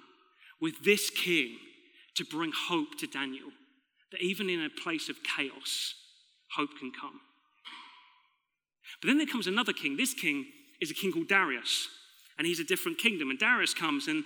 with 0.60 0.84
this 0.84 1.10
king 1.10 1.56
to 2.16 2.24
bring 2.24 2.52
hope 2.68 2.98
to 2.98 3.06
Daniel, 3.06 3.50
that 4.12 4.20
even 4.20 4.50
in 4.50 4.62
a 4.62 4.82
place 4.82 5.08
of 5.08 5.16
chaos, 5.36 5.94
hope 6.56 6.70
can 6.78 6.92
come. 6.92 7.20
But 9.00 9.08
then 9.08 9.18
there 9.18 9.26
comes 9.26 9.46
another 9.46 9.72
king. 9.72 9.96
This 9.96 10.14
king 10.14 10.46
is 10.80 10.90
a 10.90 10.94
king 10.94 11.12
called 11.12 11.28
Darius, 11.28 11.88
and 12.36 12.46
he's 12.46 12.60
a 12.60 12.64
different 12.64 12.98
kingdom. 12.98 13.30
And 13.30 13.38
Darius 13.38 13.72
comes 13.72 14.08
and 14.08 14.24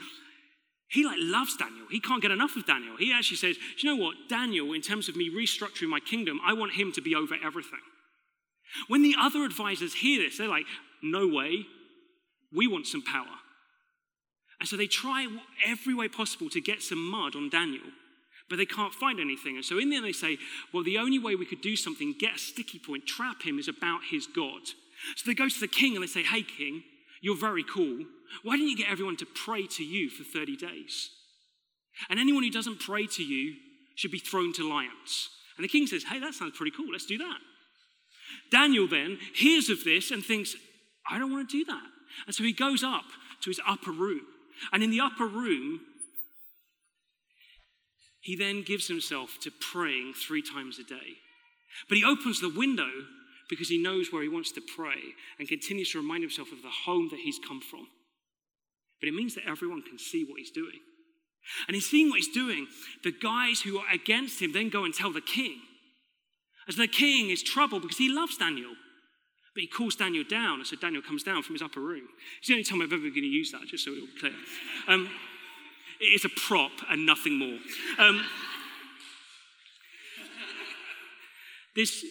he 0.88 1.04
like 1.04 1.18
loves 1.20 1.56
Daniel. 1.56 1.86
He 1.90 2.00
can't 2.00 2.22
get 2.22 2.30
enough 2.30 2.56
of 2.56 2.66
Daniel. 2.66 2.96
He 2.96 3.12
actually 3.12 3.36
says, 3.36 3.56
you 3.78 3.88
know 3.88 4.02
what? 4.02 4.14
Daniel, 4.28 4.72
in 4.72 4.80
terms 4.80 5.08
of 5.08 5.16
me 5.16 5.30
restructuring 5.30 5.88
my 5.88 6.00
kingdom, 6.00 6.40
I 6.44 6.52
want 6.52 6.72
him 6.74 6.92
to 6.92 7.00
be 7.00 7.14
over 7.14 7.34
everything. 7.44 7.80
When 8.88 9.02
the 9.02 9.14
other 9.20 9.44
advisors 9.44 9.94
hear 9.94 10.22
this, 10.22 10.38
they're 10.38 10.48
like, 10.48 10.66
no 11.02 11.26
way. 11.26 11.66
We 12.52 12.66
want 12.68 12.86
some 12.86 13.02
power. 13.02 13.26
And 14.60 14.68
so 14.68 14.76
they 14.76 14.86
try 14.86 15.26
every 15.66 15.94
way 15.94 16.08
possible 16.08 16.48
to 16.50 16.60
get 16.60 16.82
some 16.82 17.10
mud 17.10 17.34
on 17.36 17.50
Daniel. 17.50 17.84
But 18.48 18.56
they 18.56 18.66
can't 18.66 18.94
find 18.94 19.20
anything. 19.20 19.56
And 19.56 19.64
so 19.64 19.78
in 19.78 19.90
the 19.90 19.96
end, 19.96 20.04
they 20.04 20.12
say, 20.12 20.38
well, 20.72 20.84
the 20.84 20.98
only 20.98 21.18
way 21.18 21.34
we 21.34 21.46
could 21.46 21.62
do 21.62 21.76
something, 21.76 22.14
get 22.18 22.36
a 22.36 22.38
sticky 22.38 22.78
point, 22.78 23.06
trap 23.06 23.42
him, 23.42 23.58
is 23.58 23.68
about 23.68 24.00
his 24.10 24.26
God. 24.26 24.60
So 25.16 25.24
they 25.26 25.34
go 25.34 25.48
to 25.48 25.60
the 25.60 25.68
king 25.68 25.94
and 25.94 26.02
they 26.02 26.08
say, 26.08 26.22
hey, 26.22 26.42
king, 26.42 26.82
you're 27.20 27.36
very 27.36 27.64
cool. 27.64 28.04
Why 28.42 28.56
didn't 28.56 28.70
you 28.70 28.76
get 28.76 28.90
everyone 28.90 29.16
to 29.16 29.26
pray 29.26 29.66
to 29.66 29.84
you 29.84 30.10
for 30.10 30.24
30 30.24 30.56
days? 30.56 31.10
And 32.10 32.18
anyone 32.18 32.42
who 32.42 32.50
doesn't 32.50 32.80
pray 32.80 33.06
to 33.06 33.22
you 33.22 33.54
should 33.94 34.10
be 34.10 34.18
thrown 34.18 34.52
to 34.54 34.68
lions. 34.68 35.30
And 35.56 35.64
the 35.64 35.68
king 35.68 35.86
says, 35.86 36.04
hey, 36.04 36.18
that 36.18 36.34
sounds 36.34 36.56
pretty 36.56 36.76
cool. 36.76 36.92
Let's 36.92 37.06
do 37.06 37.18
that. 37.18 37.38
Daniel 38.50 38.88
then 38.88 39.18
hears 39.34 39.68
of 39.68 39.84
this 39.84 40.10
and 40.10 40.24
thinks, 40.24 40.54
I 41.10 41.18
don't 41.18 41.32
want 41.32 41.48
to 41.48 41.58
do 41.58 41.64
that. 41.64 41.86
And 42.26 42.34
so 42.34 42.42
he 42.42 42.52
goes 42.52 42.82
up 42.82 43.04
to 43.42 43.50
his 43.50 43.60
upper 43.66 43.92
room. 43.92 44.22
And 44.72 44.82
in 44.82 44.90
the 44.90 45.00
upper 45.00 45.26
room, 45.26 45.80
he 48.20 48.36
then 48.36 48.62
gives 48.62 48.88
himself 48.88 49.38
to 49.42 49.50
praying 49.50 50.14
three 50.14 50.42
times 50.42 50.78
a 50.78 50.84
day. 50.84 51.18
But 51.88 51.98
he 51.98 52.04
opens 52.04 52.40
the 52.40 52.48
window 52.48 52.90
because 53.50 53.68
he 53.68 53.82
knows 53.82 54.12
where 54.12 54.22
he 54.22 54.28
wants 54.28 54.52
to 54.52 54.62
pray 54.76 55.14
and 55.38 55.48
continues 55.48 55.90
to 55.92 55.98
remind 55.98 56.22
himself 56.22 56.50
of 56.52 56.62
the 56.62 56.70
home 56.86 57.08
that 57.10 57.20
he's 57.20 57.38
come 57.46 57.60
from. 57.60 57.86
But 59.00 59.08
it 59.08 59.14
means 59.14 59.34
that 59.34 59.46
everyone 59.46 59.82
can 59.82 59.98
see 59.98 60.24
what 60.24 60.38
he's 60.38 60.50
doing. 60.50 60.80
And 61.68 61.74
he's 61.74 61.90
seeing 61.90 62.08
what 62.08 62.20
he's 62.20 62.32
doing. 62.32 62.66
The 63.02 63.12
guys 63.12 63.60
who 63.60 63.78
are 63.78 63.92
against 63.92 64.40
him 64.40 64.52
then 64.52 64.70
go 64.70 64.84
and 64.84 64.94
tell 64.94 65.12
the 65.12 65.20
king. 65.20 65.60
As 66.66 66.76
the 66.76 66.88
king 66.88 67.28
is 67.28 67.42
troubled 67.42 67.82
because 67.82 67.98
he 67.98 68.08
loves 68.08 68.38
Daniel. 68.38 68.72
But 69.54 69.60
he 69.60 69.66
calls 69.68 69.94
Daniel 69.94 70.24
down, 70.24 70.58
and 70.58 70.66
so 70.66 70.76
Daniel 70.76 71.02
comes 71.02 71.22
down 71.22 71.42
from 71.42 71.54
his 71.54 71.62
upper 71.62 71.80
room. 71.80 72.08
It's 72.38 72.48
the 72.48 72.54
only 72.54 72.64
time 72.64 72.82
I've 72.82 72.92
ever 72.92 73.02
going 73.02 73.14
to 73.14 73.20
use 73.20 73.52
that, 73.52 73.66
just 73.66 73.84
so 73.84 73.92
it'll 73.92 74.06
be 74.06 74.18
clear. 74.18 74.32
Um, 74.88 75.08
it 76.00 76.06
is 76.06 76.24
a 76.24 76.28
prop 76.28 76.72
and 76.90 77.06
nothing 77.06 77.38
more. 77.38 77.58
Um, 77.98 78.24
this, 81.76 82.04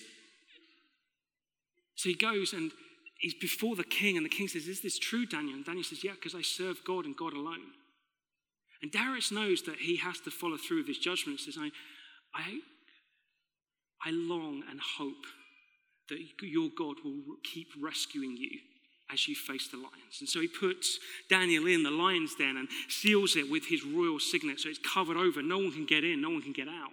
so 1.95 2.09
he 2.09 2.15
goes 2.15 2.53
and 2.53 2.71
he's 3.19 3.33
before 3.33 3.75
the 3.75 3.83
king, 3.83 4.15
and 4.15 4.25
the 4.25 4.29
king 4.29 4.47
says, 4.47 4.67
Is 4.67 4.81
this 4.81 4.97
true, 4.97 5.25
Daniel? 5.25 5.55
And 5.55 5.65
Daniel 5.65 5.83
says, 5.83 6.03
Yeah, 6.03 6.13
because 6.13 6.35
I 6.35 6.41
serve 6.41 6.77
God 6.85 7.05
and 7.05 7.15
God 7.15 7.33
alone. 7.33 7.71
And 8.81 8.91
Darius 8.91 9.31
knows 9.31 9.63
that 9.63 9.77
he 9.77 9.97
has 9.97 10.19
to 10.21 10.31
follow 10.31 10.57
through 10.57 10.79
with 10.79 10.87
his 10.87 10.97
judgment. 10.97 11.39
He 11.39 11.51
says, 11.51 11.57
I, 11.59 11.71
I, 12.33 12.59
I 14.05 14.11
long 14.11 14.63
and 14.69 14.79
hope 14.97 15.25
that 16.09 16.19
your 16.41 16.69
God 16.77 16.97
will 17.03 17.37
keep 17.43 17.67
rescuing 17.81 18.37
you 18.37 18.59
as 19.11 19.27
you 19.27 19.35
face 19.35 19.67
the 19.67 19.77
lions. 19.77 20.19
And 20.19 20.29
so 20.29 20.39
he 20.41 20.47
puts 20.47 20.99
Daniel 21.29 21.67
in 21.67 21.83
the 21.83 21.91
lion's 21.91 22.35
den 22.35 22.57
and 22.57 22.67
seals 22.89 23.35
it 23.35 23.49
with 23.49 23.67
his 23.67 23.85
royal 23.85 24.19
signet 24.19 24.59
so 24.59 24.69
it's 24.69 24.79
covered 24.79 25.17
over. 25.17 25.41
No 25.41 25.57
one 25.57 25.71
can 25.71 25.85
get 25.85 26.03
in, 26.03 26.21
no 26.21 26.29
one 26.29 26.41
can 26.41 26.53
get 26.53 26.67
out. 26.67 26.91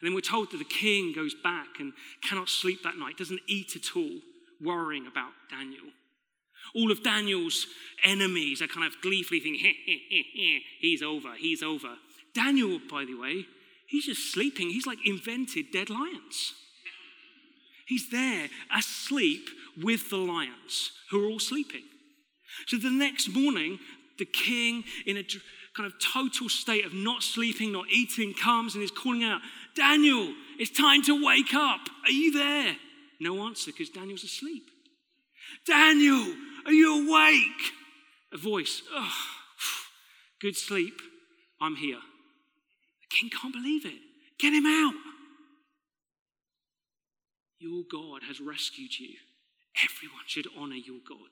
And 0.00 0.08
then 0.08 0.14
we're 0.14 0.20
told 0.20 0.50
that 0.50 0.58
the 0.58 0.64
king 0.64 1.12
goes 1.12 1.34
back 1.34 1.80
and 1.80 1.92
cannot 2.22 2.48
sleep 2.48 2.82
that 2.82 2.98
night, 2.98 3.16
doesn't 3.16 3.40
eat 3.48 3.76
at 3.76 3.96
all, 3.96 4.20
worrying 4.60 5.06
about 5.06 5.30
Daniel. 5.50 5.86
All 6.74 6.90
of 6.90 7.02
Daniel's 7.02 7.66
enemies 8.02 8.62
are 8.62 8.66
kind 8.66 8.86
of 8.86 9.00
gleefully 9.02 9.40
thinking, 9.40 9.74
he's 10.80 11.02
over, 11.02 11.34
he's 11.38 11.62
over. 11.62 11.96
Daniel, 12.34 12.80
by 12.90 13.04
the 13.04 13.14
way, 13.14 13.46
he's 13.86 14.06
just 14.06 14.32
sleeping. 14.32 14.70
He's 14.70 14.86
like 14.86 14.98
invented 15.06 15.66
dead 15.72 15.90
lions. 15.90 16.54
He's 17.86 18.10
there 18.10 18.48
asleep 18.76 19.48
with 19.82 20.10
the 20.10 20.16
lions 20.16 20.92
who 21.10 21.24
are 21.24 21.30
all 21.30 21.38
sleeping. 21.38 21.82
So 22.66 22.76
the 22.76 22.90
next 22.90 23.28
morning, 23.28 23.78
the 24.18 24.24
king, 24.24 24.84
in 25.06 25.16
a 25.16 25.24
kind 25.76 25.86
of 25.86 25.94
total 26.00 26.48
state 26.48 26.84
of 26.84 26.94
not 26.94 27.22
sleeping, 27.22 27.72
not 27.72 27.86
eating, 27.90 28.32
comes 28.32 28.74
and 28.74 28.84
is 28.84 28.90
calling 28.90 29.24
out, 29.24 29.40
Daniel, 29.74 30.32
it's 30.58 30.70
time 30.70 31.02
to 31.02 31.24
wake 31.24 31.52
up. 31.52 31.80
Are 32.04 32.12
you 32.12 32.32
there? 32.32 32.76
No 33.20 33.44
answer 33.46 33.72
because 33.72 33.90
Daniel's 33.90 34.24
asleep. 34.24 34.70
Daniel, 35.66 36.34
are 36.66 36.72
you 36.72 37.08
awake? 37.08 37.72
A 38.32 38.36
voice, 38.36 38.82
oh, 38.92 39.12
good 40.40 40.56
sleep. 40.56 41.00
I'm 41.60 41.76
here. 41.76 42.00
The 43.02 43.16
king 43.16 43.30
can't 43.30 43.52
believe 43.52 43.86
it. 43.86 44.00
Get 44.38 44.52
him 44.52 44.66
out. 44.66 44.94
Your 47.64 47.82
God 47.90 48.22
has 48.28 48.40
rescued 48.40 48.98
you. 48.98 49.14
Everyone 49.82 50.24
should 50.26 50.46
honor 50.58 50.76
your 50.76 51.00
God. 51.08 51.30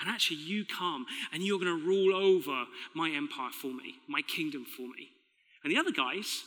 And 0.00 0.08
actually, 0.08 0.38
you 0.38 0.64
come 0.64 1.06
and 1.32 1.44
you're 1.44 1.60
going 1.60 1.78
to 1.78 1.86
rule 1.86 2.16
over 2.16 2.64
my 2.94 3.10
empire 3.10 3.52
for 3.52 3.68
me, 3.68 3.94
my 4.08 4.20
kingdom 4.22 4.64
for 4.64 4.82
me. 4.82 5.10
And 5.62 5.72
the 5.72 5.78
other 5.78 5.92
guys, 5.92 6.42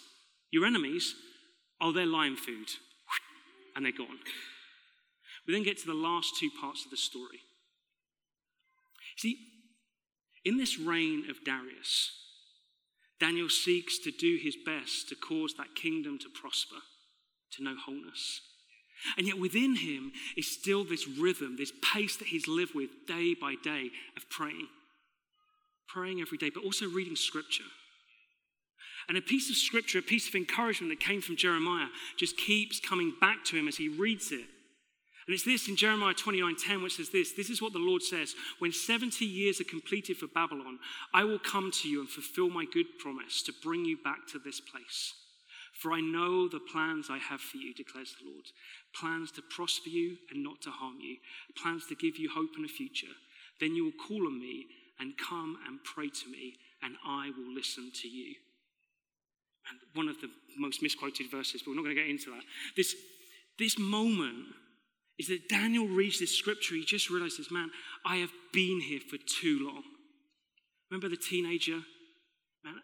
your 0.51 0.65
enemies, 0.65 1.15
oh, 1.79 1.93
they're 1.93 2.05
lion 2.05 2.35
food. 2.35 2.67
And 3.75 3.85
they're 3.85 3.93
gone. 3.93 4.19
We 5.47 5.53
then 5.53 5.63
get 5.63 5.77
to 5.79 5.87
the 5.87 5.93
last 5.93 6.35
two 6.37 6.49
parts 6.59 6.83
of 6.83 6.91
the 6.91 6.97
story. 6.97 7.39
See, 9.17 9.37
in 10.43 10.57
this 10.57 10.77
reign 10.77 11.29
of 11.29 11.43
Darius, 11.45 12.11
Daniel 13.19 13.49
seeks 13.49 13.99
to 13.99 14.11
do 14.11 14.37
his 14.41 14.57
best 14.65 15.07
to 15.09 15.15
cause 15.15 15.53
that 15.57 15.75
kingdom 15.75 16.19
to 16.19 16.29
prosper, 16.29 16.81
to 17.53 17.63
know 17.63 17.75
wholeness. 17.75 18.41
And 19.17 19.27
yet 19.27 19.39
within 19.39 19.75
him 19.75 20.11
is 20.37 20.47
still 20.47 20.83
this 20.83 21.07
rhythm, 21.07 21.55
this 21.57 21.73
pace 21.93 22.15
that 22.17 22.29
he's 22.29 22.47
lived 22.47 22.73
with 22.73 22.89
day 23.07 23.33
by 23.33 23.55
day 23.63 23.89
of 24.15 24.29
praying. 24.29 24.67
Praying 25.87 26.21
every 26.21 26.37
day, 26.37 26.49
but 26.49 26.63
also 26.63 26.87
reading 26.87 27.15
scripture. 27.15 27.63
And 29.09 29.17
a 29.17 29.21
piece 29.21 29.49
of 29.49 29.57
scripture, 29.57 29.99
a 29.99 30.03
piece 30.03 30.29
of 30.29 30.35
encouragement 30.35 30.91
that 30.91 31.05
came 31.05 31.21
from 31.21 31.35
Jeremiah 31.35 31.87
just 32.17 32.37
keeps 32.37 32.79
coming 32.79 33.13
back 33.19 33.43
to 33.45 33.57
him 33.57 33.67
as 33.67 33.77
he 33.77 33.89
reads 33.89 34.31
it. 34.31 34.45
And 35.25 35.33
it's 35.33 35.43
this 35.43 35.69
in 35.69 35.75
Jeremiah 35.75 36.13
29:10, 36.13 36.83
which 36.83 36.95
says 36.97 37.09
this: 37.09 37.31
This 37.31 37.49
is 37.49 37.61
what 37.61 37.73
the 37.73 37.79
Lord 37.79 38.01
says: 38.01 38.35
When 38.59 38.73
70 38.73 39.25
years 39.25 39.61
are 39.61 39.65
completed 39.65 40.17
for 40.17 40.27
Babylon, 40.27 40.79
I 41.13 41.23
will 41.23 41.39
come 41.39 41.71
to 41.71 41.89
you 41.89 42.01
and 42.01 42.09
fulfill 42.09 42.49
my 42.49 42.65
good 42.65 42.99
promise 42.99 43.41
to 43.43 43.53
bring 43.53 43.85
you 43.85 43.97
back 43.97 44.27
to 44.27 44.39
this 44.39 44.59
place. 44.59 45.13
For 45.73 45.91
I 45.91 46.01
know 46.01 46.47
the 46.47 46.59
plans 46.59 47.09
I 47.09 47.17
have 47.17 47.41
for 47.41 47.57
you, 47.57 47.73
declares 47.73 48.15
the 48.19 48.29
Lord 48.29 48.45
plans 48.99 49.31
to 49.31 49.41
prosper 49.41 49.89
you 49.89 50.17
and 50.31 50.43
not 50.43 50.61
to 50.61 50.71
harm 50.71 50.99
you, 50.99 51.17
plans 51.61 51.87
to 51.87 51.95
give 51.95 52.17
you 52.17 52.29
hope 52.29 52.51
and 52.55 52.65
a 52.65 52.69
future. 52.69 53.07
Then 53.59 53.75
you 53.75 53.85
will 53.85 54.07
call 54.07 54.27
on 54.27 54.39
me 54.39 54.65
and 54.99 55.13
come 55.17 55.57
and 55.67 55.79
pray 55.83 56.09
to 56.09 56.29
me, 56.29 56.55
and 56.81 56.95
I 57.05 57.31
will 57.37 57.53
listen 57.53 57.91
to 58.01 58.07
you. 58.07 58.35
And 59.69 59.79
one 59.93 60.09
of 60.09 60.19
the 60.21 60.29
most 60.57 60.81
misquoted 60.81 61.31
verses, 61.31 61.61
but 61.61 61.71
we're 61.71 61.75
not 61.75 61.83
going 61.83 61.95
to 61.95 62.01
get 62.01 62.09
into 62.09 62.31
that. 62.31 62.43
This, 62.75 62.95
this 63.57 63.79
moment 63.79 64.47
is 65.17 65.27
that 65.27 65.47
Daniel 65.49 65.87
reads 65.87 66.19
this 66.19 66.35
scripture, 66.35 66.75
he 66.75 66.83
just 66.83 67.09
realizes, 67.09 67.51
man, 67.51 67.69
I 68.05 68.17
have 68.17 68.31
been 68.51 68.81
here 68.81 68.99
for 68.99 69.17
too 69.17 69.65
long. 69.65 69.83
Remember 70.89 71.09
the 71.09 71.21
teenager? 71.21 71.79
Man, 72.63 72.75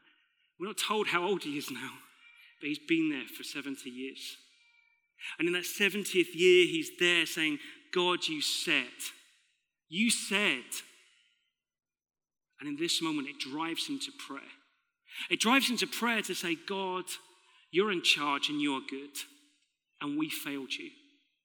we're 0.60 0.68
not 0.68 0.78
told 0.78 1.08
how 1.08 1.24
old 1.24 1.44
he 1.44 1.58
is 1.58 1.70
now 1.70 1.92
but 2.60 2.68
he's 2.68 2.80
been 2.80 3.10
there 3.10 3.28
for 3.36 3.44
70 3.44 3.90
years. 3.90 4.38
And 5.38 5.48
in 5.48 5.54
that 5.54 5.64
70th 5.64 6.34
year, 6.34 6.66
he's 6.68 6.92
there 7.00 7.26
saying, 7.26 7.60
God, 7.94 8.28
you 8.28 8.42
said, 8.42 8.86
you 9.88 10.10
said. 10.10 10.64
And 12.60 12.68
in 12.68 12.78
this 12.78 13.02
moment, 13.02 13.28
it 13.28 13.40
drives 13.40 13.88
him 13.88 14.00
to 14.00 14.12
prayer. 14.28 14.42
It 15.30 15.40
drives 15.40 15.70
him 15.70 15.78
to 15.78 15.88
prayer 15.88 16.22
to 16.22 16.34
say, 16.34 16.56
God, 16.68 17.06
you're 17.72 17.92
in 17.92 18.02
charge 18.02 18.50
and 18.50 18.62
you're 18.62 18.82
good. 18.90 19.16
And 20.02 20.18
we 20.18 20.30
failed 20.30 20.74
you. 20.74 20.90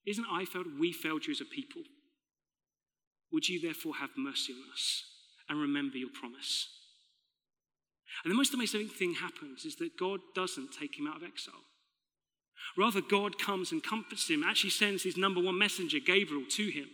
Isn't 0.06 0.26
I 0.30 0.44
failed? 0.44 0.66
We 0.78 0.92
failed 0.92 1.26
you 1.26 1.32
as 1.32 1.40
a 1.40 1.44
people. 1.44 1.82
Would 3.32 3.48
you 3.48 3.60
therefore 3.60 3.94
have 4.00 4.10
mercy 4.16 4.52
on 4.52 4.72
us 4.72 5.02
and 5.48 5.60
remember 5.60 5.96
your 5.96 6.10
promise? 6.10 6.68
And 8.22 8.30
the 8.30 8.36
most 8.36 8.54
amazing 8.54 8.88
thing 8.88 9.14
happens 9.14 9.64
is 9.64 9.76
that 9.76 9.98
God 9.98 10.20
doesn't 10.34 10.70
take 10.78 10.98
him 10.98 11.08
out 11.08 11.16
of 11.16 11.24
exile. 11.24 11.54
Rather, 12.76 13.00
God 13.00 13.38
comes 13.38 13.72
and 13.72 13.82
comforts 13.82 14.28
him, 14.28 14.42
actually 14.42 14.70
sends 14.70 15.02
his 15.02 15.16
number 15.16 15.40
one 15.40 15.58
messenger, 15.58 15.98
Gabriel, 16.04 16.44
to 16.50 16.68
him. 16.68 16.88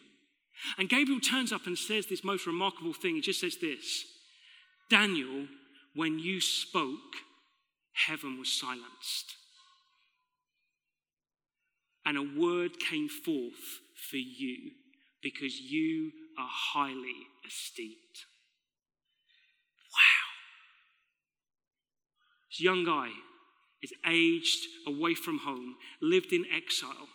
And 0.78 0.88
Gabriel 0.88 1.20
turns 1.20 1.52
up 1.52 1.66
and 1.66 1.78
says 1.78 2.06
this 2.06 2.24
most 2.24 2.46
remarkable 2.46 2.92
thing. 2.92 3.14
He 3.14 3.20
just 3.20 3.40
says 3.40 3.56
this 3.60 4.04
Daniel, 4.90 5.46
when 5.94 6.18
you 6.18 6.40
spoke, 6.40 7.16
heaven 7.92 8.38
was 8.38 8.52
silenced. 8.52 9.36
And 12.04 12.16
a 12.16 12.40
word 12.40 12.78
came 12.78 13.08
forth 13.08 13.80
for 14.10 14.16
you 14.16 14.72
because 15.22 15.60
you 15.60 16.12
are 16.38 16.48
highly 16.48 17.26
esteemed. 17.46 17.94
Wow. 19.92 20.30
This 22.50 22.60
young 22.60 22.84
guy 22.84 23.10
is 23.82 23.92
aged 24.06 24.66
away 24.86 25.14
from 25.14 25.38
home, 25.38 25.76
lived 26.02 26.32
in 26.32 26.44
exile, 26.54 27.08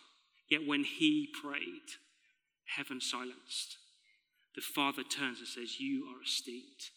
yet 0.48 0.66
when 0.66 0.84
he 0.84 1.28
prayed, 1.42 1.96
heaven 2.76 3.00
silenced. 3.00 3.76
The 4.54 4.62
Father 4.62 5.02
turns 5.02 5.38
and 5.38 5.46
says, 5.46 5.78
You 5.78 6.06
are 6.06 6.22
esteemed. 6.24 6.90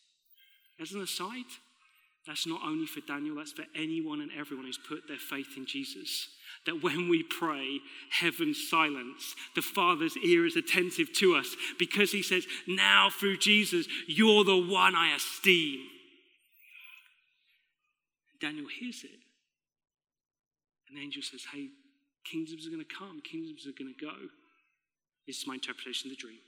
As 0.79 0.93
an 0.93 1.01
aside, 1.01 1.45
That's 2.25 2.47
not 2.47 2.61
only 2.65 2.85
for 2.85 3.01
Daniel, 3.01 3.35
that's 3.35 3.53
for 3.53 3.65
anyone 3.75 4.21
and 4.21 4.31
everyone 4.37 4.65
who's 4.65 4.77
put 4.77 5.07
their 5.07 5.17
faith 5.17 5.57
in 5.57 5.65
Jesus. 5.65 6.27
That 6.65 6.83
when 6.83 7.09
we 7.09 7.23
pray, 7.23 7.79
heaven's 8.11 8.69
silence, 8.69 9.35
the 9.55 9.61
Father's 9.61 10.17
ear 10.17 10.45
is 10.45 10.55
attentive 10.55 11.11
to 11.13 11.35
us 11.35 11.55
because 11.77 12.11
he 12.11 12.21
says, 12.21 12.45
Now 12.67 13.09
through 13.09 13.37
Jesus, 13.37 13.87
you're 14.07 14.43
the 14.43 14.57
one 14.57 14.95
I 14.95 15.15
esteem. 15.15 15.79
Daniel 18.39 18.67
hears 18.79 19.03
it. 19.03 19.28
And 20.89 20.97
the 20.97 21.01
angel 21.01 21.21
says, 21.21 21.45
Hey, 21.53 21.69
kingdoms 22.25 22.65
are 22.65 22.73
going 22.73 22.83
to 22.83 22.95
come, 22.95 23.21
kingdoms 23.21 23.65
are 23.67 23.77
going 23.77 23.93
to 23.93 24.05
go. 24.05 24.15
This 25.27 25.37
is 25.37 25.47
my 25.47 25.55
interpretation 25.55 26.09
of 26.09 26.17
the 26.17 26.21
dream. 26.21 26.41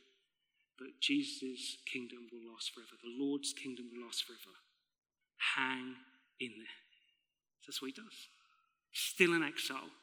But 0.78 0.98
Jesus' 1.00 1.78
kingdom 1.86 2.26
will 2.32 2.52
last 2.52 2.74
forever. 2.74 2.98
The 3.04 3.14
Lord's 3.24 3.54
kingdom 3.54 3.86
will 3.94 4.06
last 4.06 4.26
forever. 4.26 4.58
Hang 5.56 5.94
in 6.39 6.52
there. 6.58 6.78
That's 7.68 7.82
what 7.82 7.92
he 7.94 8.02
does. 8.02 8.28
Still 8.92 9.34
in 9.34 9.44
exile, 9.44 9.94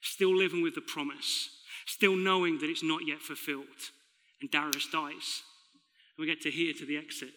still 0.00 0.34
living 0.34 0.62
with 0.62 0.74
the 0.74 0.80
promise, 0.80 1.50
still 1.84 2.16
knowing 2.16 2.58
that 2.58 2.70
it's 2.70 2.82
not 2.82 3.06
yet 3.06 3.20
fulfilled. 3.20 3.92
And 4.40 4.50
Darius 4.50 4.88
dies. 4.90 5.42
And 6.16 6.20
we 6.20 6.26
get 6.26 6.40
to 6.42 6.50
here 6.50 6.72
to 6.72 6.86
the 6.86 6.96
exit. 6.96 7.32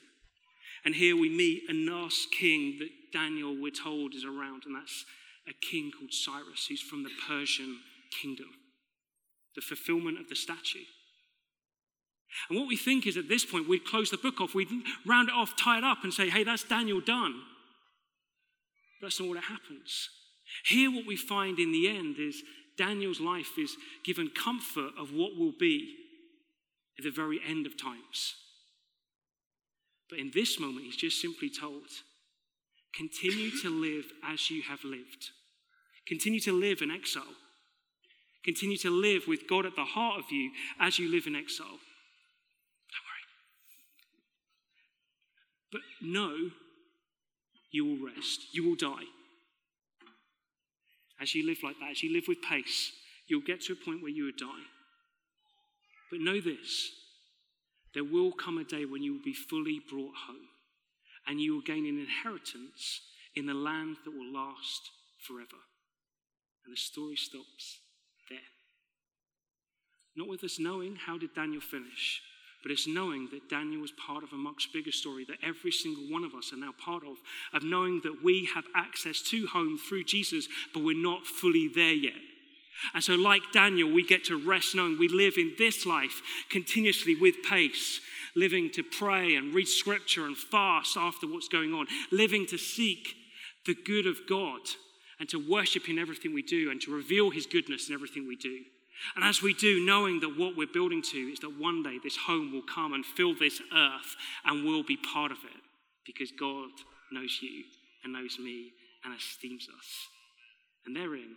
And 0.85 0.95
here 0.95 1.17
we 1.17 1.29
meet 1.29 1.63
a 1.69 1.73
last 1.73 2.29
king 2.31 2.77
that 2.79 2.89
Daniel, 3.11 3.55
we're 3.59 3.71
told, 3.71 4.13
is 4.15 4.23
around, 4.23 4.63
and 4.65 4.75
that's 4.75 5.05
a 5.47 5.53
king 5.53 5.91
called 5.97 6.13
Cyrus, 6.13 6.67
who's 6.67 6.81
from 6.81 7.03
the 7.03 7.11
Persian 7.27 7.79
kingdom, 8.21 8.49
the 9.55 9.61
fulfillment 9.61 10.19
of 10.19 10.29
the 10.29 10.35
statue. 10.35 10.85
And 12.49 12.59
what 12.59 12.67
we 12.67 12.77
think 12.77 13.07
is 13.07 13.17
at 13.17 13.27
this 13.27 13.45
point, 13.45 13.67
we'd 13.67 13.85
close 13.85 14.11
the 14.11 14.17
book 14.17 14.39
off, 14.39 14.53
we'd 14.53 14.69
round 15.05 15.29
it 15.29 15.35
off, 15.35 15.57
tie 15.57 15.79
it 15.79 15.83
up, 15.83 15.99
and 16.03 16.13
say, 16.13 16.29
hey, 16.29 16.43
that's 16.43 16.63
Daniel 16.63 17.01
done. 17.01 17.41
But 18.99 19.07
that's 19.07 19.19
not 19.19 19.29
what 19.29 19.43
happens. 19.43 20.09
Here, 20.65 20.91
what 20.91 21.07
we 21.07 21.15
find 21.15 21.59
in 21.59 21.71
the 21.71 21.87
end 21.87 22.17
is 22.19 22.43
Daniel's 22.77 23.19
life 23.19 23.57
is 23.57 23.75
given 24.03 24.29
comfort 24.29 24.91
of 24.97 25.11
what 25.11 25.35
will 25.37 25.53
be 25.59 25.95
at 26.97 27.03
the 27.03 27.11
very 27.11 27.39
end 27.47 27.65
of 27.65 27.81
times. 27.81 28.35
But 30.09 30.19
in 30.19 30.31
this 30.33 30.59
moment, 30.59 30.85
he's 30.85 30.95
just 30.95 31.21
simply 31.21 31.49
told, 31.49 31.83
continue 32.95 33.51
to 33.61 33.69
live 33.69 34.05
as 34.23 34.49
you 34.49 34.61
have 34.63 34.83
lived. 34.83 35.31
Continue 36.07 36.39
to 36.41 36.51
live 36.51 36.81
in 36.81 36.91
exile. 36.91 37.35
Continue 38.43 38.77
to 38.77 38.89
live 38.89 39.23
with 39.27 39.47
God 39.47 39.65
at 39.65 39.75
the 39.75 39.85
heart 39.85 40.19
of 40.19 40.31
you 40.31 40.51
as 40.79 40.97
you 40.97 41.11
live 41.11 41.27
in 41.27 41.35
exile. 41.35 41.67
Don't 42.91 43.05
worry. 43.05 43.25
But 45.71 45.81
know 46.01 46.51
you 47.71 47.85
will 47.85 48.07
rest, 48.07 48.47
you 48.53 48.67
will 48.67 48.75
die. 48.75 49.05
As 51.21 51.35
you 51.35 51.45
live 51.45 51.57
like 51.63 51.75
that, 51.79 51.91
as 51.91 52.01
you 52.01 52.13
live 52.13 52.25
with 52.27 52.41
pace, 52.41 52.91
you'll 53.27 53.41
get 53.41 53.61
to 53.61 53.73
a 53.73 53.85
point 53.85 54.01
where 54.01 54.11
you 54.11 54.23
will 54.25 54.31
die. 54.39 54.65
But 56.09 56.21
know 56.21 56.41
this 56.41 56.91
there 57.93 58.03
will 58.03 58.31
come 58.31 58.57
a 58.57 58.63
day 58.63 58.85
when 58.85 59.01
you 59.01 59.13
will 59.13 59.23
be 59.23 59.33
fully 59.33 59.79
brought 59.89 60.13
home 60.27 60.48
and 61.29 61.39
you 61.39 61.53
will 61.53 61.61
gain 61.61 61.85
an 61.85 61.99
inheritance 61.99 63.01
in 63.35 63.45
the 63.45 63.53
land 63.53 63.97
that 64.03 64.11
will 64.11 64.33
last 64.33 64.89
forever. 65.25 65.61
And 66.65 66.73
the 66.73 66.79
story 66.79 67.15
stops 67.15 67.77
there. 68.29 68.39
Not 70.15 70.27
with 70.27 70.43
us 70.43 70.59
knowing 70.59 70.95
how 70.95 71.19
did 71.19 71.35
Daniel 71.35 71.61
finish, 71.61 72.21
but 72.63 72.71
it's 72.71 72.87
knowing 72.87 73.29
that 73.31 73.49
Daniel 73.49 73.81
was 73.81 73.91
part 73.91 74.23
of 74.23 74.33
a 74.33 74.37
much 74.37 74.69
bigger 74.73 74.91
story 74.91 75.23
that 75.25 75.37
every 75.47 75.71
single 75.71 76.03
one 76.11 76.23
of 76.23 76.33
us 76.33 76.51
are 76.51 76.57
now 76.57 76.73
part 76.83 77.03
of, 77.03 77.17
of 77.53 77.63
knowing 77.63 78.01
that 78.03 78.23
we 78.23 78.49
have 78.53 78.65
access 78.75 79.21
to 79.21 79.47
home 79.47 79.77
through 79.77 80.03
Jesus, 80.05 80.47
but 80.73 80.83
we're 80.83 80.97
not 80.97 81.25
fully 81.25 81.69
there 81.73 81.93
yet. 81.93 82.19
And 82.93 83.03
so, 83.03 83.13
like 83.15 83.41
Daniel, 83.53 83.91
we 83.91 84.05
get 84.05 84.25
to 84.25 84.37
rest 84.37 84.73
knowing 84.73 84.97
we 84.97 85.09
live 85.09 85.37
in 85.37 85.53
this 85.57 85.85
life 85.85 86.21
continuously 86.49 87.15
with 87.15 87.35
pace, 87.47 87.99
living 88.39 88.71
to 88.71 88.83
pray 88.83 89.35
and 89.35 89.53
read 89.53 89.67
scripture 89.67 90.25
and 90.25 90.37
fast 90.37 90.97
after 90.97 91.27
what's 91.27 91.47
going 91.47 91.73
on, 91.73 91.87
living 92.11 92.45
to 92.47 92.57
seek 92.57 93.15
the 93.65 93.75
good 93.75 94.07
of 94.07 94.17
God 94.27 94.61
and 95.19 95.27
to 95.29 95.37
worship 95.37 95.89
in 95.89 95.99
everything 95.99 96.33
we 96.33 96.41
do 96.41 96.71
and 96.71 96.79
to 96.81 96.95
reveal 96.95 97.29
his 97.29 97.45
goodness 97.45 97.89
in 97.89 97.93
everything 97.93 98.27
we 98.27 98.35
do. 98.35 98.59
And 99.15 99.23
as 99.23 99.41
we 99.41 99.53
do, 99.53 99.85
knowing 99.85 100.19
that 100.21 100.37
what 100.37 100.57
we're 100.57 100.67
building 100.67 101.01
to 101.11 101.17
is 101.17 101.39
that 101.39 101.59
one 101.59 101.83
day 101.83 101.97
this 102.03 102.17
home 102.17 102.51
will 102.51 102.63
come 102.63 102.93
and 102.93 103.05
fill 103.05 103.33
this 103.35 103.61
earth 103.73 104.15
and 104.45 104.65
we'll 104.65 104.83
be 104.83 104.97
part 104.97 105.31
of 105.31 105.37
it 105.43 105.61
because 106.05 106.31
God 106.31 106.69
knows 107.11 107.39
you 107.41 107.63
and 108.03 108.13
knows 108.13 108.37
me 108.39 108.71
and 109.03 109.13
esteems 109.15 109.67
us. 109.77 109.87
And 110.85 110.95
therein 110.95 111.35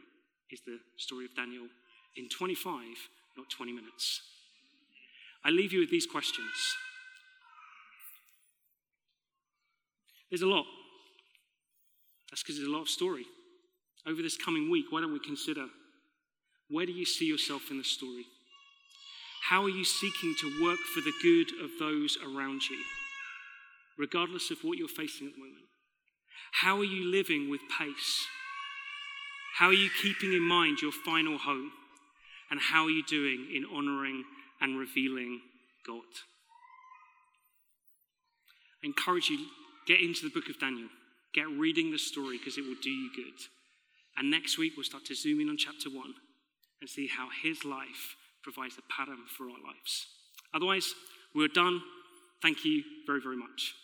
is 0.50 0.60
the 0.66 0.78
story 0.96 1.24
of 1.24 1.34
Daniel 1.34 1.66
in 2.16 2.28
25, 2.28 2.82
not 3.36 3.50
20 3.50 3.72
minutes. 3.72 4.22
I 5.44 5.50
leave 5.50 5.72
you 5.72 5.80
with 5.80 5.90
these 5.90 6.06
questions. 6.06 6.76
There's 10.32 10.40
a 10.40 10.46
lot. 10.46 10.64
That's 12.30 12.42
because 12.42 12.56
there's 12.56 12.68
a 12.68 12.72
lot 12.72 12.80
of 12.80 12.88
story. 12.88 13.26
Over 14.06 14.22
this 14.22 14.38
coming 14.38 14.70
week, 14.70 14.86
why 14.88 15.02
don't 15.02 15.12
we 15.12 15.20
consider 15.20 15.66
where 16.70 16.86
do 16.86 16.92
you 16.92 17.04
see 17.04 17.26
yourself 17.26 17.70
in 17.70 17.76
the 17.76 17.84
story? 17.84 18.24
How 19.50 19.62
are 19.64 19.68
you 19.68 19.84
seeking 19.84 20.34
to 20.40 20.64
work 20.64 20.78
for 20.94 21.02
the 21.02 21.12
good 21.22 21.48
of 21.62 21.70
those 21.78 22.16
around 22.24 22.62
you, 22.70 22.78
regardless 23.98 24.50
of 24.50 24.56
what 24.62 24.78
you're 24.78 24.88
facing 24.88 25.26
at 25.26 25.34
the 25.34 25.38
moment? 25.38 25.66
How 26.52 26.78
are 26.78 26.84
you 26.84 27.04
living 27.10 27.50
with 27.50 27.60
pace? 27.78 28.26
How 29.58 29.66
are 29.66 29.74
you 29.74 29.90
keeping 30.00 30.32
in 30.32 30.42
mind 30.42 30.80
your 30.80 30.92
final 30.92 31.36
home? 31.36 31.72
And 32.50 32.58
how 32.58 32.84
are 32.84 32.90
you 32.90 33.02
doing 33.04 33.48
in 33.54 33.66
honoring 33.70 34.24
and 34.62 34.78
revealing 34.78 35.42
God? 35.86 36.00
I 38.82 38.86
encourage 38.86 39.28
you, 39.28 39.38
get 39.86 40.00
into 40.00 40.22
the 40.24 40.30
book 40.30 40.48
of 40.48 40.58
Daniel. 40.58 40.88
Get 41.34 41.48
reading 41.48 41.90
the 41.90 41.98
story 41.98 42.38
because 42.38 42.58
it 42.58 42.62
will 42.62 42.76
do 42.82 42.90
you 42.90 43.10
good. 43.14 43.40
And 44.16 44.30
next 44.30 44.58
week, 44.58 44.74
we'll 44.76 44.84
start 44.84 45.04
to 45.06 45.14
zoom 45.14 45.40
in 45.40 45.48
on 45.48 45.56
chapter 45.56 45.88
one 45.88 46.14
and 46.80 46.90
see 46.90 47.06
how 47.06 47.28
his 47.42 47.64
life 47.64 48.16
provides 48.42 48.76
a 48.76 48.92
pattern 48.92 49.24
for 49.36 49.44
our 49.44 49.58
lives. 49.64 50.06
Otherwise, 50.52 50.94
we're 51.34 51.48
done. 51.48 51.80
Thank 52.42 52.64
you 52.64 52.82
very, 53.06 53.20
very 53.20 53.36
much. 53.36 53.74